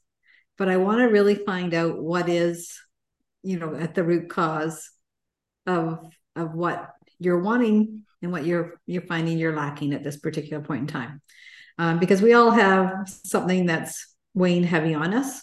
But 0.58 0.70
I 0.70 0.78
want 0.78 1.00
to 1.00 1.06
really 1.06 1.36
find 1.36 1.74
out 1.74 2.02
what 2.02 2.28
is, 2.30 2.78
you 3.44 3.58
know, 3.60 3.76
at 3.76 3.96
the 3.96 4.04
root 4.04 4.30
cause 4.30 4.90
of 5.66 6.00
of 6.36 6.54
what 6.54 6.90
you're 7.20 7.42
wanting 7.42 8.04
and 8.22 8.32
what 8.32 8.46
you're 8.46 8.80
you're 8.86 9.02
finding 9.04 9.38
you're 9.38 9.56
lacking 9.56 9.94
at 9.94 10.04
this 10.04 10.18
particular 10.18 10.64
point 10.64 10.82
in 10.82 10.88
time. 10.88 11.22
Um, 11.78 12.00
because 12.00 12.22
we 12.22 12.34
all 12.34 12.52
have 12.52 13.08
something 13.08 13.66
that's 13.66 14.16
weighing 14.34 14.64
heavy 14.64 14.94
on 14.94 15.14
us 15.14 15.42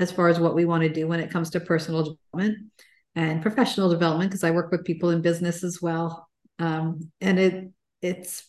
as 0.00 0.10
far 0.10 0.28
as 0.28 0.40
what 0.40 0.56
we 0.56 0.64
want 0.64 0.82
to 0.82 0.88
do 0.88 1.06
when 1.06 1.20
it 1.20 1.30
comes 1.30 1.50
to 1.50 1.60
personal 1.60 2.18
development 2.32 2.70
and 3.14 3.42
professional 3.42 3.88
development 3.88 4.30
because 4.30 4.44
I 4.44 4.50
work 4.50 4.70
with 4.70 4.84
people 4.84 5.10
in 5.10 5.22
business 5.22 5.64
as 5.64 5.80
well. 5.82 6.28
Um, 6.58 7.10
and 7.20 7.38
it 7.38 7.70
it's 8.02 8.44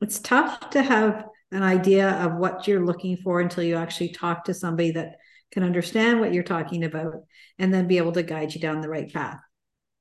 it's 0.00 0.18
tough 0.18 0.70
to 0.70 0.82
have 0.82 1.24
an 1.52 1.62
idea 1.62 2.10
of 2.10 2.36
what 2.36 2.66
you're 2.66 2.84
looking 2.84 3.16
for 3.16 3.40
until 3.40 3.62
you 3.64 3.76
actually 3.76 4.10
talk 4.10 4.44
to 4.44 4.54
somebody 4.54 4.92
that 4.92 5.16
can 5.52 5.62
understand 5.62 6.18
what 6.18 6.32
you're 6.32 6.42
talking 6.42 6.84
about 6.84 7.14
and 7.58 7.72
then 7.72 7.86
be 7.86 7.98
able 7.98 8.12
to 8.12 8.22
guide 8.22 8.54
you 8.54 8.60
down 8.60 8.80
the 8.80 8.88
right 8.88 9.12
path. 9.12 9.38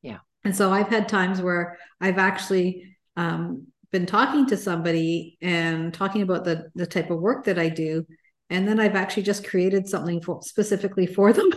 Yeah. 0.02 0.20
And 0.44 0.56
so 0.56 0.72
I've 0.72 0.88
had 0.88 1.10
times 1.10 1.42
where 1.42 1.78
I've 2.00 2.18
actually 2.18 2.96
um, 3.18 3.68
been 3.92 4.06
talking 4.06 4.48
to 4.48 4.58
somebody 4.58 5.38
and 5.42 5.94
talking 5.94 6.22
about 6.22 6.46
the 6.46 6.70
the 6.76 6.88
type 6.88 7.12
of 7.12 7.20
work 7.20 7.46
that 7.46 7.60
I 7.60 7.70
do, 7.70 8.06
and 8.50 8.68
then 8.68 8.80
I've 8.80 8.96
actually 8.96 9.24
just 9.24 9.48
created 9.48 9.88
something 9.88 10.22
for 10.22 10.42
specifically 10.42 11.06
for 11.06 11.34
them 11.34 11.50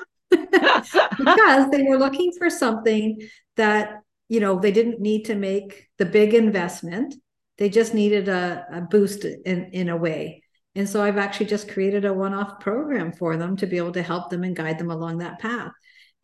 because 1.19 1.71
they 1.71 1.83
were 1.83 1.99
looking 1.99 2.33
for 2.39 2.51
something 2.51 3.21
that 3.57 4.01
you 4.29 4.41
know 4.41 4.59
they 4.59 4.73
didn't 4.73 5.01
need 5.01 5.25
to 5.27 5.35
make 5.35 5.89
the 5.99 6.07
big 6.07 6.35
investment. 6.35 7.15
They 7.59 7.69
just 7.69 7.95
needed 7.95 8.29
a, 8.29 8.67
a 8.73 8.81
boost 8.83 9.25
in 9.25 9.71
in 9.73 9.89
a 9.89 9.97
way. 9.97 10.43
And 10.77 10.89
so 10.89 11.03
i've 11.05 11.19
actually 11.19 11.47
just 11.47 11.69
created 11.71 12.05
a 12.05 12.13
one-off 12.13 12.59
program 12.61 13.13
for 13.13 13.37
them 13.37 13.57
to 13.59 13.67
be 13.67 13.77
able 13.77 13.93
to 13.93 14.03
help 14.03 14.31
them 14.31 14.43
and 14.43 14.57
guide 14.57 14.79
them 14.79 14.91
along 14.91 15.19
that 15.19 15.39
path. 15.39 15.73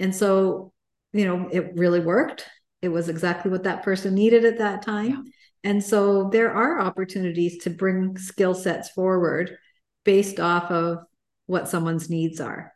And 0.01 0.14
so 0.14 0.72
you 1.12 1.24
know 1.26 1.49
it 1.53 1.72
really 1.76 2.01
worked. 2.01 2.47
It 2.82 2.88
was 2.88 3.09
exactly 3.09 3.51
what 3.51 3.64
that 3.64 3.82
person 3.82 4.14
needed 4.14 4.45
at 4.45 4.59
that 4.59 4.82
time. 4.82 5.09
Yeah. 5.09 5.22
and 5.70 5.84
so 5.84 6.30
there 6.30 6.53
are 6.53 6.80
opportunities 6.80 7.59
to 7.64 7.70
bring 7.70 8.16
skill 8.18 8.55
sets 8.55 8.91
forward 8.91 9.57
based 10.05 10.41
off 10.41 10.70
of 10.70 10.99
what 11.47 11.68
someone's 11.68 12.09
needs 12.11 12.41
are 12.41 12.72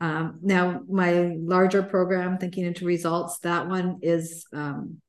um, 0.00 0.38
now, 0.42 0.82
my 0.88 1.36
larger 1.38 1.82
program, 1.82 2.38
Thinking 2.38 2.66
into 2.66 2.84
Results, 2.84 3.38
that 3.40 3.68
one 3.68 3.98
is 4.02 4.46
um, 4.52 5.00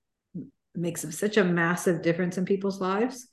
makes 0.75 1.05
such 1.17 1.37
a 1.37 1.43
massive 1.43 2.01
difference 2.01 2.37
in 2.37 2.45
people's 2.45 2.79
lives, 2.79 3.27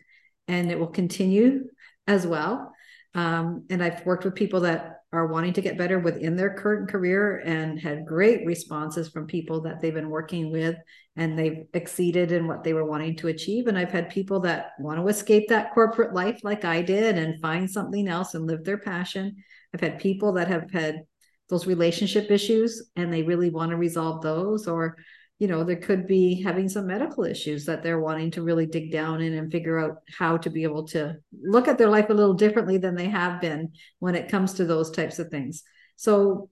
and 0.49 0.71
it 0.71 0.79
will 0.79 0.89
continue 0.89 1.65
as 2.07 2.27
well. 2.27 2.73
Um, 3.15 3.67
and 3.71 3.83
I've 3.83 4.05
worked 4.05 4.25
with 4.25 4.35
people 4.35 4.61
that 4.61 5.03
are 5.13 5.29
wanting 5.29 5.53
to 5.53 5.61
get 5.61 5.79
better 5.79 6.01
within 6.01 6.35
their 6.35 6.55
current 6.55 6.91
career 6.91 7.39
and 7.45 7.79
had 7.79 8.05
great 8.05 8.45
responses 8.45 9.09
from 9.09 9.29
people 9.29 9.61
that 9.61 9.81
they've 9.81 9.95
been 9.95 10.11
working 10.11 10.51
with 10.51 10.75
and 11.15 11.39
they've 11.39 11.67
exceeded 11.73 12.33
in 12.33 12.49
what 12.49 12.65
they 12.65 12.73
were 12.73 12.85
wanting 12.85 13.15
to 13.17 13.29
achieve. 13.29 13.69
And 13.69 13.79
I've 13.79 13.93
had 13.93 14.11
people 14.11 14.41
that 14.41 14.73
want 14.81 14.99
to 14.99 15.07
escape 15.07 15.49
that 15.49 15.73
corporate 15.73 16.15
life 16.15 16.41
like 16.43 16.65
I 16.65 16.83
did 16.83 17.17
and 17.17 17.41
find 17.41 17.71
something 17.71 18.09
else 18.09 18.35
and 18.35 18.45
live 18.45 18.65
their 18.65 18.79
passion. 18.79 19.37
I've 19.73 19.81
had 19.81 20.01
people 20.01 20.33
that 20.33 20.49
have 20.49 20.73
had 20.73 21.05
those 21.49 21.67
relationship 21.67 22.31
issues 22.31 22.91
and 22.97 23.13
they 23.13 23.23
really 23.23 23.51
want 23.51 23.71
to 23.71 23.77
resolve 23.77 24.23
those 24.23 24.67
or 24.67 24.97
you 25.39 25.49
know 25.49 25.65
there 25.65 25.77
could 25.77 26.07
be 26.07 26.43
having 26.43 26.69
some 26.69 26.87
medical 26.87 27.25
issues 27.25 27.65
that 27.67 27.83
they're 27.83 28.01
wanting 28.01 28.31
to 28.31 28.43
really 28.43 28.67
dig 28.67 28.93
down 28.93 29.21
in 29.21 29.35
and 29.35 29.51
figure 29.51 29.79
out 29.79 29.97
how 30.17 30.37
to 30.37 30.51
be 30.51 30.63
able 30.63 30.87
to 30.87 31.17
look 31.43 31.69
at 31.69 31.77
their 31.77 31.91
life 31.91 32.09
a 32.09 32.15
little 32.15 32.35
differently 32.35 32.79
than 32.79 32.95
they 32.95 33.09
have 33.09 33.41
been 33.41 33.73
when 33.99 34.15
it 34.15 34.31
comes 34.31 34.55
to 34.55 34.65
those 34.65 34.91
types 34.91 35.19
of 35.19 35.29
things. 35.29 35.63
So 35.97 36.51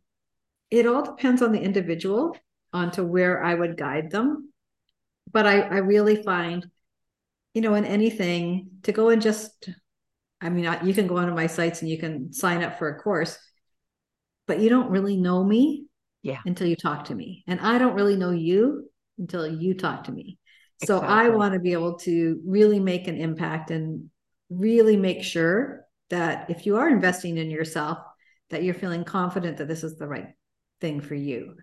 it 0.71 0.87
all 0.87 1.03
depends 1.03 1.43
on 1.43 1.53
the 1.53 1.61
individual 1.61 2.37
onto 2.73 3.05
where 3.05 3.43
i 3.43 3.55
would 3.55 3.77
guide 3.77 4.11
them. 4.11 4.53
But 5.31 5.47
i 5.47 5.61
i 5.61 5.79
really 5.79 6.23
find 6.23 6.67
you 7.55 7.63
know 7.63 7.75
in 7.75 7.85
anything 7.85 8.69
to 8.83 8.93
go 8.93 9.11
and 9.11 9.23
just 9.23 9.69
i 10.41 10.49
mean 10.49 10.65
you 10.83 10.95
can 10.95 11.07
go 11.07 11.19
onto 11.19 11.35
my 11.35 11.47
sites 11.47 11.83
and 11.83 11.91
you 11.91 11.99
can 11.99 12.33
sign 12.33 12.63
up 12.63 12.79
for 12.79 12.89
a 12.89 12.99
course 12.99 13.39
but 14.47 14.61
you 14.61 14.69
don't 14.69 14.91
really 14.91 15.17
know 15.17 15.43
me 15.43 15.87
yeah. 16.23 16.41
until 16.45 16.67
you 16.67 16.77
talk 16.77 17.07
to 17.07 17.15
me. 17.15 17.45
And 17.47 17.61
i 17.61 17.79
don't 17.79 17.95
really 17.95 18.17
know 18.17 18.31
you 18.31 18.91
until 19.19 19.47
you 19.47 19.75
talk 19.75 20.05
to 20.05 20.13
me. 20.13 20.39
So 20.85 20.97
exactly. 20.97 21.27
i 21.27 21.29
want 21.29 21.55
to 21.55 21.61
be 21.61 21.73
able 21.73 21.99
to 22.01 22.41
really 22.47 22.81
make 22.81 23.09
an 23.09 23.17
impact 23.17 23.71
and 23.71 24.11
really 24.51 24.97
make 24.97 25.23
sure 25.23 25.85
that 26.11 26.51
if 26.51 26.67
you 26.67 26.77
are 26.77 26.89
investing 26.89 27.39
in 27.39 27.51
yourself 27.51 27.99
that 28.51 28.63
you're 28.63 28.75
feeling 28.75 29.03
confident 29.03 29.57
that 29.57 29.67
this 29.67 29.83
is 29.83 29.97
the 29.97 30.07
right 30.07 30.29
thing 30.81 31.01
for 31.01 31.15
you. 31.15 31.55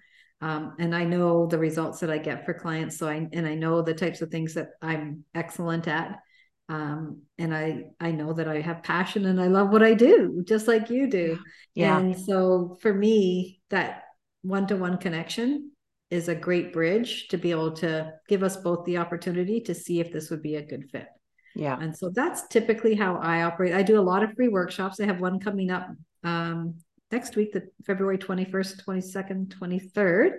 Um, 0.41 0.75
and 0.79 0.95
i 0.95 1.03
know 1.03 1.47
the 1.47 1.57
results 1.57 1.99
that 1.99 2.09
i 2.09 2.17
get 2.17 2.45
for 2.45 2.53
clients 2.53 2.97
so 2.97 3.09
i 3.09 3.27
and 3.33 3.45
i 3.45 3.55
know 3.55 3.81
the 3.81 3.93
types 3.93 4.21
of 4.21 4.31
things 4.31 4.53
that 4.53 4.69
i'm 4.81 5.25
excellent 5.35 5.85
at 5.89 6.17
um, 6.69 7.23
and 7.39 7.53
I 7.53 7.85
I 7.99 8.11
know 8.11 8.31
that 8.33 8.47
I 8.47 8.61
have 8.61 8.83
passion 8.83 9.25
and 9.25 9.41
I 9.41 9.47
love 9.47 9.71
what 9.71 9.83
I 9.83 9.95
do, 9.95 10.43
just 10.47 10.67
like 10.67 10.89
you 10.89 11.09
do. 11.09 11.39
Yeah. 11.73 11.97
And 11.97 12.17
so 12.17 12.77
for 12.81 12.93
me, 12.93 13.59
that 13.71 14.03
one 14.43 14.67
to 14.67 14.77
one 14.77 14.97
connection 14.97 15.71
is 16.11 16.27
a 16.27 16.35
great 16.35 16.71
bridge 16.71 17.27
to 17.29 17.37
be 17.37 17.51
able 17.51 17.71
to 17.71 18.13
give 18.27 18.43
us 18.43 18.55
both 18.57 18.85
the 18.85 18.97
opportunity 18.97 19.61
to 19.61 19.73
see 19.73 19.99
if 19.99 20.13
this 20.13 20.29
would 20.29 20.43
be 20.43 20.55
a 20.55 20.65
good 20.65 20.89
fit. 20.91 21.07
Yeah. 21.55 21.77
And 21.79 21.95
so 21.95 22.09
that's 22.09 22.47
typically 22.47 22.95
how 22.95 23.17
I 23.17 23.43
operate. 23.43 23.73
I 23.73 23.81
do 23.81 23.99
a 23.99 24.01
lot 24.01 24.23
of 24.23 24.33
free 24.35 24.47
workshops. 24.47 24.99
I 24.99 25.05
have 25.05 25.19
one 25.19 25.39
coming 25.39 25.71
up 25.71 25.89
um, 26.23 26.75
next 27.11 27.35
week, 27.35 27.51
the 27.51 27.67
February 27.85 28.17
21st, 28.17 28.83
22nd, 28.85 29.47
23rd, 29.47 30.31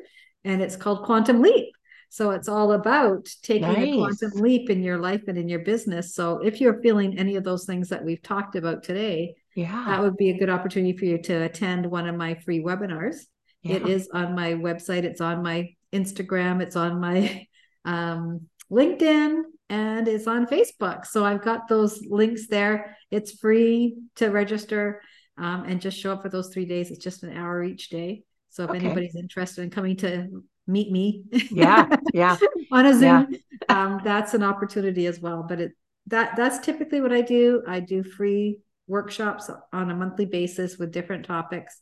and 0.44 0.62
it's 0.62 0.76
called 0.76 1.04
Quantum 1.04 1.42
Leap. 1.42 1.72
So 2.12 2.32
it's 2.32 2.48
all 2.48 2.72
about 2.72 3.28
taking 3.42 3.62
nice. 3.62 3.88
a 3.88 3.96
quantum 3.96 4.42
leap 4.42 4.68
in 4.68 4.82
your 4.82 4.98
life 4.98 5.22
and 5.28 5.38
in 5.38 5.48
your 5.48 5.60
business. 5.60 6.12
So 6.12 6.38
if 6.38 6.60
you're 6.60 6.82
feeling 6.82 7.16
any 7.16 7.36
of 7.36 7.44
those 7.44 7.64
things 7.64 7.88
that 7.90 8.04
we've 8.04 8.20
talked 8.20 8.56
about 8.56 8.82
today, 8.82 9.36
yeah, 9.54 9.84
that 9.86 10.02
would 10.02 10.16
be 10.16 10.30
a 10.30 10.38
good 10.38 10.50
opportunity 10.50 10.96
for 10.96 11.04
you 11.04 11.18
to 11.22 11.44
attend 11.44 11.86
one 11.86 12.08
of 12.08 12.16
my 12.16 12.34
free 12.34 12.60
webinars. 12.60 13.16
Yeah. 13.62 13.76
It 13.76 13.86
is 13.86 14.08
on 14.12 14.34
my 14.34 14.54
website, 14.54 15.04
it's 15.04 15.20
on 15.20 15.42
my 15.42 15.74
Instagram, 15.92 16.60
it's 16.60 16.74
on 16.74 17.00
my 17.00 17.46
um, 17.84 18.48
LinkedIn, 18.72 19.42
and 19.68 20.08
it's 20.08 20.26
on 20.26 20.46
Facebook. 20.46 21.06
So 21.06 21.24
I've 21.24 21.42
got 21.42 21.68
those 21.68 22.02
links 22.08 22.48
there. 22.48 22.96
It's 23.12 23.38
free 23.38 23.96
to 24.16 24.30
register 24.30 25.00
um, 25.38 25.64
and 25.64 25.80
just 25.80 25.96
show 25.96 26.12
up 26.12 26.22
for 26.22 26.28
those 26.28 26.52
three 26.52 26.66
days. 26.66 26.90
It's 26.90 27.04
just 27.04 27.22
an 27.22 27.36
hour 27.36 27.62
each 27.62 27.88
day. 27.88 28.24
So 28.48 28.64
if 28.64 28.70
okay. 28.70 28.80
anybody's 28.80 29.14
interested 29.14 29.62
in 29.62 29.70
coming 29.70 29.96
to 29.98 30.26
meet 30.70 30.90
me. 30.90 31.24
Yeah 31.50 31.96
yeah. 32.12 32.36
On 32.72 32.86
a 32.86 32.92
zoom. 32.92 33.28
Yeah. 33.30 33.38
um, 33.68 34.00
that's 34.04 34.34
an 34.34 34.42
opportunity 34.42 35.06
as 35.06 35.20
well 35.20 35.44
but 35.48 35.60
it 35.60 35.72
that 36.06 36.34
that's 36.36 36.58
typically 36.58 37.00
what 37.00 37.12
i 37.12 37.20
do. 37.20 37.62
I 37.66 37.80
do 37.80 38.02
free 38.02 38.60
workshops 38.86 39.50
on 39.72 39.90
a 39.90 39.94
monthly 39.94 40.26
basis 40.26 40.78
with 40.78 40.92
different 40.92 41.24
topics 41.24 41.78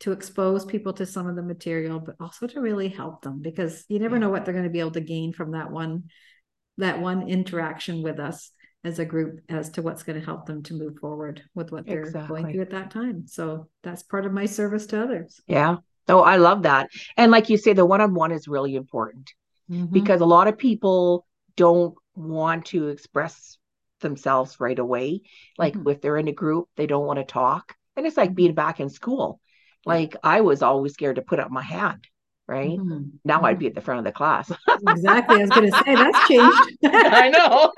to 0.00 0.12
expose 0.12 0.64
people 0.64 0.92
to 0.94 1.06
some 1.06 1.28
of 1.28 1.36
the 1.36 1.42
material 1.42 2.00
but 2.00 2.16
also 2.20 2.46
to 2.46 2.60
really 2.60 2.88
help 2.88 3.22
them 3.22 3.40
because 3.40 3.84
you 3.88 3.98
never 3.98 4.16
yeah. 4.16 4.22
know 4.22 4.30
what 4.30 4.44
they're 4.44 4.54
going 4.54 4.64
to 4.64 4.70
be 4.70 4.80
able 4.80 4.90
to 4.92 5.00
gain 5.00 5.32
from 5.32 5.52
that 5.52 5.70
one 5.70 6.04
that 6.78 7.00
one 7.00 7.28
interaction 7.28 8.02
with 8.02 8.18
us 8.18 8.50
as 8.84 9.00
a 9.00 9.04
group 9.04 9.40
as 9.48 9.70
to 9.70 9.82
what's 9.82 10.04
going 10.04 10.18
to 10.18 10.24
help 10.24 10.46
them 10.46 10.62
to 10.62 10.74
move 10.74 10.96
forward 11.00 11.42
with 11.54 11.72
what 11.72 11.84
they're 11.86 12.02
exactly. 12.02 12.42
going 12.42 12.52
through 12.52 12.62
at 12.62 12.70
that 12.70 12.92
time. 12.92 13.26
So 13.26 13.68
that's 13.82 14.04
part 14.04 14.24
of 14.24 14.32
my 14.32 14.46
service 14.46 14.86
to 14.86 15.02
others. 15.02 15.40
Yeah 15.48 15.78
Oh, 16.08 16.20
I 16.20 16.36
love 16.36 16.62
that. 16.62 16.90
And 17.16 17.30
like 17.30 17.50
you 17.50 17.58
say, 17.58 17.72
the 17.72 17.86
one 17.86 18.00
on 18.00 18.14
one 18.14 18.32
is 18.32 18.48
really 18.48 18.74
important 18.74 19.32
mm-hmm. 19.70 19.92
because 19.92 20.20
a 20.20 20.26
lot 20.26 20.48
of 20.48 20.58
people 20.58 21.26
don't 21.56 21.94
want 22.14 22.66
to 22.66 22.88
express 22.88 23.58
themselves 24.00 24.58
right 24.58 24.78
away. 24.78 25.22
Like 25.58 25.74
mm-hmm. 25.74 25.88
if 25.90 26.00
they're 26.00 26.16
in 26.16 26.28
a 26.28 26.32
group, 26.32 26.68
they 26.76 26.86
don't 26.86 27.06
want 27.06 27.18
to 27.18 27.24
talk. 27.24 27.74
And 27.96 28.06
it's 28.06 28.16
like 28.16 28.34
being 28.34 28.50
mm-hmm. 28.50 28.56
back 28.56 28.80
in 28.80 28.88
school. 28.88 29.40
Like 29.84 30.16
I 30.22 30.40
was 30.40 30.62
always 30.62 30.94
scared 30.94 31.16
to 31.16 31.22
put 31.22 31.40
up 31.40 31.50
my 31.50 31.62
hand. 31.62 32.06
Right 32.46 32.78
mm-hmm. 32.78 33.08
now, 33.26 33.42
I'd 33.42 33.58
be 33.58 33.66
mm-hmm. 33.66 33.72
at 33.72 33.74
the 33.74 33.80
front 33.82 33.98
of 33.98 34.04
the 34.04 34.12
class. 34.12 34.50
exactly. 34.88 35.36
I 35.36 35.40
was 35.40 35.50
going 35.50 35.70
to 35.70 35.82
say 35.84 35.94
that's 35.94 36.28
changed. 36.28 36.78
I 36.84 37.28
know. 37.28 37.72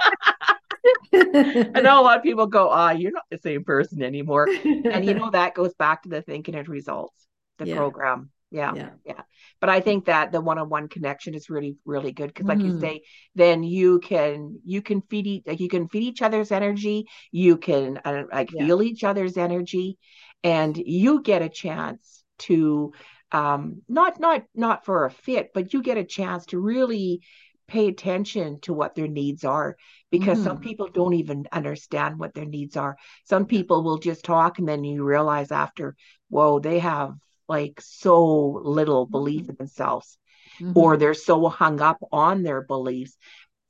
I 1.75 1.81
know 1.81 2.01
a 2.01 2.05
lot 2.05 2.19
of 2.19 2.23
people 2.23 2.47
go, 2.47 2.69
ah, 2.71 2.93
you're 2.93 3.11
not 3.11 3.25
the 3.33 3.39
same 3.39 3.65
person 3.65 4.01
anymore. 4.01 4.49
And 4.65 5.05
you 5.05 5.15
know, 5.15 5.31
that 5.31 5.55
goes 5.55 5.75
back 5.75 6.05
to 6.05 6.09
the 6.09 6.23
Thinking 6.23 6.55
into 6.55 6.71
Results 6.71 7.27
the 7.61 7.69
yeah. 7.69 7.77
program. 7.77 8.31
Yeah, 8.51 8.75
yeah, 8.75 8.91
yeah. 9.05 9.23
But 9.61 9.71
I 9.71 9.81
think 9.81 10.07
that 10.07 10.33
the 10.33 10.41
one-on-one 10.41 10.89
connection 10.89 11.35
is 11.35 11.49
really, 11.49 11.77
really 11.85 12.11
good 12.11 12.29
because, 12.35 12.47
like 12.47 12.59
mm. 12.59 12.65
you 12.65 12.73
mm-hmm. 12.73 12.81
say, 12.81 13.03
then 13.37 13.63
you 13.63 14.01
can 14.01 14.59
you 14.65 14.83
can 14.83 15.03
feed 15.03 15.27
each 15.29 15.45
like 15.47 15.61
you 15.61 15.69
can 15.69 15.89
feed 15.89 16.03
each 16.03 16.21
other's 16.21 16.51
energy. 16.51 17.07
You 17.31 17.57
can 17.57 18.01
uh, 18.05 18.25
like 18.33 18.51
yeah. 18.53 18.67
feel 18.67 18.83
each 18.83 19.05
other's 19.05 19.37
energy, 19.37 19.99
and 20.43 20.77
you 20.77 21.23
get 21.23 21.43
a 21.43 21.49
chance 21.49 22.25
to 22.41 22.93
um 23.31 23.83
not 23.89 24.19
not 24.19 24.43
not 24.53 24.85
for 24.85 25.05
a 25.05 25.11
fit, 25.13 25.51
but 25.55 25.73
you 25.73 25.81
get 25.81 25.97
a 25.97 26.05
chance 26.05 26.47
to 26.47 26.59
really 26.59 27.21
pay 27.69 27.87
attention 27.87 28.59
to 28.63 28.75
what 28.75 28.97
their 28.97 29.07
needs 29.07 29.45
are 29.45 29.77
because 30.11 30.41
mm. 30.41 30.45
some 30.45 30.57
mm-hmm. 30.57 30.65
people 30.65 30.89
don't 30.89 31.15
even 31.15 31.47
understand 31.53 32.19
what 32.19 32.35
their 32.35 32.45
needs 32.45 32.77
are. 32.77 32.97
Some 33.25 33.47
people 33.47 33.85
will 33.85 33.99
just 33.99 34.25
talk 34.25 34.59
and 34.59 34.67
then 34.67 34.83
you 34.83 35.05
realize 35.05 35.53
after, 35.53 35.95
whoa, 36.31 36.59
they 36.59 36.81
have 36.81 37.15
like 37.51 37.81
so 37.81 38.61
little 38.63 39.07
belief 39.07 39.49
in 39.49 39.57
themselves 39.57 40.17
mm-hmm. 40.61 40.79
or 40.79 40.97
they're 40.97 41.15
so 41.15 41.49
hung 41.49 41.81
up 41.81 41.99
on 42.13 42.45
their 42.45 42.63
beliefs. 42.63 43.17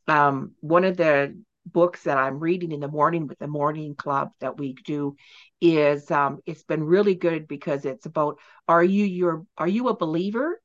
Um, 0.06 0.52
one 0.60 0.84
of 0.84 0.98
the 0.98 1.34
books 1.66 2.04
that 2.04 2.16
i'm 2.16 2.40
reading 2.40 2.72
in 2.72 2.80
the 2.80 2.88
morning 2.88 3.26
with 3.26 3.38
the 3.38 3.46
morning 3.46 3.94
club 3.94 4.30
that 4.40 4.58
we 4.58 4.72
do 4.72 5.14
is 5.60 6.10
um, 6.10 6.40
it's 6.46 6.64
been 6.64 6.82
really 6.82 7.14
good 7.14 7.46
because 7.46 7.84
it's 7.84 8.06
about 8.06 8.38
are 8.66 8.82
you 8.82 9.04
your 9.04 9.44
are 9.58 9.68
you 9.68 9.88
a 9.88 9.96
believer 9.96 10.60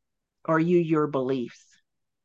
or 0.48 0.56
are 0.56 0.60
you 0.60 0.80
your 0.80 1.08
beliefs? 1.08 1.64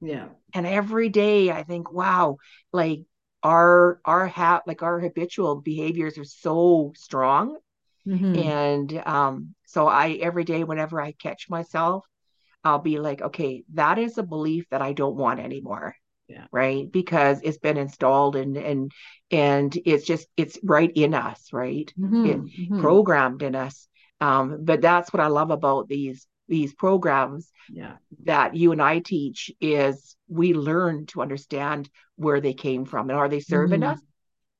Yeah. 0.00 0.28
And 0.54 0.66
every 0.66 1.08
day 1.08 1.50
i 1.50 1.62
think 1.64 1.92
wow 1.92 2.38
like 2.72 3.00
our 3.42 4.00
our 4.04 4.26
hat 4.26 4.62
like 4.66 4.82
our 4.82 5.00
habitual 5.00 5.60
behaviors 5.60 6.16
are 6.16 6.24
so 6.24 6.92
strong 6.96 7.58
Mm-hmm. 8.06 8.40
And 8.40 9.02
um, 9.06 9.54
so 9.66 9.86
I 9.86 10.12
every 10.12 10.44
day, 10.44 10.64
whenever 10.64 11.00
I 11.00 11.12
catch 11.12 11.48
myself, 11.50 12.04
I'll 12.64 12.78
be 12.78 12.98
like, 12.98 13.22
okay, 13.22 13.64
that 13.74 13.98
is 13.98 14.18
a 14.18 14.22
belief 14.22 14.66
that 14.70 14.82
I 14.82 14.92
don't 14.92 15.16
want 15.16 15.40
anymore. 15.40 15.96
Yeah. 16.28 16.46
Right. 16.52 16.90
Because 16.90 17.40
it's 17.42 17.58
been 17.58 17.76
installed 17.76 18.36
and 18.36 18.56
and 18.56 18.92
and 19.30 19.76
it's 19.84 20.06
just 20.06 20.28
it's 20.36 20.58
right 20.62 20.90
in 20.94 21.14
us, 21.14 21.52
right? 21.52 21.92
Mhm, 21.98 22.24
It 22.24 22.40
mhm. 22.70 22.80
programmed 22.80 23.42
in 23.42 23.54
us. 23.54 23.88
Um, 24.20 24.64
but 24.64 24.80
that's 24.80 25.12
what 25.12 25.20
I 25.20 25.28
love 25.28 25.50
about 25.50 25.88
these 25.88 26.26
these 26.48 26.74
programs 26.74 27.50
yeah. 27.72 27.96
that 28.24 28.54
you 28.56 28.72
and 28.72 28.82
I 28.82 28.98
teach 28.98 29.50
is 29.60 30.16
we 30.28 30.52
learn 30.54 31.06
to 31.06 31.22
understand 31.22 31.88
where 32.16 32.40
they 32.40 32.52
came 32.54 32.84
from 32.84 33.08
and 33.10 33.18
are 33.18 33.28
they 33.28 33.40
serving 33.40 33.80
Mhm. 33.80 33.92
us 33.92 34.00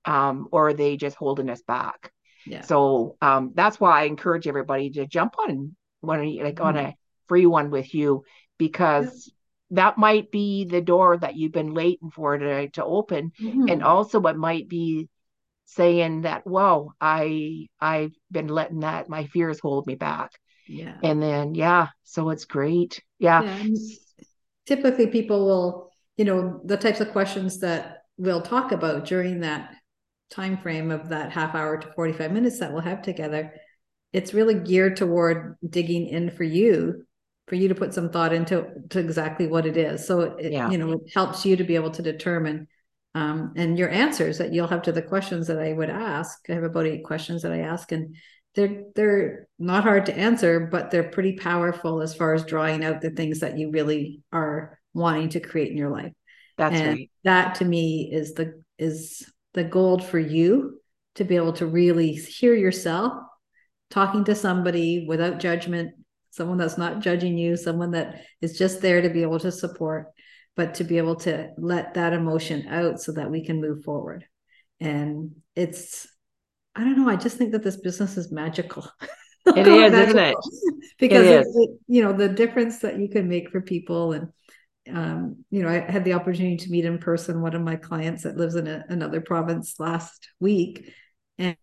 um, 0.05 0.49
or 0.53 0.69
are 0.69 0.75
they 0.75 0.97
just 0.97 1.17
holding 1.17 1.51
us 1.51 1.63
back? 1.63 2.13
Yeah. 2.47 2.63
So 2.63 3.17
um, 3.21 3.53
that's 3.55 3.81
why 3.81 4.01
I 4.01 4.05
encourage 4.05 4.47
everybody 4.47 4.91
to 4.91 5.07
jump 5.07 5.35
on 5.39 5.75
one 6.01 6.37
like 6.37 6.61
on 6.61 6.77
Mhm. 6.77 6.89
a 6.89 6.95
free 7.29 7.47
one 7.47 7.71
with 7.71 7.95
you 7.95 8.25
because 8.59 9.33
that 9.71 9.99
might 9.99 10.31
be 10.31 10.65
the 10.65 10.81
door 10.81 11.17
that 11.17 11.37
you've 11.37 11.53
been 11.53 11.75
waiting 11.75 12.11
for 12.11 12.37
to 12.37 12.69
to 12.71 12.85
open, 12.85 13.33
and 13.39 13.69
Mhm. 13.69 13.85
also 13.85 14.21
it 14.23 14.37
might 14.37 14.69
be 14.69 15.09
saying 15.67 16.23
that, 16.23 16.47
"Whoa, 16.47 16.93
I 17.01 17.69
I've 17.81 18.15
been 18.31 18.49
letting 18.49 18.81
that 18.81 19.09
my 19.09 19.27
fears 19.27 19.61
hold 19.61 19.87
me 19.87 19.95
back," 19.95 20.33
Yeah. 20.67 20.97
and 21.03 21.23
then 21.23 21.55
yeah, 21.55 21.89
so 22.03 22.31
it's 22.31 22.45
great. 22.47 23.03
Yeah, 23.19 23.43
Yeah. 23.45 23.65
Typically, 24.67 25.07
people 25.07 25.45
will, 25.47 25.91
you 26.17 26.25
know, 26.25 26.61
the 26.65 26.77
types 26.77 27.01
of 27.01 27.11
questions 27.11 27.59
that 27.61 28.05
we'll 28.19 28.43
talk 28.43 28.73
about 28.73 29.05
during 29.05 29.41
that 29.41 29.75
time 30.31 30.59
frame 30.59 30.91
of 30.91 31.09
that 31.11 31.33
half 31.33 31.55
hour 31.55 31.79
to 31.79 31.93
45 31.95 32.33
minutes 32.33 32.61
that 32.61 32.73
we'll 32.73 32.83
have 32.83 33.03
together. 33.03 33.53
It's 34.13 34.35
really 34.35 34.55
geared 34.55 34.97
toward 34.97 35.57
digging 35.69 36.09
in 36.09 36.31
for 36.31 36.45
you, 36.45 37.05
for 37.49 37.55
you 37.55 37.69
to 37.69 37.75
put 37.75 37.95
some 37.95 38.11
thought 38.11 38.33
into 38.33 38.67
to 38.91 38.99
exactly 38.99 39.47
what 39.47 39.67
it 39.67 39.77
is. 39.77 40.07
So 40.07 40.21
it, 40.21 40.53
Yeah. 40.53 40.71
you 40.71 40.79
know, 40.79 40.93
it 40.93 41.01
helps 41.15 41.45
you 41.45 41.57
to 41.57 41.65
be 41.65 41.75
able 41.75 41.91
to 41.93 42.03
determine 42.03 42.69
um, 43.15 43.55
and 43.57 43.77
your 43.77 43.89
answers 43.89 44.39
that 44.39 44.53
you'll 44.53 44.69
have 44.69 44.83
to 44.83 44.93
the 44.93 45.03
questions 45.03 45.49
that 45.49 45.59
I 45.59 45.73
would 45.73 45.91
ask. 45.91 46.39
I 46.49 46.53
have 46.55 46.63
about 46.63 46.87
eight 46.87 47.03
questions 47.05 47.43
that 47.43 47.51
I 47.53 47.59
ask, 47.61 47.91
and 47.91 48.15
they're 48.55 48.85
they're 48.95 49.49
not 49.59 49.83
hard 49.83 50.07
to 50.07 50.17
answer, 50.17 50.61
but 50.61 50.91
they're 50.93 51.11
pretty 51.11 51.33
powerful 51.37 52.03
as 52.03 52.15
far 52.15 52.35
as 52.35 52.45
drawing 52.45 52.85
out 52.85 53.01
the 53.01 53.11
things 53.11 53.41
that 53.41 53.59
you 53.59 53.71
really 53.73 54.23
are 54.33 54.79
wanting 54.95 55.31
to 55.31 55.41
create 55.41 55.71
in 55.73 55.77
your 55.77 55.91
life. 55.91 56.13
that's 56.57 56.75
and 56.77 56.89
right. 56.89 57.11
that 57.25 57.57
to 57.57 57.65
me 57.65 58.11
is 58.13 58.35
the 58.35 58.63
is 58.79 59.29
the 59.55 59.65
gold 59.65 60.05
for 60.05 60.19
you 60.19 60.79
to 61.17 61.25
be 61.25 61.37
able 61.37 61.53
to 61.55 61.67
really 61.67 62.13
hear 62.13 62.55
yourself 62.55 63.13
talking 63.91 64.25
to 64.25 64.35
somebody 64.35 65.07
without 65.09 65.41
judgment, 65.41 65.93
someone 66.31 66.59
that's 66.59 66.79
not 66.79 67.01
judging 67.01 67.37
you, 67.37 67.57
someone 67.57 67.91
that 67.91 68.23
is 68.41 68.57
just 68.57 68.81
there 68.81 69.03
to 69.03 69.11
be 69.11 69.23
able 69.23 69.41
to 69.41 69.51
support, 69.51 70.07
but 70.57 70.75
to 70.75 70.85
be 70.85 70.99
able 70.99 71.17
to 71.17 71.51
let 71.59 71.95
that 71.95 72.13
emotion 72.13 72.69
out 72.69 73.01
so 73.01 73.13
that 73.13 73.31
we 73.31 73.45
can 73.45 73.61
move 73.61 73.83
forward. 73.83 74.25
And 74.79 75.33
it's, 75.57 76.07
I 76.77 76.85
don't 76.85 76.97
know, 76.97 77.11
I 77.11 77.17
just 77.17 77.37
think 77.37 77.53
that 77.53 77.65
this 77.65 77.77
business 77.79 78.17
is 78.17 78.31
magical. 78.31 78.87
It 79.47 79.67
is, 79.67 79.93
isn't 79.93 80.19
it? 80.19 80.37
Because 80.99 81.27
it- 81.27 81.41
is. 81.41 81.57
it- 81.57 81.79
you 81.89 82.03
know, 82.03 82.13
the 82.13 82.29
difference 82.29 82.79
that 82.81 82.99
you 83.01 83.09
can 83.09 83.27
make 83.29 83.51
for 83.51 83.61
people 83.63 84.13
and 84.13 84.29
um, 84.97 85.45
you 85.51 85.63
know, 85.63 85.69
I 85.69 85.81
had 85.91 86.05
the 86.05 86.15
opportunity 86.15 86.57
to 86.59 86.71
meet 86.71 86.85
in 86.85 86.99
person 86.99 87.43
one 87.43 87.55
of 87.55 87.63
my 87.63 87.77
clients 87.77 88.23
that 88.23 88.37
lives 88.37 88.55
in 88.55 88.67
a, 88.67 88.85
another 88.89 89.21
province 89.21 89.79
last 89.79 90.29
week, 90.41 90.93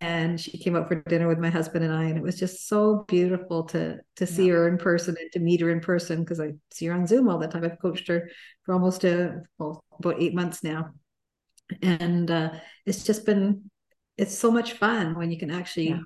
and, 0.00 0.40
she 0.40 0.58
came 0.58 0.74
out 0.76 0.88
for 0.88 0.96
dinner 1.02 1.28
with 1.28 1.38
my 1.38 1.50
husband 1.50 1.84
and 1.84 1.94
I, 1.94 2.04
and 2.04 2.16
it 2.16 2.22
was 2.22 2.38
just 2.38 2.68
so 2.68 3.04
beautiful 3.08 3.64
to 3.64 3.98
to 4.16 4.26
see 4.26 4.48
Yeah. 4.48 4.54
her 4.54 4.68
in 4.68 4.78
person 4.78 5.16
and 5.20 5.30
to 5.32 5.38
meet 5.40 5.60
her 5.60 5.70
in 5.70 5.80
person 5.80 6.20
because 6.20 6.40
I 6.40 6.54
see 6.72 6.86
her 6.86 6.94
on 6.94 7.06
Zoom 7.06 7.28
all 7.28 7.38
the 7.38 7.46
time. 7.48 7.64
I've 7.64 7.80
coached 7.80 8.08
her 8.08 8.28
for 8.64 8.74
almost 8.74 9.04
a 9.04 9.42
well 9.58 9.82
about 9.98 10.20
eight 10.20 10.34
months 10.34 10.64
now, 10.64 10.94
and 11.82 12.30
uh, 12.30 12.50
it's 12.86 13.04
just 13.04 13.24
been 13.26 13.70
it's 14.16 14.36
so 14.36 14.50
much 14.50 14.72
fun 14.74 15.14
when 15.16 15.30
you 15.30 15.38
can 15.38 15.50
actually 15.50 15.88
Yeah. 15.90 16.00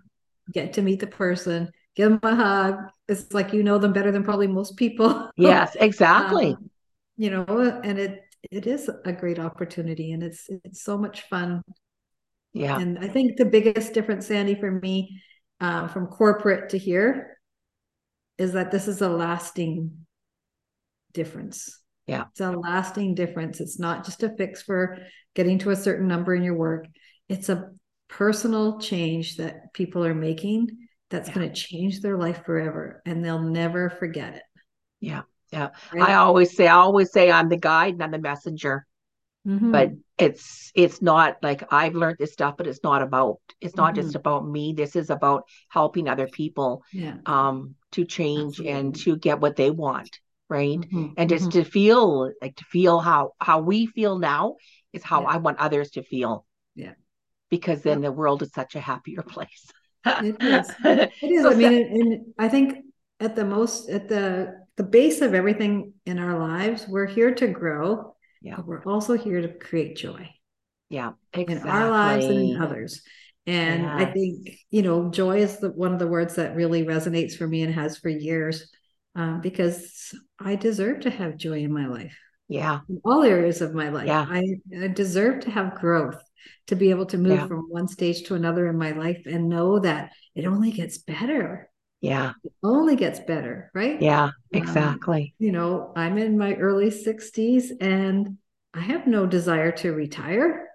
get 0.53 0.75
to 0.75 0.83
meet 0.83 1.01
the 1.01 1.07
person, 1.07 1.71
give 1.97 2.11
them 2.11 2.21
a 2.23 2.35
hug. 2.35 2.77
It's 3.09 3.33
like 3.33 3.53
you 3.53 3.63
know 3.63 3.79
them 3.79 3.93
better 3.93 4.13
than 4.13 4.25
probably 4.25 4.49
most 4.49 4.77
people. 4.77 5.31
Yes, 5.37 5.77
exactly. 5.81 6.53
Um, 6.53 6.71
you 7.17 7.31
know, 7.31 7.45
and 7.85 7.99
it 7.99 8.21
it 8.51 8.67
is 8.67 8.91
a 9.05 9.13
great 9.13 9.39
opportunity 9.39 10.13
and 10.13 10.23
it's 10.23 10.49
it's 10.65 10.83
so 10.83 10.99
much 10.99 11.23
fun. 11.29 11.63
yeah, 12.53 12.79
And 12.79 12.99
I 12.99 13.09
think 13.09 13.37
the 13.37 13.45
biggest 13.45 13.95
difference, 13.95 14.27
Sandy, 14.27 14.55
for 14.55 14.71
me, 14.71 15.23
uh, 15.61 15.89
from 15.89 16.07
corporate 16.09 16.71
to 16.71 16.79
here, 16.79 17.39
is 18.39 18.53
that 18.55 18.71
this 18.71 18.89
is 18.89 19.01
a 19.01 19.09
lasting 19.09 20.07
difference. 21.13 21.79
Yeah. 22.07 22.25
It's 22.31 22.41
a 22.41 22.51
lasting 22.51 23.15
difference. 23.15 23.61
It's 23.61 23.79
not 23.79 24.05
just 24.05 24.23
a 24.23 24.31
fix 24.37 24.63
for 24.63 24.99
getting 25.35 25.59
to 25.61 25.71
a 25.71 25.77
certain 25.77 26.09
number 26.09 26.35
in 26.35 26.43
your 26.43 26.57
work. 26.57 26.87
It's 27.29 27.49
a 27.49 27.71
personal 28.09 28.81
change 28.81 29.37
that 29.37 29.73
people 29.73 30.05
are 30.05 30.15
making 30.15 30.89
that's 31.11 31.29
Yeah. 31.29 31.35
going 31.35 31.49
to 31.49 31.55
change 31.55 32.01
their 32.01 32.17
life 32.19 32.45
forever 32.45 33.03
and 33.07 33.25
they'll 33.25 33.39
never 33.43 33.89
forget 33.91 34.35
it. 34.35 34.43
yeah, 35.01 35.23
yeah. 35.53 35.71
right? 35.93 36.09
I 36.09 36.15
always 36.15 36.57
say, 36.57 36.67
I 36.69 36.77
always 36.77 37.13
say 37.13 37.31
I'm 37.31 37.49
the 37.49 37.57
guide 37.59 37.95
and 37.95 38.03
I'm 38.03 38.11
the 38.13 38.19
messenger. 38.19 38.87
Mhm. 39.45 39.73
but 39.73 39.93
it's 40.19 40.71
it's 40.75 41.03
not 41.03 41.39
like 41.43 41.65
I've 41.73 41.95
learned 41.95 42.19
this 42.19 42.33
stuff, 42.35 42.57
but 42.59 42.67
it's 42.67 42.83
not 42.85 43.03
about 43.03 43.41
it's 43.61 43.77
not 43.77 43.95
Mm-hmm. 43.95 43.97
just 43.97 44.15
about 44.15 44.47
me. 44.49 44.75
This 44.75 44.97
is 44.97 45.11
about 45.11 45.45
helping 45.69 46.09
other 46.09 46.29
people 46.29 46.83
yeah. 46.93 47.17
um 47.27 47.75
to 47.93 48.05
change 48.05 48.61
and 48.61 48.95
to 49.05 49.17
get 49.17 49.41
what 49.41 49.57
they 49.57 49.71
want, 49.71 50.21
right? 50.49 50.85
Mhm, 50.91 51.17
And 51.17 51.29
just 51.31 51.51
mhm. 51.51 51.53
to 51.53 51.65
feel 51.65 52.33
like 52.43 52.57
to 52.57 52.65
feel 52.65 53.01
how 53.01 53.33
how 53.41 53.61
we 53.63 53.87
feel 53.87 54.19
now 54.19 54.57
is 54.93 55.03
how 55.05 55.25
Yeah. 55.25 55.27
I 55.27 55.39
want 55.39 55.59
others 55.59 55.91
to 55.93 56.03
feel. 56.03 56.47
Yeah. 56.75 56.95
Because 57.51 57.83
then 57.83 58.01
Yep. 58.01 58.03
the 58.03 58.11
world 58.13 58.43
is 58.43 58.53
such 58.53 58.75
a 58.75 58.81
happier 58.81 59.23
place. 59.23 59.71
It 60.19 60.37
is. 60.41 60.77
It 61.21 61.31
is. 61.31 61.47
So 61.47 61.51
I 61.51 61.55
mean, 61.55 61.73
and 61.73 62.35
I 62.39 62.49
think 62.49 62.85
at 63.21 63.35
the 63.37 63.45
most, 63.45 63.89
at 63.89 64.09
the 64.09 64.62
the 64.77 64.85
base 64.85 65.21
of 65.21 65.35
everything 65.35 65.93
in 66.07 66.19
our 66.19 66.39
lives, 66.39 66.87
we're 66.89 67.07
here 67.07 67.35
to 67.35 67.47
grow, 67.49 68.15
Yeah. 68.41 68.57
but 68.57 68.67
we're 68.67 68.85
also 68.85 69.15
here 69.17 69.41
to 69.43 69.49
create 69.49 69.97
joy 69.97 70.29
yeah, 70.89 71.13
in 71.35 71.59
our 71.59 71.91
lives 71.91 72.27
and 72.27 72.39
in 72.39 72.61
others. 72.61 73.03
And 73.47 73.87
I 73.87 74.05
think 74.05 74.51
you 74.71 74.83
know, 74.83 75.11
joy 75.11 75.39
is 75.39 75.59
the 75.59 75.71
one 75.71 75.93
of 75.93 75.99
the 75.99 76.07
words 76.07 76.37
that 76.37 76.55
really 76.55 76.85
resonates 76.85 77.37
for 77.37 77.47
me 77.47 77.63
and 77.63 77.75
has 77.75 77.97
for 77.99 78.09
years, 78.09 78.71
um, 79.15 79.41
because 79.41 80.15
I 80.39 80.57
deserve 80.57 81.01
to 81.01 81.11
have 81.11 81.37
joy 81.37 81.59
in 81.65 81.73
my 81.73 81.87
life. 81.87 82.17
Yeah, 82.49 82.81
in 82.89 83.01
all 83.05 83.23
areas 83.23 83.63
of 83.63 83.75
my 83.75 83.89
life. 83.89 84.07
Yeah. 84.07 84.27
I, 84.29 84.43
I 84.81 84.89
deserve 84.89 85.41
to 85.41 85.51
have 85.51 85.75
growth, 85.75 86.23
to 86.67 86.77
be 86.77 86.91
able 86.91 87.07
to 87.07 87.19
move 87.19 87.39
Yeah. 87.39 87.47
from 87.47 87.67
one 87.69 87.89
stage 87.89 88.25
to 88.25 88.35
another 88.35 88.69
in 88.69 88.77
my 88.79 88.93
life 88.93 89.23
and 89.27 89.49
know 89.49 89.79
that 89.81 90.13
it 90.35 90.45
only 90.45 90.71
gets 90.71 90.99
better. 90.99 91.69
Yeah, 92.03 92.35
It 92.45 92.53
only 92.63 92.97
gets 92.97 93.21
better, 93.21 93.71
right? 93.75 94.11
yeah, 94.11 94.31
Um, 94.55 95.07
exactly. 95.07 95.35
You 95.39 95.53
know, 95.53 95.93
I'm 95.97 96.19
in 96.19 96.39
my 96.39 96.55
early 96.55 96.91
60s 96.91 97.73
and 97.81 98.39
I 98.75 98.81
have 98.81 99.07
no 99.07 99.27
desire 99.27 99.73
to 99.73 99.93
retire 99.93 100.69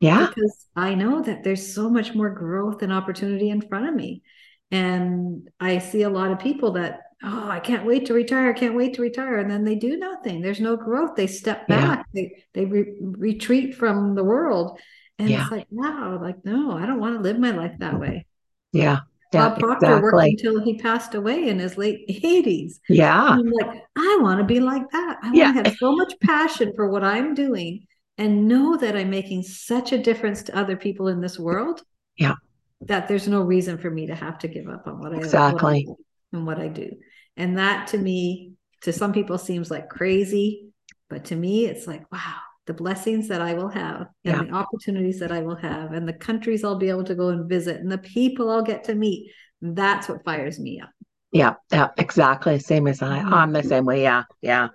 Yeah, 0.00 0.28
because 0.28 0.66
I 0.76 0.94
know 0.94 1.22
that 1.22 1.44
there's 1.44 1.74
so 1.74 1.90
much 1.90 2.14
more 2.14 2.30
growth 2.30 2.82
and 2.82 2.92
opportunity 2.92 3.50
in 3.50 3.62
front 3.62 3.88
of 3.88 3.94
me. 3.94 4.22
And 4.70 5.48
I 5.60 5.78
see 5.78 6.02
a 6.02 6.10
lot 6.10 6.32
of 6.32 6.38
people 6.38 6.72
that, 6.72 7.00
oh, 7.24 7.48
I 7.48 7.60
can't 7.60 7.86
wait 7.86 8.06
to 8.06 8.14
retire, 8.14 8.50
I 8.50 8.58
can't 8.58 8.76
wait 8.76 8.94
to 8.94 9.02
retire. 9.02 9.38
And 9.38 9.50
then 9.50 9.64
they 9.64 9.76
do 9.76 9.96
nothing. 9.98 10.42
There's 10.42 10.60
no 10.60 10.76
growth. 10.76 11.16
They 11.16 11.26
step 11.26 11.68
Yeah. 11.68 11.94
back, 11.94 12.06
they, 12.14 12.44
they 12.54 12.66
re- 12.66 12.96
retreat 13.00 13.74
from 13.76 14.14
the 14.14 14.24
world. 14.24 14.78
And 15.18 15.34
Yeah. 15.34 15.36
it's 15.36 15.50
like, 15.50 15.66
wow, 15.70 16.18
like, 16.22 16.44
no, 16.44 16.72
I 16.72 16.86
don't 16.86 17.00
want 17.00 17.16
to 17.16 17.22
live 17.22 17.38
my 17.38 17.50
life 17.52 17.74
that 17.80 18.00
way. 18.00 18.26
yeah, 18.72 19.00
yeah, 19.32 19.48
Bob 19.50 19.58
Proctor 19.58 20.00
worked 20.02 20.22
until 20.22 20.62
he 20.62 20.78
passed 20.78 21.14
away 21.14 21.48
in 21.48 21.58
his 21.58 21.76
late 21.78 22.04
80s. 22.08 22.80
Yeah, 22.88 23.22
I'm 23.28 23.50
like, 23.50 23.82
I 23.96 24.18
want 24.20 24.38
to 24.40 24.44
be 24.44 24.60
like 24.60 24.90
that. 24.90 25.18
I 25.22 25.26
want 25.26 25.36
Yeah. 25.36 25.52
to 25.52 25.68
have 25.68 25.76
so 25.78 25.92
much 25.92 26.14
passion 26.20 26.72
for 26.74 26.88
what 26.90 27.04
I'm 27.04 27.34
doing 27.34 27.86
and 28.18 28.48
know 28.48 28.76
that 28.76 28.96
I'm 28.96 29.10
making 29.10 29.42
such 29.44 29.92
a 29.92 29.98
difference 29.98 30.42
to 30.44 30.56
other 30.56 30.76
people 30.76 31.08
in 31.08 31.20
this 31.20 31.38
world. 31.38 31.82
Yeah. 32.18 32.34
That 32.82 33.08
there's 33.08 33.28
no 33.28 33.42
reason 33.42 33.78
for 33.78 33.90
me 33.90 34.06
to 34.08 34.14
have 34.14 34.38
to 34.40 34.48
give 34.48 34.68
up 34.68 34.86
on 34.86 35.00
what 35.00 35.12
I 35.12 35.18
Exactly. 35.18 35.86
what 35.86 35.98
I, 35.98 36.36
and 36.36 36.46
what 36.46 36.58
I 36.58 36.68
do. 36.68 36.90
And 37.36 37.58
that 37.58 37.88
to 37.88 37.98
me, 37.98 38.54
to 38.82 38.92
some 38.92 39.12
people 39.12 39.38
seems 39.38 39.70
like 39.70 39.88
crazy, 39.88 40.70
but 41.08 41.26
to 41.26 41.36
me, 41.36 41.66
it's 41.66 41.86
like, 41.86 42.10
wow, 42.10 42.36
the 42.66 42.74
blessings 42.74 43.28
that 43.28 43.40
I 43.40 43.54
will 43.54 43.68
have 43.68 44.08
and 44.24 44.36
Yeah. 44.36 44.42
the 44.44 44.50
opportunities 44.52 45.18
that 45.20 45.32
I 45.32 45.40
will 45.42 45.56
have 45.56 45.92
and 45.92 46.06
the 46.06 46.12
countries 46.12 46.62
I'll 46.62 46.78
be 46.78 46.90
able 46.90 47.04
to 47.04 47.14
go 47.14 47.30
and 47.30 47.48
visit 47.48 47.80
and 47.80 47.90
the 47.90 47.98
people 47.98 48.50
I'll 48.50 48.62
get 48.62 48.84
to 48.84 48.94
meet. 48.94 49.32
That's 49.62 50.08
what 50.08 50.24
fires 50.24 50.60
me 50.60 50.80
up. 50.80 50.90
Yeah, 51.32 51.54
yeah, 51.72 51.88
exactly. 51.96 52.58
Same 52.58 52.86
as 52.86 53.02
I. 53.02 53.20
Mhm. 53.20 53.32
I'm 53.32 53.52
the 53.52 53.62
same 53.62 53.84
way. 53.84 54.02
Yeah, 54.02 54.24
yeah. 54.42 54.68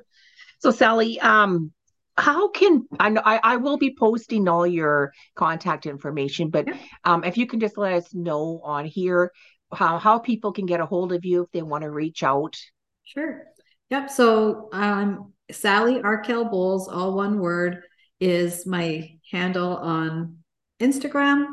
So 0.60 0.72
Sally, 0.72 1.20
um, 1.20 1.72
how 2.18 2.50
can 2.50 2.88
I 3.00 3.10
know 3.10 3.22
I, 3.24 3.40
I 3.44 3.58
will 3.58 3.78
be 3.78 3.96
posting 3.96 4.48
all 4.48 4.66
your 4.66 5.12
contact 5.36 5.86
information, 5.86 6.50
but 6.50 6.68
Yeah. 6.68 6.78
um, 7.04 7.24
if 7.24 7.38
you 7.38 7.46
can 7.46 7.60
just 7.60 7.78
let 7.78 7.94
us 7.94 8.14
know 8.14 8.62
on 8.64 8.86
here 8.86 9.32
how 9.74 9.98
how 9.98 10.20
people 10.20 10.54
can 10.54 10.66
get 10.66 10.80
a 10.80 10.86
hold 10.86 11.12
of 11.12 11.26
you 11.26 11.44
if 11.44 11.52
they 11.52 11.62
want 11.62 11.84
to 11.84 11.92
reach 11.92 12.24
out. 12.24 12.56
Sure. 13.04 13.44
Yep. 13.90 14.10
So 14.10 14.70
um, 14.72 15.34
Sally 15.52 16.02
Arkell 16.02 16.46
Bowles, 16.46 16.88
all 16.88 17.16
one 17.16 17.40
word, 17.40 17.84
is 18.20 18.66
my 18.66 19.12
handle 19.32 19.78
on 19.78 20.38
Instagram, 20.80 21.46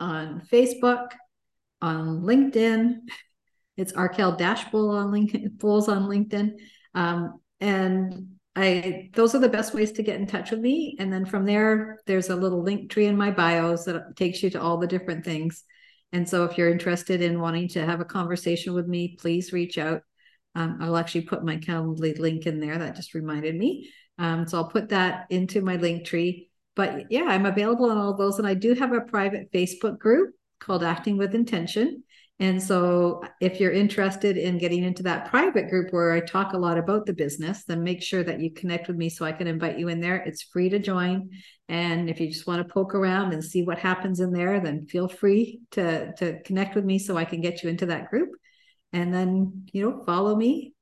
on 0.00 0.42
Facebook, 0.50 1.08
on 1.82 2.22
LinkedIn. 2.22 3.00
It's 3.76 3.92
Arkell 3.92 4.36
Dash 4.36 4.70
Bowl 4.70 4.90
on 4.90 5.10
LinkedIn, 5.10 5.58
Bowles 5.58 5.88
on 5.88 6.04
LinkedIn. 6.04 6.52
Um, 6.94 7.40
and 7.60 8.28
I 8.56 9.10
those 9.14 9.34
are 9.34 9.40
the 9.40 9.48
best 9.48 9.74
ways 9.74 9.92
to 9.92 10.02
get 10.02 10.20
in 10.20 10.26
touch 10.26 10.50
with 10.50 10.60
me. 10.60 10.96
And 10.98 11.12
then 11.12 11.26
from 11.26 11.44
there, 11.44 11.98
there's 12.06 12.30
a 12.30 12.36
little 12.36 12.62
Linktree 12.62 13.08
in 13.08 13.16
my 13.16 13.30
bios 13.30 13.84
that 13.84 14.16
takes 14.16 14.42
you 14.42 14.50
to 14.50 14.62
all 14.62 14.78
the 14.78 14.86
different 14.86 15.24
things. 15.24 15.64
And 16.12 16.28
so 16.28 16.44
if 16.44 16.56
you're 16.56 16.70
interested 16.70 17.20
in 17.20 17.40
wanting 17.40 17.68
to 17.70 17.84
have 17.84 18.00
a 18.00 18.04
conversation 18.04 18.72
with 18.72 18.86
me, 18.86 19.16
please 19.18 19.52
reach 19.52 19.78
out. 19.78 20.02
Um, 20.54 20.78
I'll 20.80 20.96
actually 20.96 21.22
put 21.22 21.44
my 21.44 21.56
Calendly 21.56 22.18
link 22.18 22.46
in 22.46 22.60
there. 22.60 22.78
That 22.78 22.96
just 22.96 23.14
reminded 23.14 23.56
me. 23.56 23.90
Um, 24.18 24.46
so 24.46 24.58
I'll 24.58 24.68
put 24.68 24.90
that 24.90 25.26
into 25.30 25.60
my 25.62 25.76
Linktree. 25.76 26.48
But 26.76 27.10
yeah, 27.10 27.24
I'm 27.24 27.46
available 27.46 27.90
on 27.90 27.98
all 27.98 28.16
those. 28.16 28.38
And 28.38 28.46
I 28.46 28.54
do 28.54 28.74
have 28.74 28.92
a 28.92 29.00
private 29.00 29.52
Facebook 29.52 29.98
group 29.98 30.34
called 30.60 30.84
Acting 30.84 31.16
with 31.16 31.34
Intention. 31.34 32.02
And 32.40 32.60
so, 32.60 33.22
if 33.40 33.60
you're 33.60 33.70
interested 33.70 34.36
in 34.36 34.58
getting 34.58 34.82
into 34.82 35.04
that 35.04 35.30
private 35.30 35.70
group 35.70 35.92
where 35.92 36.12
I 36.12 36.18
talk 36.18 36.52
a 36.52 36.58
lot 36.58 36.78
about 36.78 37.06
the 37.06 37.12
business, 37.12 37.62
then 37.62 37.84
make 37.84 38.02
sure 38.02 38.24
that 38.24 38.40
you 38.40 38.52
connect 38.52 38.88
with 38.88 38.96
me 38.96 39.08
so 39.08 39.24
I 39.24 39.30
can 39.30 39.46
invite 39.46 39.78
you 39.78 39.86
in 39.86 40.00
there. 40.00 40.16
It's 40.16 40.42
free 40.42 40.68
to 40.70 40.80
join. 40.80 41.30
And 41.68 42.10
if 42.10 42.18
you 42.18 42.28
just 42.28 42.48
want 42.48 42.66
to 42.66 42.74
poke 42.74 42.92
around 42.92 43.32
and 43.32 43.44
see 43.44 43.62
what 43.62 43.78
happens 43.78 44.18
in 44.18 44.32
there, 44.32 44.58
then 44.58 44.86
feel 44.86 45.08
free 45.08 45.60
to, 45.72 46.12
to 46.14 46.40
connect 46.42 46.74
with 46.74 46.84
me 46.84 46.98
so 46.98 47.16
I 47.16 47.24
can 47.24 47.40
get 47.40 47.62
you 47.62 47.68
into 47.68 47.86
that 47.86 48.10
group. 48.10 48.30
And 48.94 49.12
then, 49.12 49.66
you 49.72 49.82
know, 49.82 50.02
follow 50.04 50.34
me. 50.36 50.72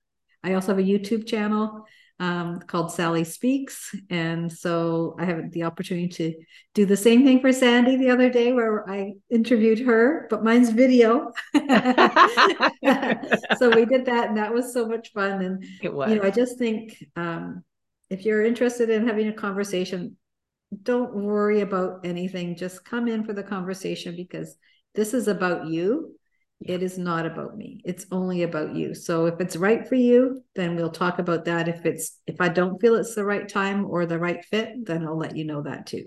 I 0.45 0.55
also 0.55 0.69
have 0.69 0.79
a 0.79 0.83
YouTube 0.83 1.27
channel 1.27 1.87
um, 2.21 2.61
called 2.61 2.93
Sally 2.93 3.25
Speaks. 3.25 3.95
And 4.11 4.53
so 4.53 5.17
I 5.19 5.25
have 5.25 5.51
the 5.51 5.65
opportunity 5.65 6.09
to 6.09 6.35
do 6.75 6.87
the 6.87 6.97
same 6.97 7.25
thing 7.25 7.41
for 7.41 7.53
Sandy 7.53 7.97
the 7.97 8.11
other 8.11 8.31
day 8.31 8.53
where 8.53 8.89
I 8.89 9.15
interviewed 9.31 9.81
her, 9.81 10.29
but 10.31 10.45
mine's 10.45 10.71
video. 10.71 11.33
so 11.55 11.61
we 13.71 13.87
did 13.87 14.05
that 14.05 14.29
and 14.29 14.37
that 14.37 14.53
was 14.53 14.73
so 14.73 14.87
much 14.87 15.11
fun. 15.13 15.43
And 15.43 15.65
it 15.83 15.93
was. 15.93 16.11
you 16.11 16.17
know, 16.17 16.23
I 16.23 16.31
just 16.31 16.59
think 16.59 17.03
um, 17.17 17.65
if 18.11 18.25
you're 18.25 18.45
interested 18.45 18.91
in 18.91 19.09
having 19.09 19.29
a 19.29 19.33
conversation, 19.33 20.17
don't 20.83 21.15
worry 21.15 21.63
about 21.63 22.05
anything. 22.05 22.57
Just 22.57 22.85
come 22.85 23.09
in 23.09 23.25
for 23.25 23.33
the 23.33 23.43
conversation 23.43 24.17
because 24.17 24.57
this 24.95 25.15
is 25.15 25.29
about 25.29 25.67
you 25.67 26.15
it 26.67 26.83
is 26.83 26.99
not 26.99 27.27
about 27.27 27.57
me. 27.57 27.81
It's 27.85 28.07
only 28.11 28.43
about 28.43 28.75
you. 28.75 28.95
So 28.95 29.27
if 29.27 29.41
it's 29.41 29.57
right 29.57 29.87
for 29.87 29.95
you, 29.95 30.43
then 30.55 30.77
we'll 30.77 30.91
talk 30.91 31.19
about 31.19 31.45
that. 31.47 31.69
If 31.69 31.85
it's 31.87 32.19
if 32.27 32.41
I 32.41 32.49
don't 32.49 32.81
feel 32.81 32.97
it's 32.97 33.15
the 33.15 33.25
right 33.25 33.49
time 33.49 33.87
or 33.87 34.07
the 34.07 34.19
right 34.19 34.45
fit, 34.45 34.87
then 34.87 35.07
I'll 35.07 35.17
let 35.17 35.37
you 35.37 35.45
know 35.45 35.63
that 35.63 35.87
too. 35.87 36.07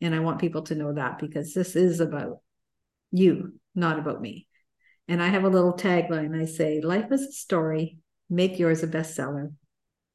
And 0.00 0.14
I 0.14 0.20
want 0.20 0.40
people 0.40 0.62
to 0.62 0.74
know 0.74 0.92
that 0.94 1.18
because 1.18 1.54
this 1.54 1.76
is 1.76 2.00
about 2.00 2.38
you, 3.10 3.54
not 3.74 3.98
about 3.98 4.20
me. 4.20 4.46
And 5.08 5.22
I 5.22 5.28
have 5.28 5.44
a 5.44 5.48
little 5.48 5.74
tagline. 5.74 6.40
I 6.40 6.46
say, 6.46 6.80
life 6.80 7.10
is 7.12 7.22
a 7.22 7.32
story. 7.32 7.98
Make 8.28 8.58
yours 8.58 8.82
a 8.82 8.88
bestseller. 8.88 9.52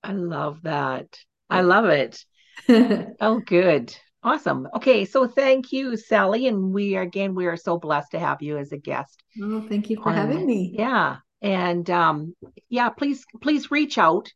I 0.03 0.13
love 0.13 0.61
that. 0.63 1.19
I 1.49 1.61
love 1.61 1.85
it. 1.85 2.23
oh, 3.21 3.39
good. 3.39 3.95
Awesome. 4.27 4.67
Okay, 4.75 5.05
so 5.05 5.25
thank 5.25 5.71
you, 5.71 5.95
Sally, 5.95 6.47
and 6.47 6.73
we 6.73 6.97
are, 6.97 7.03
again 7.03 7.33
we 7.33 7.45
are 7.45 7.55
so 7.55 7.79
blessed 7.79 8.11
to 8.11 8.19
have 8.19 8.41
you 8.41 8.57
as 8.57 8.73
a 8.73 8.77
guest. 8.77 9.23
Oh, 9.41 9.65
thank 9.69 9.89
you 9.89 10.01
for 10.01 10.11
having 10.11 10.45
me. 10.45 10.75
Yeah, 10.77 11.17
and 11.41 11.89
um, 11.89 12.35
yeah, 12.67 12.89
please 12.89 13.25
please 13.41 13.71
reach 13.71 13.97
out. 13.97 14.29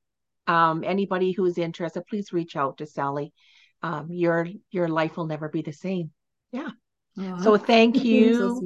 Um, 0.48 0.86
anybody 0.86 1.34
who 1.34 1.46
is 1.46 1.58
interested, 1.58 2.08
please 2.08 2.32
reach 2.32 2.56
out 2.56 2.78
to 2.78 2.86
Sally. 2.86 3.34
Um, 3.84 4.08
your 4.12 4.48
your 4.72 4.88
life 4.88 5.18
will 5.18 5.28
never 5.28 5.50
be 5.50 5.62
the 5.62 5.74
same. 5.74 6.12
Yeah. 6.54 6.70
Oh, 7.20 7.44
so 7.44 7.58
thank 7.58 8.06
you. 8.06 8.34
so 8.38 8.62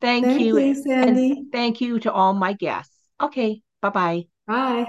thank, 0.00 0.24
thank, 0.26 0.40
you, 0.40 0.56
you 0.56 0.82
Sandy. 0.82 1.46
thank 1.50 1.80
you 1.80 1.98
to 2.00 2.12
all 2.12 2.32
my 2.32 2.52
guests. 2.52 2.94
Okay. 3.20 3.62
Bye-bye. 3.82 4.26
Bye. 4.46 4.86